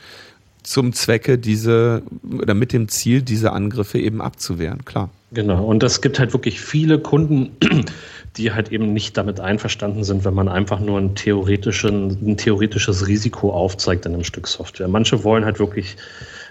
[0.62, 2.02] Zum Zwecke diese
[2.39, 5.11] oder mit dem Ziel, diese Angriffe eben abzuwehren, klar.
[5.32, 7.51] Genau, und es gibt halt wirklich viele Kunden,
[8.36, 13.07] die halt eben nicht damit einverstanden sind, wenn man einfach nur ein, theoretischen, ein theoretisches
[13.07, 14.89] Risiko aufzeigt in einem Stück Software.
[14.89, 15.97] Manche wollen halt wirklich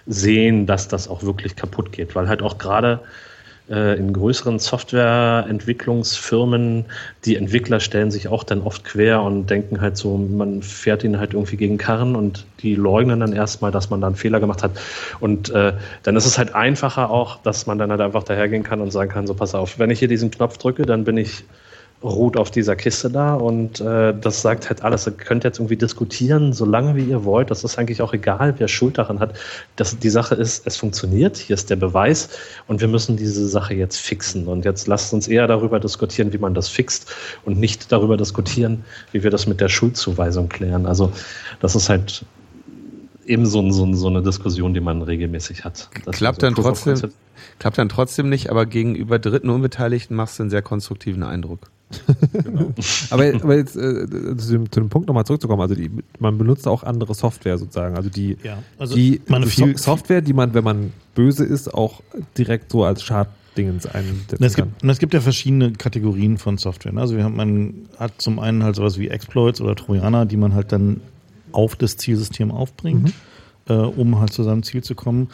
[0.06, 3.00] sehen, dass das auch wirklich kaputt geht, weil halt auch gerade
[3.70, 6.86] äh, in größeren Softwareentwicklungsfirmen,
[7.26, 11.20] die Entwickler stellen sich auch dann oft quer und denken halt so, man fährt ihnen
[11.20, 14.64] halt irgendwie gegen Karren und die leugnen dann erstmal, dass man da einen Fehler gemacht
[14.64, 14.72] hat.
[15.20, 15.74] Und äh,
[16.04, 19.12] dann ist es halt einfacher auch, dass man dann halt einfach dahergehen kann und sagen
[19.12, 21.44] kann, so pass auf, wenn ich hier diesen Knopf drücke, dann bin ich
[22.02, 25.06] ruht auf dieser Kiste da und äh, das sagt halt alles.
[25.06, 27.52] Ihr könnt jetzt irgendwie diskutieren, solange wie ihr wollt.
[27.52, 29.38] Das ist eigentlich auch egal, wer Schuld daran hat.
[29.76, 32.30] Das, die Sache ist, es funktioniert, hier ist der Beweis
[32.68, 34.48] und wir müssen diese Sache jetzt fixen.
[34.48, 37.14] Und jetzt lasst uns eher darüber diskutieren, wie man das fixt
[37.44, 40.86] und nicht darüber diskutieren, wie wir das mit der Schuldzuweisung klären.
[40.86, 41.12] Also
[41.60, 42.24] das ist halt
[43.26, 45.90] eben so, so, so eine Diskussion, die man regelmäßig hat.
[46.06, 47.12] Das Klappt so dann Proof of trotzdem.
[47.60, 51.70] Klappt dann trotzdem nicht, aber gegenüber dritten Unbeteiligten machst du einen sehr konstruktiven Eindruck.
[53.10, 54.06] Aber, aber jetzt äh,
[54.38, 57.96] zu, dem, zu dem Punkt nochmal zurückzukommen, also die, man benutzt auch andere Software sozusagen,
[57.96, 61.74] also die, Ja, also die meine so viel- Software, die man, wenn man böse ist,
[61.74, 62.02] auch
[62.38, 64.70] direkt so als Schaddingens einsetzen Es kann.
[64.80, 66.92] gibt, es gibt ja verschiedene Kategorien von Software.
[66.94, 67.02] ne?
[67.02, 70.54] Also wir haben, man hat zum einen halt sowas wie Exploits oder Trojaner, die man
[70.54, 71.02] halt dann
[71.52, 73.14] auf das Zielsystem aufbringt,
[73.68, 75.30] äh, um halt zu seinem Ziel zu kommen.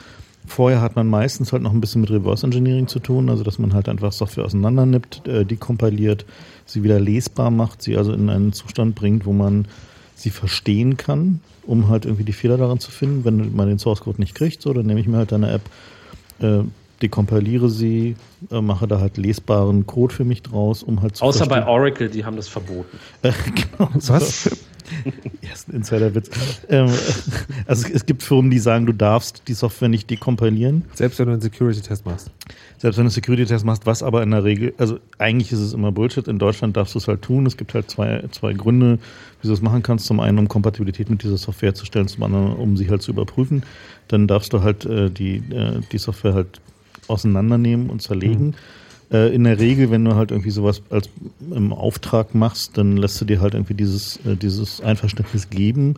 [0.48, 3.60] Vorher hat man meistens halt noch ein bisschen mit Reverse Engineering zu tun, also dass
[3.60, 6.26] man halt einfach Software auseinandernimmt, äh, dekompiliert,
[6.66, 9.68] sie wieder lesbar macht, sie also in einen Zustand bringt, wo man
[10.16, 13.26] sie verstehen kann, um halt irgendwie die Fehler daran zu finden.
[13.26, 15.62] Wenn man den Source Code nicht kriegt, so, dann nehme ich mir halt eine App,
[16.40, 16.60] äh,
[17.02, 18.16] dekompiliere sie,
[18.52, 21.70] äh, mache da halt lesbaren Code für mich draus, um halt zu Außer bei verstehen.
[21.70, 22.98] Oracle, die haben das verboten.
[23.22, 23.34] Äh,
[23.78, 24.14] genau, so.
[24.14, 24.50] Was?
[25.42, 26.30] Erst ein Insiderwitz.
[26.70, 26.90] ähm,
[27.66, 31.34] also es, gibt Firmen, die sagen, du darfst die Software nicht dekompilieren, Selbst wenn du
[31.34, 32.32] einen Security-Test machst.
[32.78, 35.92] selbst wenn du Security-Test machst, was aber in der Regel, also eigentlich ist es immer
[35.92, 36.28] Bullshit.
[36.28, 37.46] In Deutschland darfst du es halt tun.
[37.46, 39.00] Es gibt halt zwei, zwei Gründe,
[39.42, 40.06] wieso du es machen kannst.
[40.06, 43.64] Zum einen, um Kompatibilität mit dieser Software herzustellen, zum anderen, um sie halt zu überprüfen.
[44.08, 46.62] Dann darfst du halt äh, die, äh, die Software halt
[47.08, 48.56] auseinandernehmen und zerlegen.
[49.12, 51.10] Äh, in der Regel, wenn du halt irgendwie sowas als
[51.52, 55.96] im Auftrag machst, dann lässt du dir halt irgendwie dieses, äh, dieses Einverständnis geben.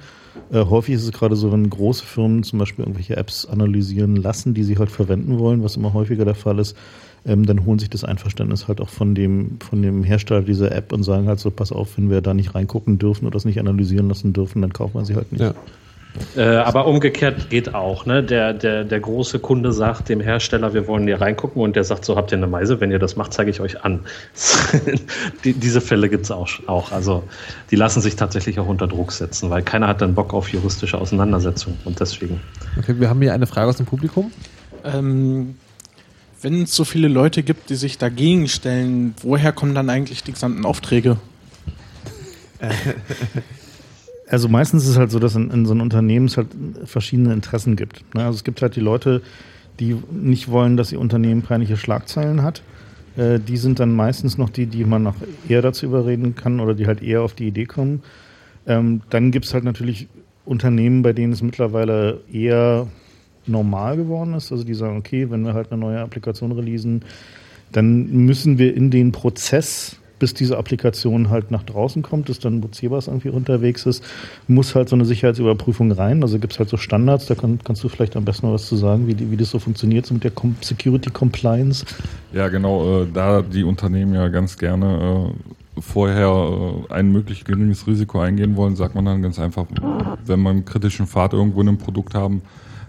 [0.52, 4.54] Äh, häufig ist es gerade so, wenn große Firmen zum Beispiel irgendwelche Apps analysieren lassen,
[4.54, 6.76] die sie halt verwenden wollen, was immer häufiger der Fall ist,
[7.26, 10.94] ähm, dann holen sich das Einverständnis halt auch von dem, von dem Hersteller dieser App
[10.94, 13.60] und sagen halt so, pass auf, wenn wir da nicht reingucken dürfen oder das nicht
[13.60, 15.42] analysieren lassen dürfen, dann kaufen wir sie halt nicht.
[15.42, 15.54] Ja.
[16.36, 18.06] Äh, aber umgekehrt geht auch.
[18.06, 18.24] Ne?
[18.24, 22.06] Der, der, der große Kunde sagt dem Hersteller, wir wollen hier reingucken und der sagt,
[22.06, 24.02] so habt ihr eine Meise, wenn ihr das macht, zeige ich euch an.
[25.44, 26.92] die, diese Fälle gibt es auch, auch.
[26.92, 27.24] Also
[27.72, 30.98] die lassen sich tatsächlich auch unter Druck setzen, weil keiner hat dann Bock auf juristische
[30.98, 32.40] Auseinandersetzung und deswegen.
[32.78, 34.32] Okay, wir haben hier eine Frage aus dem Publikum.
[34.84, 35.56] Ähm,
[36.42, 40.34] wenn es so viele Leute gibt, die sich dagegen stellen, woher kommen dann eigentlich die
[40.34, 41.18] gesamten Aufträge?
[44.30, 46.48] Also meistens ist es halt so, dass in, in so einem Unternehmen es halt
[46.86, 48.04] verschiedene Interessen gibt.
[48.14, 48.26] Ne?
[48.26, 49.22] Also es gibt halt die Leute,
[49.80, 52.62] die nicht wollen, dass ihr Unternehmen peinliche Schlagzeilen hat.
[53.16, 55.16] Äh, die sind dann meistens noch die, die man noch
[55.48, 58.04] eher dazu überreden kann oder die halt eher auf die Idee kommen.
[58.66, 60.08] Ähm, dann gibt es halt natürlich
[60.46, 62.88] Unternehmen, bei denen es mittlerweile eher
[63.46, 64.52] normal geworden ist.
[64.52, 67.04] Also die sagen, okay, wenn wir halt eine neue Applikation releasen,
[67.72, 72.64] dann müssen wir in den Prozess, bis diese Applikation halt nach draußen kommt, dass dann
[72.72, 74.04] Cebas irgendwie unterwegs ist,
[74.48, 76.24] muss halt so eine Sicherheitsüberprüfung rein.
[76.24, 78.68] Also gibt es halt so Standards, da kann, kannst du vielleicht am besten noch was
[78.68, 80.32] zu sagen, wie, wie das so funktioniert so mit der
[80.62, 81.86] Security Compliance.
[82.34, 85.32] Ja, genau, äh, da die Unternehmen ja ganz gerne
[85.78, 86.28] äh, vorher
[86.90, 89.66] äh, ein möglichst geringes Risiko eingehen wollen, sagt man dann ganz einfach,
[90.26, 92.42] wenn man einen kritischen Pfad irgendwo in einem Produkt haben,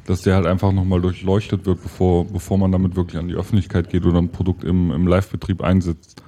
[0.07, 3.91] dass der halt einfach nochmal durchleuchtet wird, bevor, bevor man damit wirklich an die Öffentlichkeit
[3.91, 6.23] geht oder ein Produkt im, im Live-Betrieb einsetzt.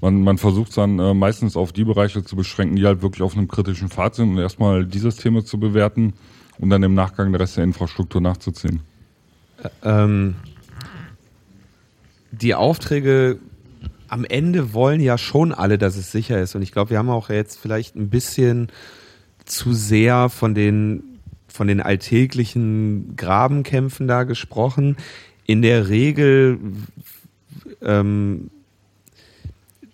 [0.00, 3.36] Man, man versucht dann äh, meistens auf die Bereiche zu beschränken, die halt wirklich auf
[3.36, 6.14] einem kritischen Pfad sind und erstmal die Systeme zu bewerten
[6.58, 8.80] und dann im Nachgang der Rest der Infrastruktur nachzuziehen.
[9.82, 10.36] Ähm,
[12.32, 13.38] die Aufträge
[14.08, 16.54] am Ende wollen ja schon alle, dass es sicher ist.
[16.54, 18.68] Und ich glaube, wir haben auch jetzt vielleicht ein bisschen
[19.44, 24.96] zu sehr von den, von den alltäglichen Grabenkämpfen da gesprochen.
[25.46, 26.58] In der Regel
[27.82, 28.50] ähm,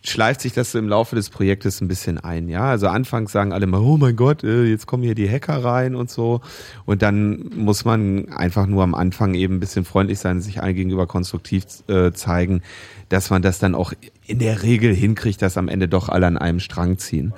[0.02, 2.48] schleift sich das so im Laufe des Projektes ein bisschen ein.
[2.48, 5.62] Ja, also anfangs sagen alle mal, oh mein Gott, äh, jetzt kommen hier die Hacker
[5.62, 6.40] rein und so.
[6.86, 10.74] Und dann muss man einfach nur am Anfang eben ein bisschen freundlich sein, sich allen
[10.74, 12.62] gegenüber konstruktiv äh, zeigen,
[13.08, 13.92] dass man das dann auch
[14.26, 17.34] in der Regel hinkriegt, dass am Ende doch alle an einem Strang ziehen.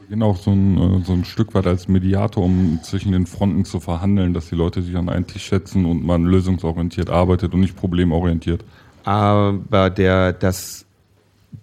[0.00, 3.64] Beginn auch so ein, äh, so ein Stück weit als Mediator, um zwischen den Fronten
[3.64, 7.60] zu verhandeln, dass die Leute sich an einen Tisch schätzen und man lösungsorientiert arbeitet und
[7.60, 8.64] nicht problemorientiert.
[9.04, 10.81] Aber der, das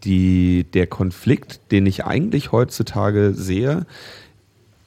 [0.03, 3.86] die, der Konflikt, den ich eigentlich heutzutage sehe,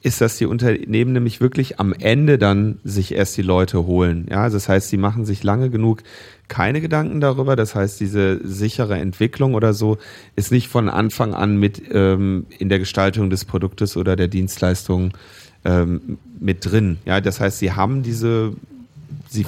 [0.01, 4.27] ist, dass die Unternehmen nämlich wirklich am Ende dann sich erst die Leute holen.
[4.29, 6.03] Ja, das heißt, sie machen sich lange genug
[6.49, 7.55] keine Gedanken darüber.
[7.55, 9.97] Das heißt, diese sichere Entwicklung oder so
[10.35, 15.13] ist nicht von Anfang an mit ähm, in der Gestaltung des Produktes oder der Dienstleistung
[15.63, 16.97] ähm, mit drin.
[17.05, 18.53] Ja, das heißt, sie haben diese,
[19.29, 19.45] sie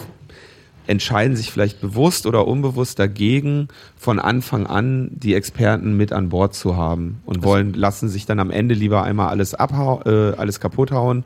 [0.87, 3.67] entscheiden sich vielleicht bewusst oder unbewusst dagegen,
[3.97, 8.39] von Anfang an die Experten mit an Bord zu haben und wollen, lassen sich dann
[8.39, 11.23] am Ende lieber einmal alles abhauen, äh, alles kaputt hauen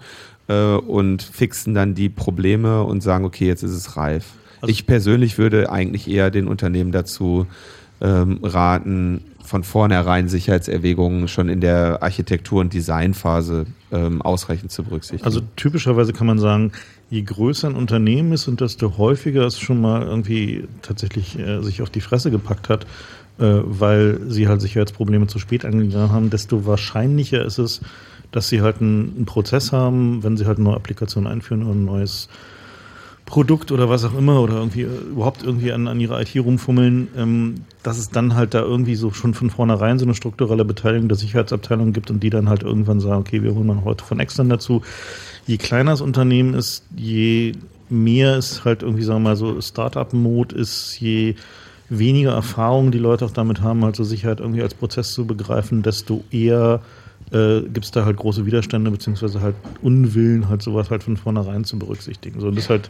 [0.47, 4.25] äh, und fixen dann die Probleme und sagen, okay, jetzt ist es reif.
[4.61, 7.47] Also ich persönlich würde eigentlich eher den Unternehmen dazu
[8.01, 15.25] ähm, raten, von vornherein Sicherheitserwägungen schon in der Architektur- und Designphase ähm, ausreichend zu berücksichtigen.
[15.25, 16.71] Also typischerweise kann man sagen,
[17.09, 21.81] je größer ein Unternehmen ist und desto häufiger es schon mal irgendwie tatsächlich äh, sich
[21.81, 22.83] auf die Fresse gepackt hat,
[23.39, 27.81] äh, weil sie halt Sicherheitsprobleme zu spät angegangen haben, desto wahrscheinlicher ist es,
[28.31, 31.73] dass sie halt einen, einen Prozess haben, wenn sie halt eine neue Applikation einführen oder
[31.73, 32.29] ein neues
[33.29, 37.07] Produkt oder was auch immer oder irgendwie äh, überhaupt irgendwie an, an ihrer IT rumfummeln,
[37.15, 41.07] ähm, dass es dann halt da irgendwie so schon von vornherein so eine strukturelle Beteiligung
[41.07, 44.19] der Sicherheitsabteilung gibt und die dann halt irgendwann sagen, okay, wir holen mal heute von
[44.19, 44.81] extern dazu.
[45.45, 47.53] Je kleiner das Unternehmen ist, je
[47.87, 51.35] mehr es halt irgendwie, sagen wir mal, so Startup-Mode ist, je
[51.87, 55.83] weniger Erfahrung die Leute auch damit haben, halt so Sicherheit irgendwie als Prozess zu begreifen,
[55.83, 56.81] desto eher
[57.31, 61.63] äh, gibt es da halt große Widerstände, beziehungsweise halt Unwillen, halt sowas halt von vornherein
[61.63, 62.39] zu berücksichtigen.
[62.39, 62.89] So, und das ist halt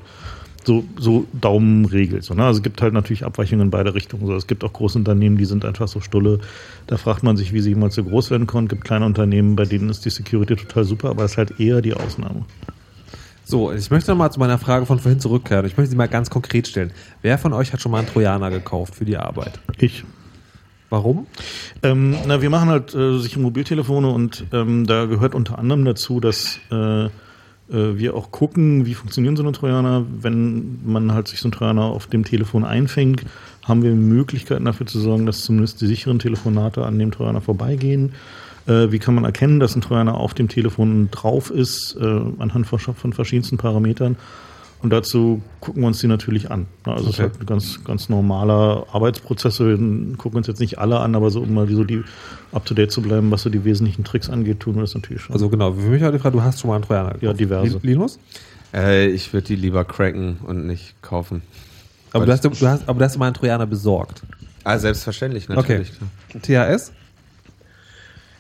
[0.66, 2.22] so, so Daumenregel.
[2.22, 2.46] So, ne?
[2.46, 4.26] Also es gibt halt natürlich Abweichungen in beide Richtungen.
[4.26, 6.40] So, es gibt auch große Unternehmen, die sind einfach so stulle.
[6.88, 8.68] Da fragt man sich, wie sie jemals so groß werden konnten.
[8.68, 11.60] Es gibt kleine Unternehmen, bei denen ist die Security total super, aber es ist halt
[11.60, 12.46] eher die Ausnahme.
[13.46, 15.66] So, ich möchte nochmal zu meiner Frage von vorhin zurückkehren.
[15.66, 16.92] Ich möchte sie mal ganz konkret stellen.
[17.24, 19.60] Wer von euch hat schon mal einen Trojaner gekauft für die Arbeit?
[19.80, 20.04] Ich.
[20.90, 21.28] Warum?
[21.84, 26.20] Ähm, na, wir machen halt äh, sich Mobiltelefone und ähm, da gehört unter anderem dazu,
[26.20, 27.10] dass äh, äh,
[27.70, 30.06] wir auch gucken, wie funktionieren so eine Trojaner.
[30.22, 33.24] Wenn man halt sich so ein Trojaner auf dem Telefon einfängt,
[33.64, 38.14] haben wir Möglichkeiten dafür zu sorgen, dass zumindest die sicheren Telefonate an dem Trojaner vorbeigehen.
[38.66, 42.66] Äh, wie kann man erkennen, dass ein Trojaner auf dem Telefon drauf ist, äh, anhand
[42.68, 44.16] von verschiedensten Parametern?
[44.82, 46.68] Und dazu gucken wir uns die natürlich an.
[46.86, 47.04] Also okay.
[47.04, 49.60] es ist halt ein ganz, ganz normaler Arbeitsprozess.
[49.60, 49.78] Wir
[50.18, 52.02] gucken uns jetzt nicht alle an, aber so um mal so die
[52.54, 55.34] up-to-date zu bleiben, was so die wesentlichen Tricks angeht, tun wir das natürlich schon.
[55.34, 57.24] Also genau, für mich war die Frage, du hast schon mal einen Trojaner gekauft.
[57.24, 57.80] Ja, diverse.
[57.84, 58.20] Linus?
[58.74, 61.42] Äh, ich würde die lieber cracken und nicht kaufen.
[62.14, 64.22] Aber du, hast, du hast, aber du hast mal einen Trojaner besorgt?
[64.64, 65.92] Ah, selbstverständlich, natürlich.
[66.42, 66.76] Okay.
[66.76, 66.94] THS?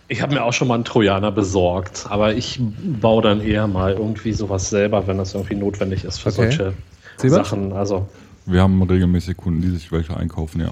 [0.10, 3.94] Ich habe mir auch schon mal einen Trojaner besorgt, aber ich baue dann eher mal
[3.94, 6.36] irgendwie sowas selber, wenn das irgendwie notwendig ist für okay.
[6.36, 6.74] solche
[7.18, 7.46] Siebert?
[7.46, 7.74] Sachen.
[7.74, 8.08] Also
[8.46, 10.72] wir haben regelmäßig Kunden, die sich welche einkaufen, ja.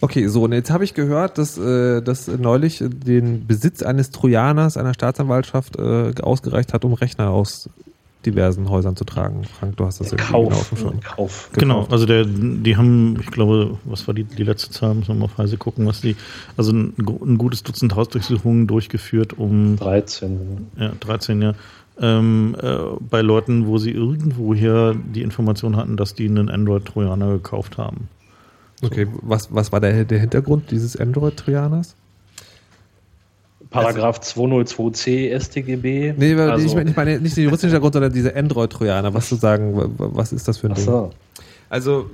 [0.00, 4.76] Okay, so, und jetzt habe ich gehört, dass, äh, dass neulich den Besitz eines Trojaners
[4.76, 7.68] einer Staatsanwaltschaft äh, ausgereicht hat, um Rechner aus
[8.26, 9.44] diversen Häusern zu tragen.
[9.44, 11.00] Frank, du hast das ja Kauf, genau schon.
[11.00, 11.50] Kauf.
[11.54, 15.14] Genau, also der, die haben, ich glaube, was war die, die letzte Zahl, müssen wir
[15.14, 16.16] mal auf Weise gucken, was die,
[16.56, 20.68] also ein, ein gutes Dutzend Hausdurchsuchungen durchgeführt, um 13.
[20.78, 21.54] Ja, 13, ja.
[22.00, 27.78] Ähm, äh, bei Leuten, wo sie irgendwoher die Information hatten, dass die einen Android-Trojaner gekauft
[27.78, 28.08] haben.
[28.80, 28.86] So.
[28.86, 31.96] Okay, was, was war der, der Hintergrund dieses Android-Trojaners?
[33.70, 36.14] Paragraph 202c StGB.
[36.16, 39.14] Nee, also, ich meine, ich meine nicht den juristischen Hintergrund, sondern diese Android-Trojaner.
[39.14, 40.84] Was zu sagen, was ist das für ein Ding?
[40.84, 41.10] So.
[41.68, 42.10] Also,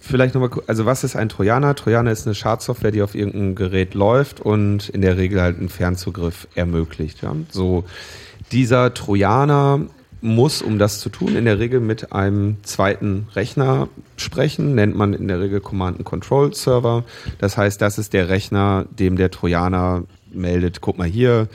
[0.00, 1.74] vielleicht nochmal, also was ist ein Trojaner?
[1.74, 5.68] Trojaner ist eine Schadsoftware, die auf irgendeinem Gerät läuft und in der Regel halt einen
[5.68, 7.22] Fernzugriff ermöglicht.
[7.22, 7.34] Ja?
[7.50, 7.84] So,
[8.50, 9.86] dieser Trojaner
[10.20, 15.14] muss, um das zu tun, in der Regel mit einem zweiten Rechner sprechen, nennt man
[15.14, 17.04] in der Regel Command Control Server.
[17.38, 20.04] Das heißt, das ist der Rechner, dem der Trojaner
[20.34, 21.48] meldet, guck mal hier,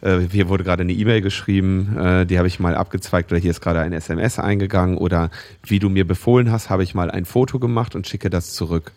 [0.00, 3.50] äh, hier wurde gerade eine E-Mail geschrieben, äh, die habe ich mal abgezweigt oder hier
[3.50, 5.30] ist gerade ein SMS eingegangen oder
[5.64, 8.92] wie du mir befohlen hast, habe ich mal ein Foto gemacht und schicke das zurück.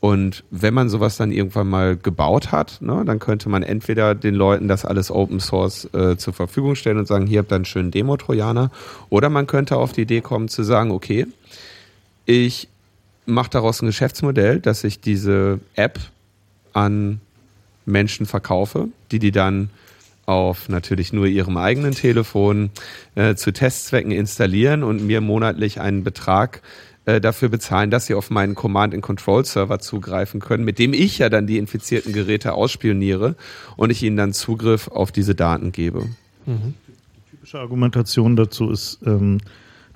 [0.00, 4.34] Und wenn man sowas dann irgendwann mal gebaut hat, ne, dann könnte man entweder den
[4.34, 7.64] Leuten das alles Open Source äh, zur Verfügung stellen und sagen, hier habt ihr einen
[7.64, 8.70] schönen Demo-Trojaner,
[9.08, 11.26] oder man könnte auf die Idee kommen zu sagen, okay,
[12.26, 12.68] ich
[13.26, 15.98] mache daraus ein Geschäftsmodell, dass ich diese App
[16.72, 17.20] an
[17.88, 19.70] Menschen verkaufe, die die dann
[20.26, 22.70] auf natürlich nur ihrem eigenen Telefon
[23.14, 26.60] äh, zu Testzwecken installieren und mir monatlich einen Betrag
[27.06, 31.46] äh, dafür bezahlen, dass sie auf meinen Command-and-Control-Server zugreifen können, mit dem ich ja dann
[31.46, 33.36] die infizierten Geräte ausspioniere
[33.78, 36.04] und ich ihnen dann Zugriff auf diese Daten gebe.
[36.44, 36.74] Mhm.
[36.86, 39.38] Die typische Argumentation dazu ist, ähm,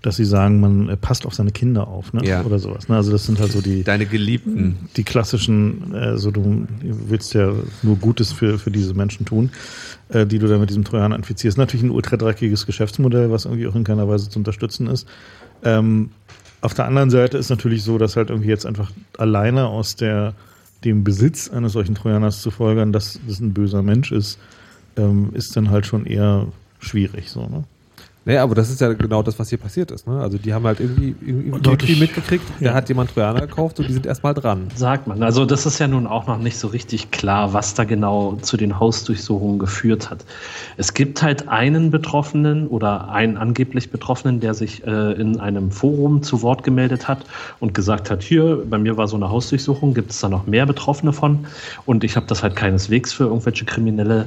[0.02, 2.24] dass sie sagen, man äh, passt auf seine Kinder auf, ne?
[2.24, 2.44] Ja.
[2.44, 2.88] Oder sowas.
[2.88, 2.96] Ne?
[2.96, 4.88] Also das sind halt so die Deine Geliebten.
[4.96, 6.66] die klassischen, äh, so du
[7.06, 7.52] willst ja
[7.82, 9.50] nur Gutes für, für diese Menschen tun,
[10.08, 11.56] äh, die du da mit diesem Trojaner infizierst.
[11.56, 15.06] Natürlich ein ultradreckiges Geschäftsmodell, was irgendwie auch in keiner Weise zu unterstützen ist.
[15.64, 16.10] Ähm,
[16.60, 20.34] auf der anderen Seite ist natürlich so, dass halt irgendwie jetzt einfach alleine aus der,
[20.84, 24.38] dem Besitz eines solchen Trojaners zu folgern, dass das ein böser Mensch ist,
[24.96, 26.46] ähm, ist dann halt schon eher
[26.80, 27.64] schwierig, so, ne?
[28.24, 30.07] Naja, aber das ist ja genau das, was hier passiert ist.
[30.07, 30.20] Ne?
[30.20, 32.74] Also die haben halt irgendwie, irgendwie, irgendwie mitgekriegt, da Ja.
[32.74, 34.69] hat jemand Trojaner gekauft und die sind erstmal dran.
[34.77, 35.23] Sagt man.
[35.24, 38.57] Also das ist ja nun auch noch nicht so richtig klar, was da genau zu
[38.57, 40.24] den Hausdurchsuchungen geführt hat.
[40.77, 46.23] Es gibt halt einen Betroffenen oder einen angeblich Betroffenen, der sich äh, in einem Forum
[46.23, 47.27] zu Wort gemeldet hat
[47.59, 50.66] und gesagt hat, hier, bei mir war so eine Hausdurchsuchung, gibt es da noch mehr
[50.66, 51.47] Betroffene von?
[51.86, 54.27] Und ich habe das halt keineswegs für irgendwelche kriminelle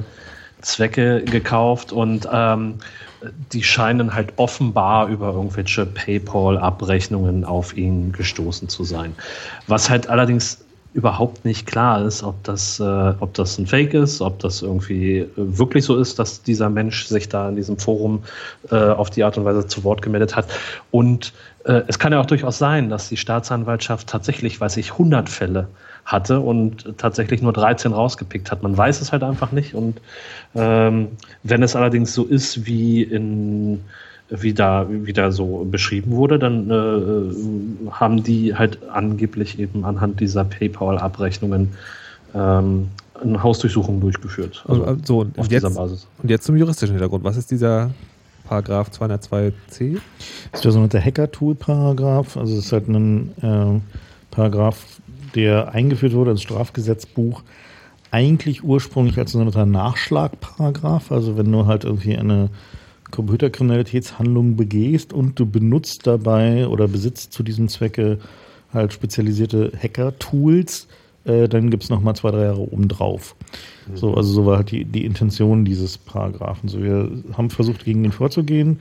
[0.60, 2.76] Zwecke gekauft und ähm,
[3.52, 9.14] die scheinen halt offenbar über irgendwelche PayPal-Abrechnungen auf ihn gestoßen zu sein.
[9.66, 10.64] Was halt allerdings
[10.96, 12.82] überhaupt nicht klar ist, ob das, äh,
[13.20, 17.06] ob das ein Fake ist, ob das irgendwie äh, wirklich so ist, dass dieser Mensch
[17.06, 18.24] sich da in diesem Forum
[18.70, 20.46] äh, auf die Art und Weise zu Wort gemeldet hat.
[20.90, 21.34] Und
[21.64, 25.68] äh, es kann ja auch durchaus sein, dass die Staatsanwaltschaft tatsächlich, weiß ich, 100 Fälle
[26.06, 28.62] hatte und tatsächlich nur 13 rausgepickt hat.
[28.62, 29.74] Man weiß es halt einfach nicht.
[29.74, 30.00] Und
[30.54, 31.08] ähm,
[31.42, 33.80] wenn es allerdings so ist, wie in
[34.28, 40.20] wie da, wie da so beschrieben wurde, dann äh, haben die halt angeblich eben anhand
[40.20, 41.72] dieser PayPal-Abrechnungen
[42.34, 42.88] ähm,
[43.22, 44.64] eine Hausdurchsuchung durchgeführt.
[44.66, 46.06] Also, also, so, und, auf jetzt, dieser Basis.
[46.22, 47.24] und jetzt zum juristischen Hintergrund.
[47.24, 47.90] Was ist dieser
[48.48, 49.52] Paragraph 202c?
[50.50, 52.36] Das ist der sogenannte Hacker-Tool-Paragraph.
[52.36, 53.80] Also es ist halt ein äh,
[54.30, 54.84] Paragraph,
[55.36, 57.42] der eingeführt wurde ins Strafgesetzbuch,
[58.10, 61.12] eigentlich ursprünglich als sogenannter Nachschlagparagraph.
[61.12, 62.50] Also wenn du halt irgendwie eine
[63.10, 68.18] Computerkriminalitätshandlung begehst und du benutzt dabei oder besitzt zu diesem Zwecke
[68.72, 70.88] halt spezialisierte Hacker-Tools,
[71.24, 73.36] äh, dann gibt es nochmal zwei, drei Jahre obendrauf.
[73.94, 76.68] So, also so war halt die, die Intention dieses Paragraphen.
[76.68, 78.80] So, wir haben versucht, gegen den vorzugehen.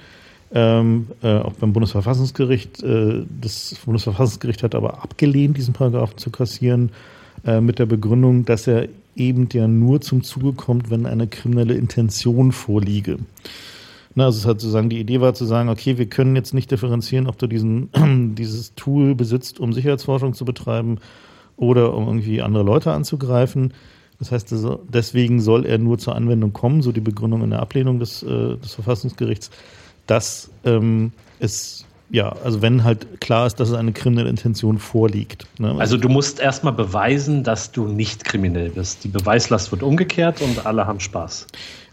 [0.57, 2.81] Ähm, äh, auch beim Bundesverfassungsgericht.
[2.81, 6.91] Äh, das Bundesverfassungsgericht hat aber abgelehnt, diesen Paragraphen zu kassieren,
[7.45, 8.87] äh, mit der Begründung, dass er
[9.17, 13.17] eben ja nur zum Zuge kommt, wenn eine kriminelle Intention vorliege.
[14.15, 16.71] Na, also es hat sozusagen die Idee war zu sagen, okay, wir können jetzt nicht
[16.71, 17.89] differenzieren, ob du diesen,
[18.37, 20.99] dieses Tool besitzt, um Sicherheitsforschung zu betreiben
[21.57, 23.73] oder um irgendwie andere Leute anzugreifen.
[24.19, 24.55] Das heißt,
[24.87, 28.55] deswegen soll er nur zur Anwendung kommen, so die Begründung in der Ablehnung des, äh,
[28.55, 29.51] des Verfassungsgerichts,
[30.07, 35.47] dass ähm, es, ja, also wenn halt klar ist, dass es eine kriminelle Intention vorliegt.
[35.59, 35.75] Ne?
[35.79, 39.03] Also du musst erstmal beweisen, dass du nicht kriminell bist.
[39.03, 41.47] Die Beweislast wird umgekehrt und alle haben Spaß.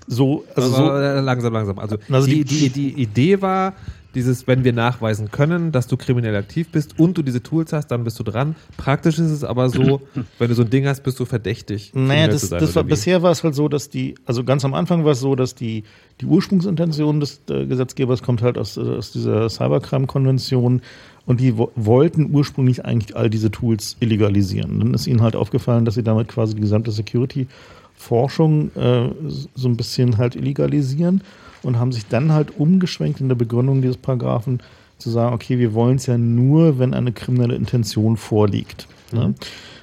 [0.06, 1.78] so, also Also so, langsam, langsam.
[1.78, 3.72] Also, Also die, die- die, die Idee war,
[4.14, 7.89] dieses, wenn wir nachweisen können, dass du kriminell aktiv bist und du diese Tools hast,
[7.89, 8.56] dann bist du dran.
[8.76, 10.02] Praktisch ist es aber so,
[10.39, 11.93] wenn du so ein Ding hast, bist du verdächtig.
[11.94, 14.74] Naja, das, sein, das war, bisher war es halt so, dass die, also ganz am
[14.74, 15.84] Anfang war es so, dass die,
[16.20, 20.82] die Ursprungsintention des äh, Gesetzgebers kommt halt aus, äh, aus dieser Cybercrime-Konvention
[21.24, 24.80] und die wo wollten ursprünglich eigentlich all diese Tools illegalisieren.
[24.80, 29.09] Dann ist ihnen halt aufgefallen, dass sie damit quasi die gesamte Security-Forschung äh,
[29.55, 31.22] so ein bisschen halt illegalisieren
[31.62, 34.60] und haben sich dann halt umgeschwenkt in der Begründung dieses Paragraphen
[34.98, 38.86] zu sagen, okay, wir wollen es ja nur, wenn eine kriminelle Intention vorliegt.
[39.12, 39.34] Ne?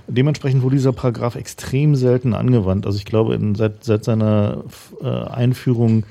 [0.08, 2.86] Dementsprechend wurde dieser Paragraph extrem selten angewandt.
[2.86, 4.64] Also ich glaube, in, seit, seit seiner
[5.02, 6.04] äh, Einführung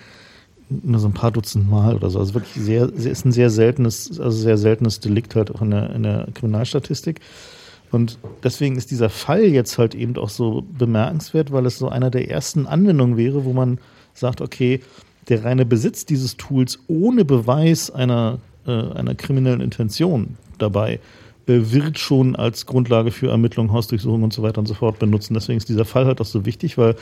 [0.71, 2.19] nur so ein paar Dutzend Mal oder so.
[2.19, 5.71] Also wirklich sehr, sehr ist ein sehr seltenes, also sehr seltenes Delikt halt auch in
[5.71, 7.21] der, in der Kriminalstatistik.
[7.91, 12.11] Und deswegen ist dieser Fall jetzt halt eben auch so bemerkenswert, weil es so einer
[12.11, 13.79] der ersten Anwendungen wäre, wo man
[14.13, 14.81] sagt, okay,
[15.29, 21.01] der reine Besitz dieses Tools ohne Beweis einer, äh, einer kriminellen Intention dabei
[21.47, 25.35] äh, wird schon als Grundlage für Ermittlungen, Hausdurchsuchungen und so weiter und so fort benutzen.
[25.35, 26.97] Deswegen ist dieser Fall halt auch so wichtig, weil,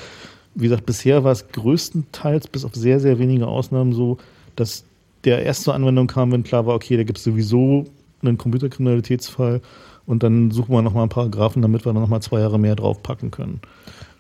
[0.55, 4.19] wie gesagt, bisher war es größtenteils bis auf sehr, sehr wenige Ausnahmen so,
[4.57, 4.85] dass
[5.25, 7.87] der erst zur Anwendung kam, wenn klar war, okay, da gibt es sowieso
[8.23, 9.61] einen Computerkriminalitätsfall
[10.07, 13.31] und dann suchen wir nochmal einen Paragraphen, damit wir dann nochmal zwei Jahre mehr draufpacken
[13.31, 13.61] können.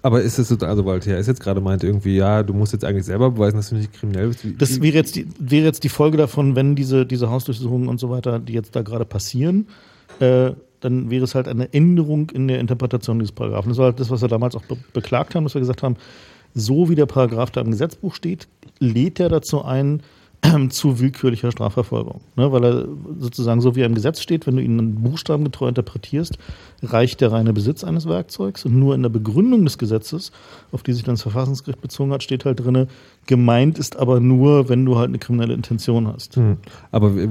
[0.06, 2.84] Aber ist es so, also Walter ist jetzt gerade meinte irgendwie, ja, du musst jetzt
[2.84, 4.44] eigentlich selber beweisen, dass du nicht kriminell bist.
[4.56, 8.08] Das wäre jetzt, die, wäre jetzt die Folge davon, wenn diese, diese Hausdurchsuchungen und so
[8.08, 9.66] weiter, die jetzt da gerade passieren,
[10.20, 13.70] äh, dann wäre es halt eine Änderung in der Interpretation dieses Paragraphen.
[13.70, 15.96] Das war halt das, was wir damals auch be beklagt haben, dass wir gesagt haben,
[16.54, 18.46] so wie der Paragraph da im Gesetzbuch steht,
[18.78, 20.02] lädt er dazu ein,
[20.70, 22.20] zu willkürlicher Strafverfolgung.
[22.36, 22.88] Ne, weil er
[23.18, 26.38] sozusagen so wie er im Gesetz steht, wenn du ihn buchstabengetreu interpretierst,
[26.92, 30.32] reicht der reine Besitz eines Werkzeugs und nur in der Begründung des Gesetzes,
[30.72, 32.88] auf die sich dann das Verfassungsgericht bezogen hat, steht halt drinne,
[33.26, 36.36] gemeint ist aber nur, wenn du halt eine kriminelle Intention hast.
[36.36, 36.58] Hm.
[36.92, 37.28] Aber wie-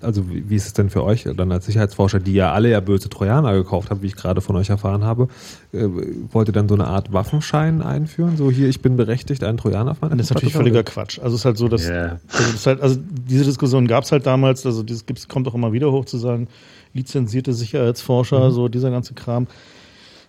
[0.00, 3.08] also wie ist es denn für euch dann als Sicherheitsforscher, die ja alle ja böse
[3.08, 5.28] Trojaner gekauft haben, wie ich gerade von euch erfahren habe,
[5.72, 5.88] äh,
[6.30, 8.36] wollt ihr dann so eine Art Waffenschein einführen?
[8.36, 11.18] So hier, ich bin berechtigt, einen Trojaner auf meiner Das ist natürlich völliger Quatsch.
[11.18, 12.02] Also es ist halt so, dass Ja.
[12.02, 12.98] also, das ist halt, also
[13.28, 16.18] diese Diskussion gab es halt damals, also das gibt's, kommt auch immer wieder hoch zu
[16.18, 16.46] sagen,
[16.94, 19.46] lizenzierte Sicherheitsforscher, so dieser ganze Kram.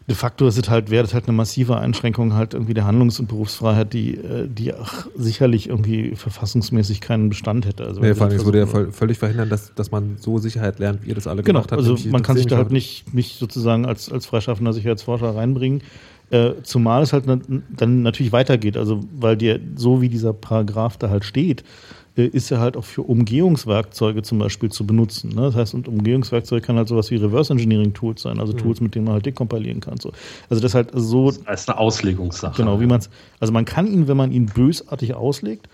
[0.10, 3.22] De facto ist es halt, wäre das halt eine massive Einschränkung halt irgendwie der Handlungs-
[3.22, 7.86] und Berufsfreiheit, die, äh, die auch sicherlich irgendwie verfassungsmäßig keinen Bestand hätte.
[7.86, 11.04] Also, Nee, vor allem, es würde ja völlig verhindern, dass, dass man so Sicherheit lernt,
[11.06, 11.82] wie ihr das alle Genau, gemacht habt.
[11.88, 15.82] also man kann sich da halt nicht, nicht sozusagen als, als freischaffender Sicherheitsforscher reinbringen.
[16.32, 18.76] Äh, zumal es halt na- dann natürlich weitergeht.
[18.76, 21.64] Also, weil dir, so wie dieser Paragraph da halt steht,
[22.16, 25.30] ist er halt auch für Umgehungswerkzeuge zum Beispiel zu benutzen.
[25.30, 25.42] Ne?
[25.42, 28.94] Das heißt, und Umgehungswerkzeug kann halt sowas wie Reverse Engineering Tools sein, also Tools, mit
[28.96, 29.98] denen man halt dekompilieren kann.
[30.00, 30.12] So.
[30.50, 32.56] Also das ist halt so Das ist eine Auslegungssache.
[32.58, 33.10] Genau, wie man's,
[33.40, 35.68] also man kann ihn, wenn man ihn bösartig auslegt,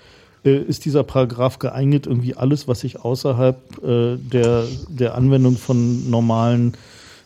[0.46, 6.10] äh, ist dieser Paragraph geeignet, irgendwie alles, was sich außerhalb äh, der, der Anwendung von
[6.10, 6.74] normalen,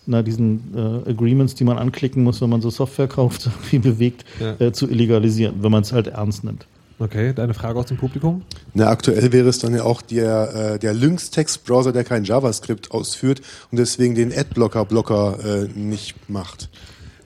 [0.07, 4.25] na, diesen äh, Agreements, die man anklicken muss, wenn man so Software kauft, irgendwie bewegt,
[4.39, 4.59] Ja.
[4.59, 6.65] äh, zu illegalisieren, wenn man es halt ernst nimmt.
[7.03, 8.43] Okay, deine Frage aus dem Publikum?
[8.73, 13.41] Na, aktuell wäre es dann ja auch der, äh, der Lynx-Text-Browser, der kein JavaScript ausführt
[13.71, 16.69] und deswegen den Adblocker-Blocker äh, nicht macht.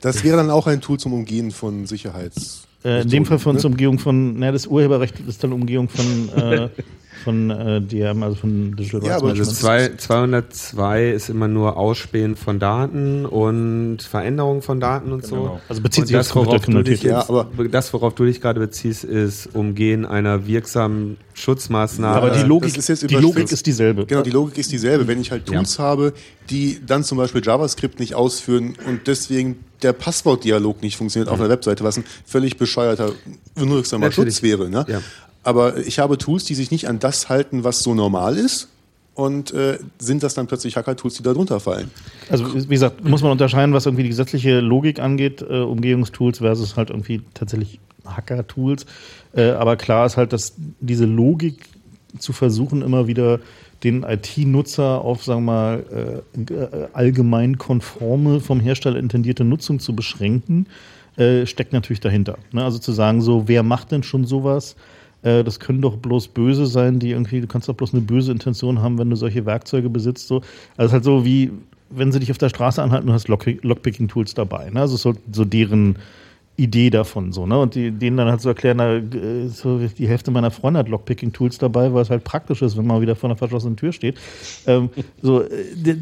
[0.02, 2.64] Das wäre dann auch ein Tool zum Umgehen von Sicherheits.
[2.84, 3.62] Äh, in dem Fall von ne?
[3.62, 6.70] zur Umgehung von, naja, das Urheberrecht ist dann Umgehung von, äh,
[7.28, 10.02] von äh, DM, also von Digital Ja, Rights aber Also das Management.
[10.02, 10.18] zwei,
[10.78, 15.36] 202 ist immer nur Ausspähen von Daten und Veränderung von Daten und so.
[15.36, 15.62] Genau.
[15.68, 17.04] Also bezieht und sich das, auf worauf du dich.
[17.04, 22.16] Ja, aber- das, worauf du dich gerade beziehst, ist Umgehen einer wirksamen Schutzmaßnahme.
[22.16, 24.06] Aber die Logik, ist jetzt die Logik ist dieselbe.
[24.06, 25.08] Genau, die Logik ist dieselbe.
[25.08, 26.14] Wenn ich halt Tools habe,
[26.50, 31.50] die dann zum Beispiel JavaScript nicht ausführen und deswegen der Passwortdialog nicht funktioniert auf einer
[31.50, 33.12] Webseite, was ein völlig bescheuerter,
[33.56, 34.12] unwirksamer.
[34.12, 34.70] Schutz wäre.
[34.70, 34.86] Ne?
[34.88, 35.02] Ja.
[35.48, 38.68] Aber ich habe Tools, die sich nicht an das halten, was so normal ist.
[39.14, 41.90] Und äh, sind das dann plötzlich Hacker-Tools, die da drunter fallen?
[42.30, 46.76] Also wie gesagt, muss man unterscheiden, was irgendwie die gesetzliche Logik angeht, äh, Umgehungstools versus
[46.76, 48.86] halt irgendwie tatsächlich Hacker-Tools.
[49.38, 51.64] Äh, aber klar ist halt, dass diese Logik
[52.20, 53.40] zu versuchen, immer wieder
[53.86, 60.68] den IT-Nutzer auf, sagen wir mal, äh, allgemein konforme, vom Hersteller intendierte Nutzung zu beschränken,
[61.16, 62.38] äh, steckt natürlich dahinter.
[62.52, 62.66] Ne?
[62.66, 64.76] Also zu sagen, so, wer macht denn schon sowas?
[65.24, 68.32] Äh, Das können doch bloß Böse sein, die irgendwie, du kannst doch bloß eine böse
[68.32, 70.28] Intention haben, wenn du solche Werkzeuge besitzt.
[70.28, 70.42] So.
[70.78, 71.52] Also halt so wie,
[71.90, 74.70] wenn sie dich auf der Straße anhalten, du hast Lock- Lockpicking-Tools dabei.
[74.70, 74.82] Ne?
[74.82, 75.98] Also so, so deren
[76.60, 77.60] Idee davon so, ne?
[77.60, 80.90] Und die, denen dann halt so erklären, na, äh, so die Hälfte meiner Freunde hat
[80.90, 84.18] Lockpicking-Tools dabei, weil es halt praktisch ist, wenn man wieder vor einer verschlossenen Tür steht.
[84.66, 84.90] Ähm,
[85.22, 85.48] so, äh,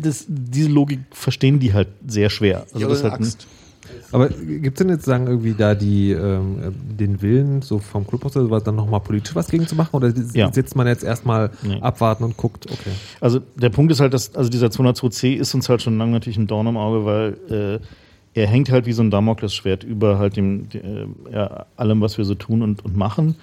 [0.02, 2.62] das, diese Logik verstehen die halt sehr schwer.
[2.74, 3.48] Also Ja, das halt eine ein, Axt.
[4.11, 8.05] Aber gibt es denn jetzt sagen irgendwie da die ähm, äh, den Willen so vom
[8.07, 10.51] Club aus oder sowas dann nochmal politisch was gegen zu machen oder Ja.
[10.51, 11.80] sitzt man jetzt erstmal Nee.
[11.81, 12.91] abwarten und guckt, okay.
[13.22, 16.38] Also der Punkt ist halt, dass also dieser 202c ist uns halt schon lange natürlich
[16.38, 20.35] ein Dorn im Auge, weil äh, er hängt halt wie so ein Damoklesschwert über halt
[20.35, 23.35] dem, de, äh, ja, allem, was wir so tun und, und machen.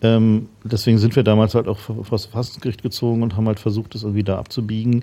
[0.00, 3.58] Ähm, deswegen sind wir damals halt auch vor vor das Verfassungsgericht gezogen und haben halt
[3.58, 5.02] versucht, das irgendwie da abzubiegen.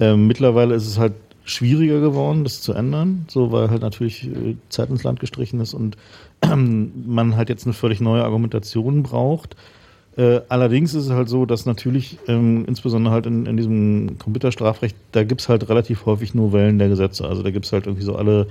[0.00, 1.12] Ähm, mittlerweile ist es halt
[1.50, 5.74] schwieriger geworden, das zu ändern, so weil halt natürlich äh, Zeit ins Land gestrichen ist
[5.74, 5.96] und
[6.42, 9.56] ähm, man halt jetzt eine völlig neue Argumentation braucht.
[10.16, 14.96] Äh, allerdings ist es halt so, dass natürlich, ähm, insbesondere halt in, in diesem Computerstrafrecht,
[15.12, 17.26] da gibt's halt relativ häufig Novellen der Gesetze.
[17.26, 18.46] Also da gibt's halt irgendwie so alle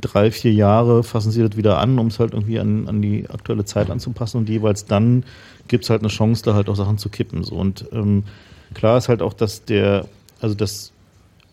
[0.00, 3.28] drei, vier Jahre fassen sie das wieder an, um es halt irgendwie an, an die
[3.30, 5.24] aktuelle Zeit anzupassen und jeweils dann
[5.68, 7.44] gibt's halt eine Chance, da halt auch Sachen zu kippen.
[7.44, 7.54] So.
[7.54, 8.24] Und ähm,
[8.74, 10.06] klar ist halt auch, dass der,
[10.40, 10.92] also das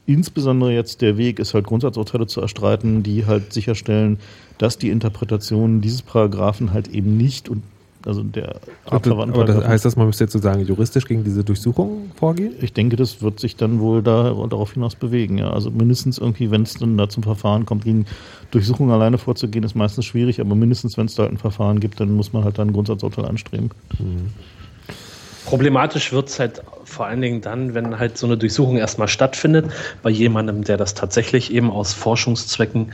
[0.06, 4.20] insbesondere jetzt der Weg ist halt Grundsatzurteile zu erstreiten, die halt sicherstellen,
[4.58, 7.64] dass die Interpretation dieses Paragraphen halt eben nicht und
[8.06, 8.56] also der
[8.86, 12.54] artverwandten Aber das heißt das, man müsste jetzt sozusagen juristisch gegen diese Durchsuchung vorgehen?
[12.60, 15.38] ich denke, das wird sich dann wohl da, darauf hinaus bewegen.
[15.38, 15.52] Ja.
[15.52, 18.06] Also mindestens irgendwie, wenn es dann da zum Verfahren kommt, gegen
[18.52, 22.00] Durchsuchung alleine vorzugehen, ist meistens schwierig, aber mindestens, wenn es da halt ein Verfahren gibt,
[22.00, 23.72] dann muss man halt dann ein Grundsatzurteil anstreben.
[25.46, 29.72] Problematisch wird es halt vor allen Dingen dann, wenn halt so eine Durchsuchung erstmal stattfindet,
[30.02, 32.94] bei jemandem, der das tatsächlich eben aus Forschungszwecken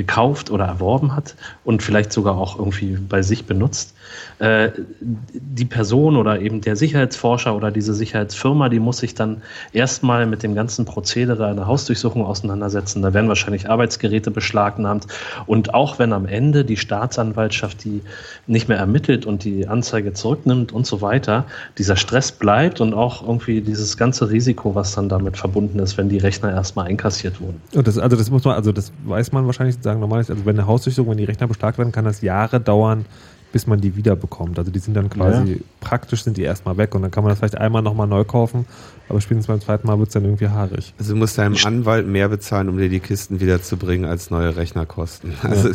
[0.00, 3.94] gekauft oder erworben hat und vielleicht sogar auch irgendwie bei sich benutzt.
[4.38, 4.70] Äh,
[5.00, 10.42] die Person oder eben der Sicherheitsforscher oder diese Sicherheitsfirma, die muss sich dann erstmal mit
[10.42, 13.02] dem ganzen Prozedere einer Hausdurchsuchung auseinandersetzen.
[13.02, 15.06] Da werden wahrscheinlich Arbeitsgeräte beschlagnahmt.
[15.46, 18.00] Und auch wenn am Ende die Staatsanwaltschaft die
[18.46, 21.44] nicht mehr ermittelt und die Anzeige zurücknimmt und so weiter,
[21.76, 26.08] dieser Stress bleibt und auch irgendwie dieses ganze Risiko, was dann damit verbunden ist, wenn
[26.08, 27.60] die Rechner erstmal einkassiert wurden.
[27.74, 30.58] Und das, also das muss man, also das weiß man wahrscheinlich sagen normalerweise, also wenn
[30.58, 33.04] eine Hausdurchsuchung, wenn die Rechner beschlagnahmt werden, kann das Jahre dauern,
[33.52, 34.58] bis man die wiederbekommt.
[34.58, 35.56] Also die sind dann quasi, Ja.
[35.80, 38.64] praktisch sind die erstmal weg und dann kann man das vielleicht einmal nochmal neu kaufen,
[39.08, 40.94] aber spätestens beim zweiten Mal wird es dann irgendwie haarig.
[40.98, 44.86] Also du musst deinem Anwalt mehr bezahlen, um dir die Kisten wiederzubringen, als neue Rechner
[44.86, 45.34] kosten.
[45.42, 45.70] Also,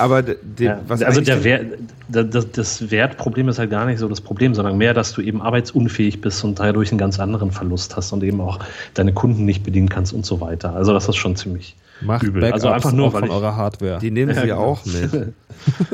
[0.00, 1.66] Aber de, Ja, was also der Wert,
[2.08, 5.20] da- das, das Wertproblem ist halt gar nicht so das Problem, sondern mehr, dass du
[5.22, 8.60] eben arbeitsunfähig bist und dadurch einen ganz anderen Verlust hast und eben auch
[8.94, 10.72] deine Kunden nicht bedienen kannst und so weiter.
[10.74, 12.40] Also das ist schon ziemlich Macht übel.
[12.42, 13.98] Backups also einfach nur, von ich, eurer Hardware.
[13.98, 14.58] die nehmen Ja, sie genau.
[14.64, 15.34] auch mit.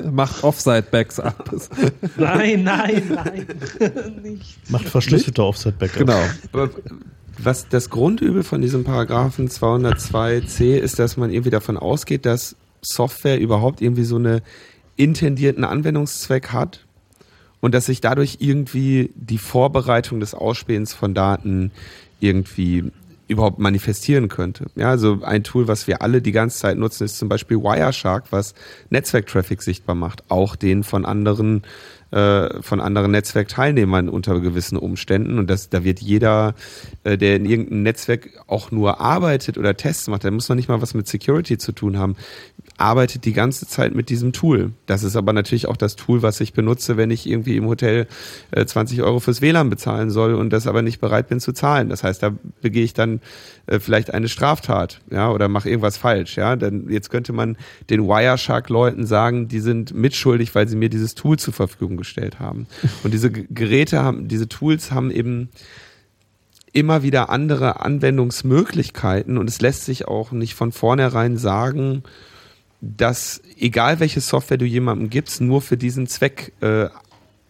[0.12, 1.70] Macht Offside-Backups.
[2.16, 3.46] Nein, nein, nein,
[4.22, 4.70] nicht.
[4.70, 5.98] Macht verschlüsselte Offset-Backup.
[5.98, 6.20] genau.
[6.52, 6.70] Aber
[7.38, 13.40] was das Grundübel von diesem Paragraphen 202c ist, dass man irgendwie davon ausgeht, dass Software
[13.40, 14.42] überhaupt irgendwie so eine
[14.96, 16.84] intendierten Anwendungszweck hat
[17.60, 21.72] und dass sich dadurch irgendwie die Vorbereitung des Ausspähens von Daten
[22.20, 22.84] irgendwie
[23.26, 24.66] überhaupt manifestieren könnte.
[24.74, 28.30] Ja, also ein Tool, was wir alle die ganze Zeit nutzen, ist zum Beispiel Wireshark,
[28.30, 28.54] was
[28.90, 31.62] Netzwerktraffic sichtbar macht, auch den von anderen
[32.14, 35.36] äh, von anderen Netzwerkteilnehmern unter gewissen Umständen.
[35.38, 36.54] Und das, da wird jeder,
[37.02, 40.68] äh, der in irgendeinem Netzwerk auch nur arbeitet oder Tests macht, der muss noch nicht
[40.68, 42.14] mal was mit Security zu tun haben,
[42.76, 44.72] arbeitet die ganze Zeit mit diesem Tool.
[44.86, 48.06] Das ist aber natürlich auch das Tool, was ich benutze, wenn ich irgendwie im Hotel
[48.52, 51.88] äh, 20 Euro fürs WLAN bezahlen soll und das aber nicht bereit bin zu zahlen.
[51.88, 53.20] Das heißt, da begehe ich dann
[53.66, 56.56] äh, vielleicht eine Straftat, ja, oder mache irgendwas falsch, ja.
[56.56, 57.56] Denn jetzt könnte man
[57.90, 62.66] den Wireshark-Leuten sagen, die sind mitschuldig, weil sie mir dieses Tool zur Verfügung gestellt haben.
[63.02, 65.48] Und diese Geräte haben, diese Tools haben eben
[66.72, 72.02] immer wieder andere Anwendungsmöglichkeiten und es lässt sich auch nicht von vornherein sagen,
[72.80, 76.88] dass egal welche Software du jemandem gibst, nur für diesen Zweck äh,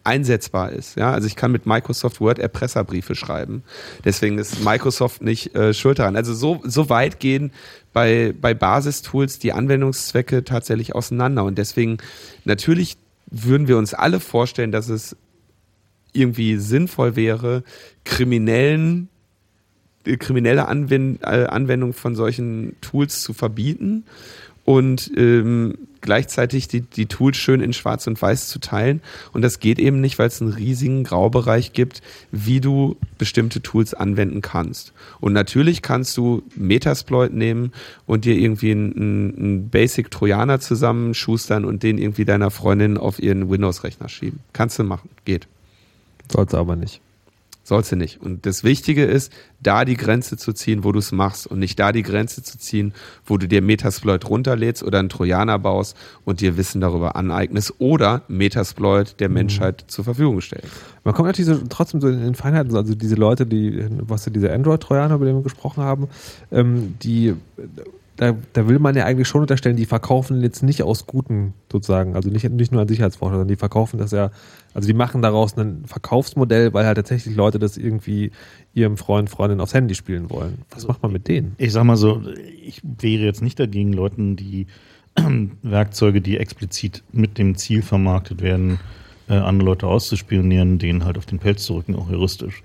[0.05, 0.95] einsetzbar ist.
[0.95, 3.63] Ja, also ich kann mit Microsoft Word Erpresserbriefe schreiben.
[4.05, 6.15] Deswegen ist Microsoft nicht äh, schuld daran.
[6.15, 7.51] Also so, so weit gehen
[7.91, 11.43] bei, bei Basistools die Anwendungszwecke tatsächlich auseinander.
[11.43, 11.97] Und deswegen
[12.43, 12.97] natürlich
[13.43, 15.15] würden wir uns alle vorstellen, dass es
[16.13, 17.63] irgendwie sinnvoll wäre,
[18.05, 19.09] kriminellen
[20.05, 24.05] äh, kriminelle Anwend äh, Anwendung von solchen Tools zu verbieten
[24.65, 29.01] und ähm, gleichzeitig die, die Tools schön in Schwarz und Weiß zu teilen.
[29.31, 32.01] Und das geht eben nicht, weil es einen riesigen Graubereich gibt,
[32.31, 34.93] wie du bestimmte Tools anwenden kannst.
[35.19, 37.71] Und natürlich kannst du Metasploit nehmen
[38.05, 44.09] und dir irgendwie einen, einen Basic-Trojaner zusammenschustern und den irgendwie deiner Freundin auf ihren Windows-Rechner
[44.09, 44.39] schieben.
[44.53, 45.47] Kannst du machen, geht.
[46.31, 47.01] Sollte aber nicht.
[47.67, 48.21] Sollst du nicht.
[48.21, 51.79] Und das Wichtige ist, da die Grenze zu ziehen, wo du es machst und nicht
[51.79, 52.93] da die Grenze zu ziehen,
[53.25, 58.21] wo du dir Metasploit runterlädst oder einen Trojaner baust und dir Wissen darüber aneignest oder
[58.27, 60.67] Metasploit der Menschheit zur Verfügung stellst.
[61.03, 64.53] Man kommt natürlich so, trotzdem so in den Feinheiten, also diese Leute, die, was diese
[64.53, 66.07] Android-Trojaner, über die wir gesprochen haben,
[66.51, 67.33] ähm, die,
[68.15, 72.15] da, da will man ja eigentlich schon unterstellen, die verkaufen jetzt nicht aus guten sozusagen,
[72.15, 74.31] also nicht, nicht nur an Sicherheitsforscher, sondern die verkaufen das ja,
[74.73, 78.31] also die machen daraus ein Verkaufsmodell, weil halt tatsächlich Leute das irgendwie
[78.73, 80.59] ihrem Freund, Freundin aufs Handy spielen wollen.
[80.71, 81.55] Was macht man mit denen?
[81.57, 82.21] Ich sag mal so,
[82.61, 84.67] ich wäre jetzt nicht dagegen, Leuten, die
[85.61, 88.79] Werkzeuge, die explizit mit dem Ziel vermarktet werden,
[89.27, 92.63] äh, andere Leute auszuspionieren, denen halt auf den Pelz zu rücken, auch juristisch.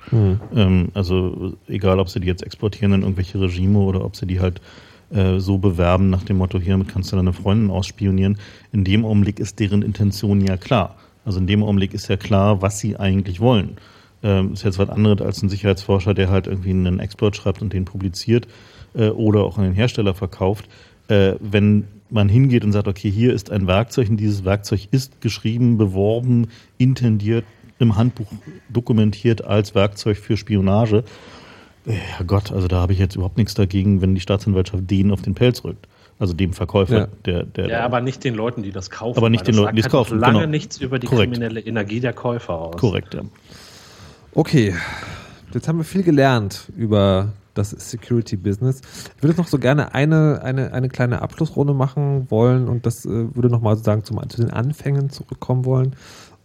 [0.55, 4.41] Ähm, also egal, ob sie die jetzt exportieren in irgendwelche Regime oder ob sie die
[4.41, 4.61] halt
[5.11, 8.39] äh, so bewerben nach dem Motto, hiermit kannst du deine Freundin ausspionieren.
[8.73, 10.97] In dem Augenblick ist deren Intention ja klar.
[11.25, 13.77] Also in dem Augenblick ist ja klar, was sie eigentlich wollen.
[14.23, 17.73] Ähm, ist jetzt was anderes als ein Sicherheitsforscher, der halt irgendwie einen Exploit schreibt und
[17.73, 18.47] den publiziert
[18.95, 20.69] äh, oder auch an den Hersteller verkauft.
[21.09, 25.21] Äh, wenn man hingeht und sagt, okay, hier ist ein Werkzeug und dieses Werkzeug ist
[25.21, 27.45] geschrieben, beworben, intendiert,
[27.79, 28.31] im Handbuch
[28.69, 31.05] dokumentiert als Werkzeug für Spionage.
[31.91, 35.23] Äh, Herrgott, also da habe ich jetzt überhaupt nichts dagegen, wenn die Staatsanwaltschaft den auf
[35.23, 35.87] den Pelz rückt.
[36.19, 37.09] Also dem Verkäufer, Ja.
[37.25, 39.17] der, der Ja, aber nicht den Leuten, die das kaufen.
[39.17, 40.51] Aber nicht den das Leuten, die es sagt halt kaufen, lange genau.
[40.51, 41.33] nichts über die Korrekt.
[41.33, 42.77] kriminelle Energie der Käufer aus.
[42.77, 43.23] korrekt, ja.
[44.35, 44.75] Okay,
[45.53, 48.81] jetzt haben wir viel gelernt über das Security-Business.
[49.17, 53.05] Ich würde jetzt noch so gerne eine, eine, eine kleine Abschlussrunde machen wollen und das
[53.05, 55.97] äh, würde nochmal sozusagen zum, zu den Anfängen zurückkommen wollen.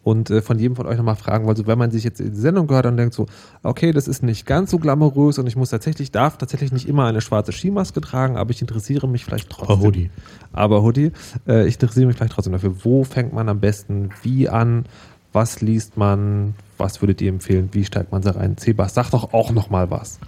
[0.06, 2.40] Und äh, von jedem von euch nochmal fragen wollte, wenn man sich jetzt in die
[2.40, 3.26] Sendung gehört und denkt so,
[3.64, 7.06] okay, das ist nicht ganz so glamourös und ich muss tatsächlich, darf tatsächlich nicht immer
[7.06, 9.76] eine schwarze Skimaske tragen, aber ich interessiere mich vielleicht trotzdem.
[9.76, 10.12] Aber Hoodie.
[10.54, 11.12] Aber Hoodie,
[11.48, 12.86] äh, ich interessiere mich vielleicht trotzdem dafür.
[12.86, 14.86] Wo fängt man am besten wie an?
[15.34, 16.54] Was liest man?
[16.78, 17.70] Was würdet ihr empfehlen?
[17.72, 18.58] Wie steigt man da rein?
[18.60, 20.20] Sebas, sag doch auch nochmal was.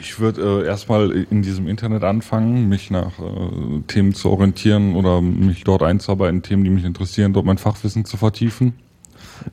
[0.00, 5.20] Ich würde äh, erstmal in diesem Internet anfangen, mich nach äh, Themen zu orientieren oder
[5.20, 8.74] mich dort einzuarbeiten, Themen, die mich interessieren, dort mein Fachwissen zu vertiefen.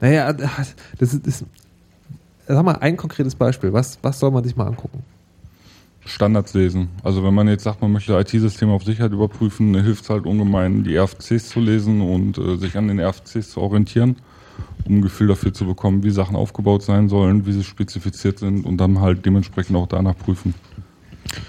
[0.02, 1.46] Naja, das ist, das,
[2.48, 3.74] sag mal ein konkretes Beispiel.
[3.74, 5.04] Was, was soll man sich mal angucken?
[6.08, 6.90] Standards lesen.
[7.04, 10.84] Also wenn man jetzt sagt, man möchte IT-Systeme auf Sicherheit überprüfen, hilft es halt ungemein,
[10.84, 14.16] die RFCs zu lesen und äh, sich an den RFCs zu orientieren,
[14.86, 18.66] um ein Gefühl dafür zu bekommen, wie Sachen aufgebaut sein sollen, wie sie spezifiziert sind
[18.66, 20.54] und dann halt dementsprechend auch danach prüfen.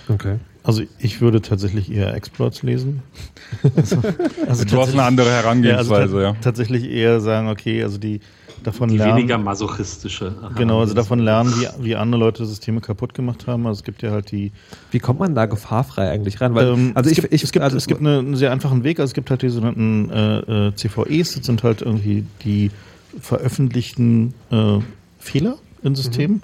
[0.08, 0.38] Okay.
[0.64, 3.02] Also ich würde tatsächlich eher Exploits lesen.
[3.76, 4.02] Also,
[4.46, 6.28] also du hast eine andere Herangehensweise, ja.
[6.28, 8.20] Also tatsächlich eher sagen, okay, also die
[8.62, 9.16] davon die lernen.
[9.16, 10.34] weniger masochistische.
[10.56, 13.66] Genau, also davon lernen, wie, wie andere Leute Systeme kaputt gemacht haben.
[13.66, 14.52] Also es gibt ja halt die.
[14.90, 16.54] Wie kommt man da gefahrfrei eigentlich ran?
[16.54, 18.52] Weil, ähm, also es ich, gibt, ich, es gibt, also es gibt eine, einen sehr
[18.52, 19.00] einfachen Weg.
[19.00, 21.34] Also es gibt halt die sogenannten äh, äh, CVEs.
[21.34, 22.70] Das sind halt irgendwie die
[23.20, 24.78] veröffentlichten äh,
[25.18, 26.36] Fehler in Systemen.
[26.36, 26.42] Mhm.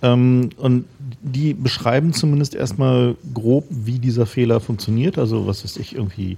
[0.00, 0.84] Ähm, und
[1.22, 5.18] die beschreiben zumindest erstmal grob, wie dieser Fehler funktioniert.
[5.18, 6.36] Also was ist ich irgendwie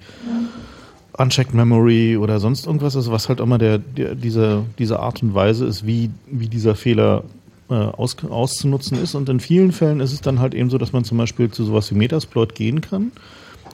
[1.18, 5.34] Unchecked Memory oder sonst irgendwas, also was halt immer der, der diese, diese Art und
[5.34, 7.24] Weise ist, wie, wie dieser Fehler
[7.68, 9.14] äh, aus, auszunutzen ist.
[9.14, 11.64] Und in vielen Fällen ist es dann halt eben so, dass man zum Beispiel zu
[11.64, 13.12] sowas wie Metasploit gehen kann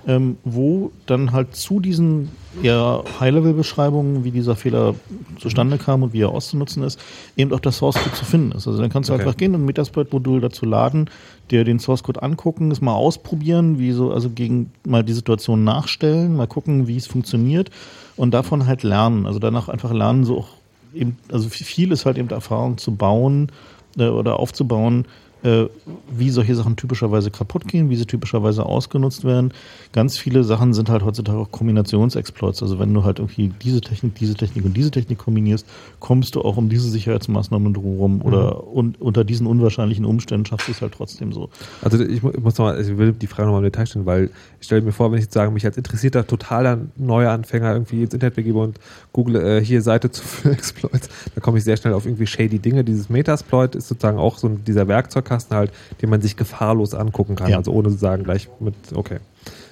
[0.07, 2.29] ähm, wo dann halt zu diesen
[2.63, 4.95] eher High-Level-Beschreibungen, wie dieser Fehler
[5.39, 7.01] zustande kam und wie er auszunutzen ist,
[7.37, 8.69] eben auch das Source Code zu finden ist.
[8.69, 9.23] Also dann kannst du okay.
[9.23, 11.11] einfach gehen und ein Metasploit-Modul dazu laden,
[11.51, 15.65] dir den Source Code angucken, es mal ausprobieren, wie so, also gegen mal die Situation
[15.65, 17.71] nachstellen, mal gucken, wie es funktioniert
[18.17, 19.27] und davon halt lernen.
[19.27, 20.49] Also danach einfach lernen, so auch
[20.95, 23.51] eben, also viel ist halt eben Erfahrung zu bauen
[23.99, 25.07] äh, oder aufzubauen,
[25.47, 25.69] äh,
[26.11, 29.53] wie solche Sachen typischerweise kaputt gehen, wie sie typischerweise ausgenutzt werden.
[29.93, 32.63] Ganz viele Sachen sind halt heutzutage auch Kombinationsexploits.
[32.63, 35.65] Also wenn du halt irgendwie diese Technik, diese Technik und diese Technik kombinierst,
[36.01, 38.77] kommst du auch um diese Sicherheitsmaßnahmen drumherum oder mhm.
[38.77, 41.49] un unter diesen unwahrscheinlichen Umständen schaffst du es halt trotzdem so.
[41.81, 44.31] Also ich muss nochmal, ich will die Frage nochmal im Detail stellen, weil
[44.67, 48.15] stelle mir vor, wenn ich jetzt sage, mich als interessierter, totaler neuer Anfänger irgendwie ins
[48.15, 48.79] Internet begebe und
[49.13, 52.59] google äh, hier Seite zu für Exploits, da komme ich sehr schnell auf irgendwie shady
[52.59, 52.85] Dinge.
[52.85, 57.37] Dieses Metasploit ist sozusagen auch so dieser Werkzeug Baukasten halt, den man sich gefahrlos angucken
[57.37, 57.51] kann.
[57.51, 57.59] Ja.
[57.59, 59.19] Also ohne zu sagen, gleich mit, okay,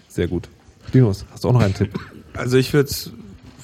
[0.09, 0.49] sehr gut.
[0.93, 1.91] Linus, hast du auch noch einen Tipp?
[2.35, 2.91] Also ich würde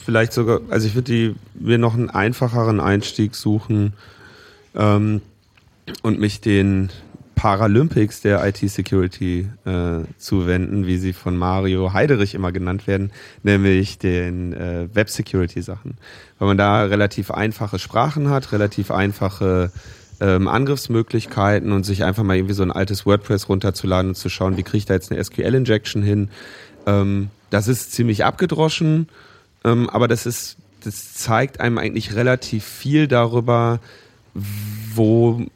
[0.04, 3.92] vielleicht sogar, also ich würde mir noch einen einfacheren Einstieg suchen
[4.74, 5.20] ähm,
[6.02, 6.90] und mich den
[7.40, 13.12] Paralympics der IT-Security äh, zuwenden, wie sie von Mario Heiderich immer genannt werden,
[13.42, 15.94] nämlich den äh, Web-Security-Sachen.
[16.38, 19.72] Weil man da relativ einfache Sprachen hat, relativ einfache
[20.20, 24.58] ähm, Angriffsmöglichkeiten und sich einfach mal irgendwie so ein altes WordPress runterzuladen und zu schauen,
[24.58, 26.28] wie kriege ich da jetzt eine SQL-Injection hin.
[26.84, 29.08] Ähm, das ist ziemlich abgedroschen,
[29.64, 33.80] ähm, aber das ist, das zeigt einem eigentlich relativ viel darüber,
[34.94, 35.46] wo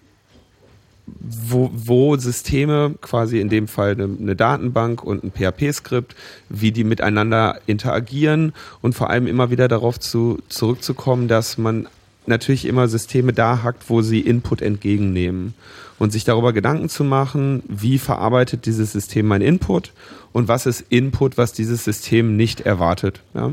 [1.06, 6.14] wo, wo Systeme, quasi in dem Fall eine, eine Datenbank und ein PHP-Skript,
[6.48, 11.88] wie die miteinander interagieren und vor allem immer wieder darauf zu, zurückzukommen, dass man
[12.26, 15.54] natürlich immer Systeme da hackt, wo sie Input entgegennehmen
[15.98, 19.92] und sich darüber Gedanken zu machen, wie verarbeitet dieses System mein Input
[20.32, 23.20] und was ist Input, was dieses System nicht erwartet.
[23.34, 23.52] Ja?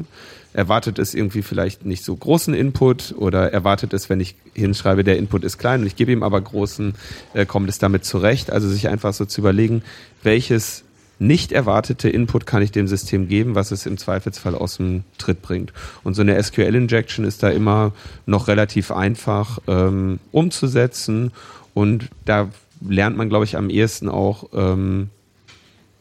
[0.53, 5.17] Erwartet es irgendwie vielleicht nicht so großen Input oder erwartet es, wenn ich hinschreibe, der
[5.17, 6.95] Input ist klein und ich gebe ihm aber großen,
[7.33, 8.51] äh, kommt es damit zurecht.
[8.51, 9.83] Also sich einfach so zu überlegen,
[10.23, 10.83] welches
[11.19, 15.43] nicht erwartete Input kann ich dem System geben, was es im Zweifelsfall aus dem Tritt
[15.43, 15.71] bringt.
[16.03, 17.93] Und so eine SQL-Injection ist da immer
[18.25, 21.31] noch relativ einfach ähm, umzusetzen
[21.75, 22.49] und da
[22.87, 25.09] lernt man, glaube ich, am ehesten auch ähm,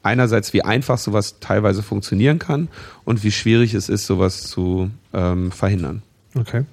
[0.02, 2.68] einerseits, wie einfach sowas teilweise funktionieren kann
[3.04, 6.02] und wie schwierig es ist, sowas zu ähm, verhindern.
[6.34, 6.64] Okay.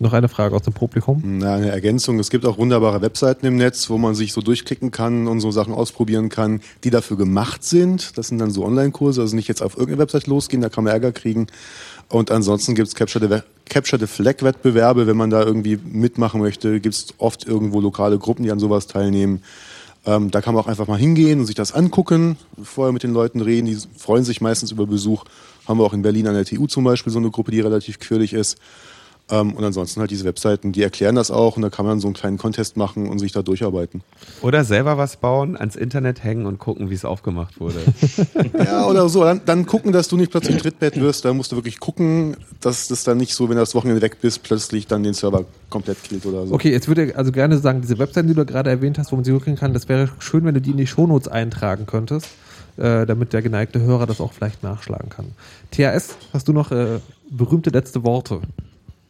[0.00, 1.22] Noch eine Frage aus dem Publikum?
[1.24, 2.18] Na, eine Ergänzung.
[2.18, 5.52] Es gibt auch wunderbare Webseiten im Netz, wo man sich so durchklicken kann und so
[5.52, 8.18] Sachen ausprobieren kann, die dafür gemacht sind.
[8.18, 10.92] Das sind dann so Online-Kurse, also nicht jetzt auf irgendeine Website losgehen, da kann man
[10.92, 11.46] Ärger kriegen.
[12.08, 16.80] Und ansonsten gibt es Capture the, Capture the Flag-Wettbewerbe, wenn man da irgendwie mitmachen möchte.
[16.80, 19.42] Gibt es oft irgendwo lokale Gruppen, die an sowas teilnehmen.
[20.06, 23.12] Ähm, da kann man auch einfach mal hingehen und sich das angucken, vorher mit den
[23.12, 23.66] Leuten reden.
[23.66, 25.24] Die freuen sich meistens über Besuch.
[25.66, 27.98] Haben wir auch in Berlin an der TU zum Beispiel so eine Gruppe, die relativ
[27.98, 28.58] quirlig ist.
[29.30, 32.08] Ähm, und ansonsten halt diese Webseiten, die erklären das auch und da kann man so
[32.08, 34.02] einen kleinen Contest machen und sich da durcharbeiten.
[34.42, 37.80] Oder selber was bauen, ans Internet hängen und gucken, wie es aufgemacht wurde.
[38.64, 39.24] Ja, oder so.
[39.24, 41.24] Dann, dann gucken, dass du nicht plötzlich Trittbett wirst.
[41.24, 44.18] Da musst du wirklich gucken, dass das dann nicht so, wenn du das Wochenende weg
[44.20, 46.54] bist, plötzlich dann den Server komplett killt oder so.
[46.54, 49.16] Okay, jetzt würde ich also gerne sagen, diese Webseiten, die du gerade erwähnt hast, wo
[49.16, 52.28] man sie hochkriegen kann, das wäre schön, wenn du die in die Shownotes eintragen könntest,
[52.76, 55.26] äh, damit der geneigte Hörer das auch vielleicht nachschlagen kann.
[55.72, 58.40] THS, hast du noch äh, berühmte letzte Worte?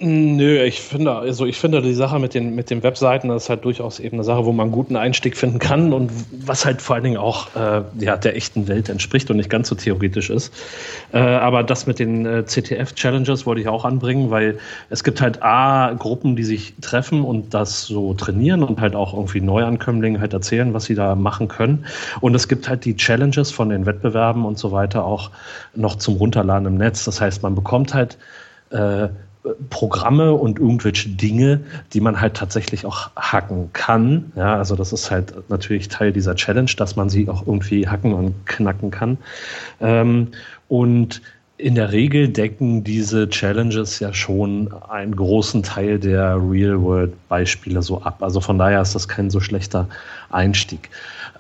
[0.07, 3.49] Nö, ich finde, also ich finde die Sache mit den, mit den Webseiten, das ist
[3.49, 6.13] halt durchaus eben eine Sache, wo man einen guten Einstieg finden kann und
[6.45, 9.69] was halt vor allen Dingen auch äh, ja, der echten Welt entspricht und nicht ganz
[9.69, 10.53] so theoretisch ist.
[11.15, 14.59] Äh, aber das mit den äh, CTF-Challenges wollte ich auch anbringen, weil
[14.91, 19.15] es gibt halt A, Gruppen, die sich treffen und das so trainieren und halt auch
[19.15, 21.87] irgendwie Neuankömmlingen halt erzählen, was sie da machen können.
[22.21, 25.31] Und es gibt halt die Challenges von den Wettbewerben und so weiter auch
[25.75, 27.07] noch zum Runterladen im Netz.
[27.07, 28.19] Das heißt, man bekommt halt
[28.69, 29.09] äh,
[29.69, 31.61] Programme und irgendwelche Dinge,
[31.93, 34.33] die man halt tatsächlich auch hacken kann.
[34.37, 38.15] Ja, also das ist halt natürlich Teil dieser Challenge, dass man sie auch irgendwie hacken
[38.15, 39.19] und knacken kann.
[39.81, 40.29] Ähm,
[40.69, 41.21] und
[41.57, 48.23] in der Regel decken diese Challenges ja schon einen großen Teil der Real-World-Beispiele so ab.
[48.23, 49.89] Also von daher ist das kein so schlechter
[50.31, 50.91] Einstieg.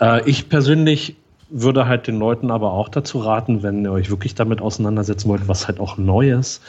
[0.01, 1.16] Äh, ich persönlich
[1.48, 5.48] würde halt den Leuten aber auch dazu raten, wenn ihr euch wirklich damit auseinandersetzen wollt,
[5.48, 6.60] was halt auch Neues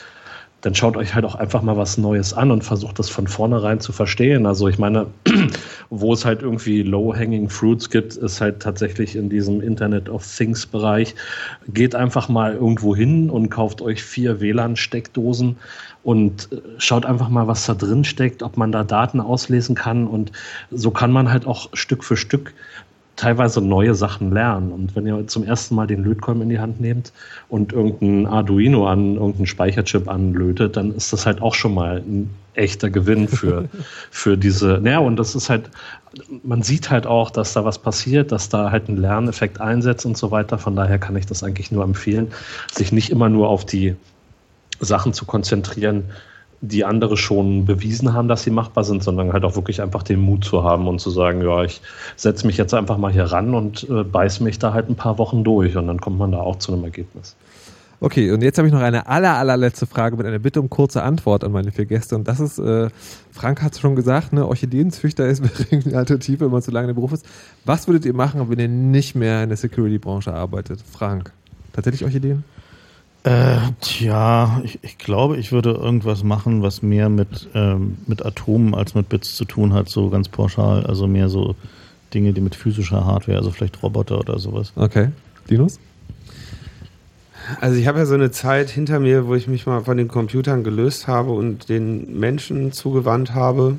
[0.62, 3.78] dann schaut euch halt auch einfach mal was Neues an und versucht das von vornherein
[3.78, 4.46] zu verstehen.
[4.46, 5.06] Also ich meine,
[5.90, 10.66] wo es halt irgendwie low-hanging fruits gibt, ist halt tatsächlich in diesem Internet of Things
[10.66, 11.14] Bereich.
[11.68, 15.56] Geht einfach mal irgendwo hin und kauft euch vier WLAN-Steckdosen
[16.02, 20.06] und äh, schaut einfach mal, was da drin steckt, ob man da Daten auslesen kann
[20.06, 20.32] und
[20.70, 22.54] so kann man halt auch Stück für Stück
[23.16, 24.70] teilweise neue Sachen lernen.
[24.70, 27.12] Und wenn ihr zum ersten Mal den Lötkolben in die Hand nehmt
[27.48, 32.30] und irgendein Arduino an irgendeinen Speicherchip anlötet, dann ist das halt auch schon mal ein
[32.54, 33.68] echter Gewinn für,
[34.10, 34.80] für diese.
[34.82, 35.70] Naja, und das ist halt,
[36.42, 40.16] man sieht halt auch, dass da was passiert, dass da halt ein Lerneffekt einsetzt und
[40.16, 40.58] so weiter.
[40.58, 42.28] Von daher kann ich das eigentlich nur empfehlen,
[42.72, 43.96] sich nicht immer nur auf die
[44.80, 46.04] Sachen zu konzentrieren,
[46.60, 50.20] die andere schon bewiesen haben, dass sie machbar sind, sondern halt auch wirklich einfach den
[50.20, 51.80] Mut zu haben und zu sagen, ja, ich
[52.16, 55.18] setze mich jetzt einfach mal hier ran und äh, beiß mich da halt ein paar
[55.18, 57.36] Wochen durch und dann kommt man da auch zu einem Ergebnis.
[57.98, 61.02] Okay, und jetzt habe ich noch eine aller, allerletzte Frage mit einer Bitte um kurze
[61.02, 62.14] Antwort an meine vier Gäste.
[62.14, 62.90] Und das ist, äh,
[63.32, 66.94] Frank hat es schon gesagt, ne, Orchideenzüchter ist eine Alternative, wenn man zu lange im
[66.94, 67.24] Beruf ist.
[67.64, 70.80] Was würdet ihr machen, wenn ihr nicht mehr in der Security-Branche arbeitet?
[70.82, 71.32] Frank,
[71.72, 72.44] tatsächlich Orchideen?
[73.26, 78.72] Äh, tja, ich, ich, glaube, ich würde irgendwas machen, was mehr mit, ähm, mit Atomen
[78.72, 80.86] als mit Bits zu tun hat, so ganz pauschal.
[80.86, 81.56] Also mehr so
[82.14, 84.72] Dinge, die mit physischer Hardware, also vielleicht Roboter oder sowas.
[84.76, 85.08] Okay.
[85.48, 85.80] Linus?
[87.60, 90.06] Also ich habe ja so eine Zeit hinter mir, wo ich mich mal von den
[90.06, 93.78] Computern gelöst habe und den Menschen zugewandt habe.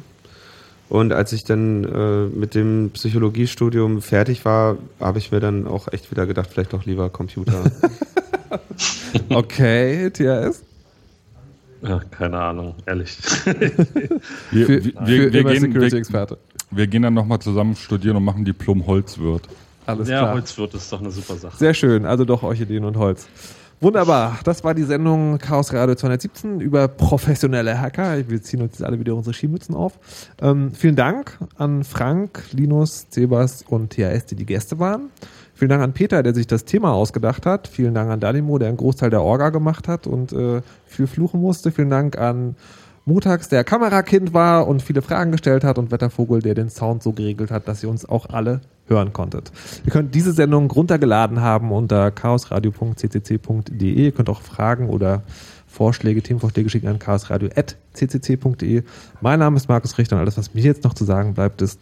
[0.90, 5.88] Und als ich dann äh, mit dem Psychologiestudium fertig war, habe ich mir dann auch
[5.94, 7.72] echt wieder gedacht, vielleicht doch lieber Computer.
[9.30, 10.64] okay, THS?
[11.82, 13.18] Ja, keine Ahnung, ehrlich.
[14.52, 16.38] wir, für, wir, für wir, gehen, Security-Experte.
[16.70, 19.48] Wir, wir, gehen dann nochmal zusammen studieren und machen Diplom Holzwirt.
[19.86, 20.34] Alles ja, klar.
[20.34, 21.58] Holzwirt ist doch eine super Sache.
[21.58, 23.28] Sehr schön, also doch Orchideen und Holz.
[23.80, 28.28] Wunderbar, das war die Sendung Chaos Radio 217 über professionelle Hacker.
[28.28, 30.00] Wir ziehen uns jetzt alle wieder unsere Skimützen auf.
[30.42, 35.12] Ähm, vielen Dank an Frank, Linus, Cebas und THS, die die Gäste waren.
[35.58, 37.68] Vielen Dank an Peter, der sich das Thema ausgedacht hat.
[37.68, 41.42] Vielen Dank an Dalimo, der einen Großteil der Orga gemacht hat und äh, viel fluchen
[41.42, 41.72] musste.
[41.72, 42.56] Vielen Dank an
[43.06, 47.12] Mutags, der Kamerakind war und viele Fragen gestellt hat und Wettervogel, der den Sound so
[47.12, 49.52] geregelt hat, dass ihr uns auch alle hören konntet.
[49.84, 53.90] Ihr könnt diese Sendung runtergeladen haben unter chaosradio.ccc.de.
[53.90, 55.24] Ihr könnt auch Fragen oder
[55.66, 58.84] Vorschläge, Themenvorschläge schicken an chaosradio.ccc.de.
[59.22, 61.82] Mein Name ist Markus Richter und alles, was mir jetzt noch zu sagen bleibt, ist,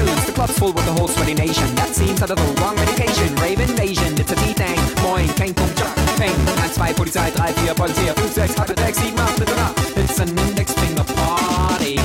[0.00, 0.26] afternoons.
[0.26, 1.74] The club's full with the whole sweaty nation.
[1.74, 3.34] That seems out of the wrong medication.
[3.36, 4.78] Rave invasion, it's a D-Thing.
[5.02, 6.34] Moin, kein Punkt, Jock, Peng.
[6.34, 9.74] 1, 2, Polizei, 3, 4, Polizei, 5, 6, 8, 6, 7, 8, 9.
[9.96, 11.96] It's an index finger party.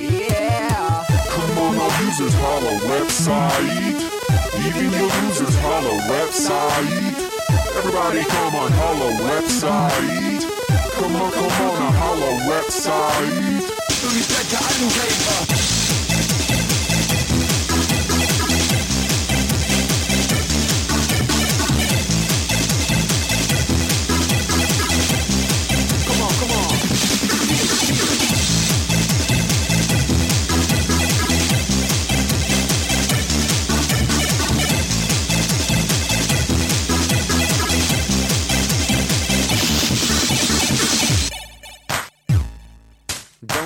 [0.00, 1.04] Yeah.
[1.28, 3.81] Come on, our users holla website.
[4.74, 7.12] Even your users holla website.
[7.76, 10.42] Everybody come on, holla website.
[10.94, 13.68] Come on, come on, a holla website.
[14.00, 15.81] Come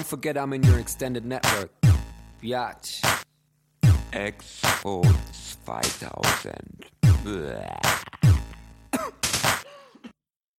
[0.07, 1.71] forget I'm in your extended network.
[2.41, 3.03] Biatch.
[5.67, 6.85] 2000.
[7.25, 8.06] Bäh.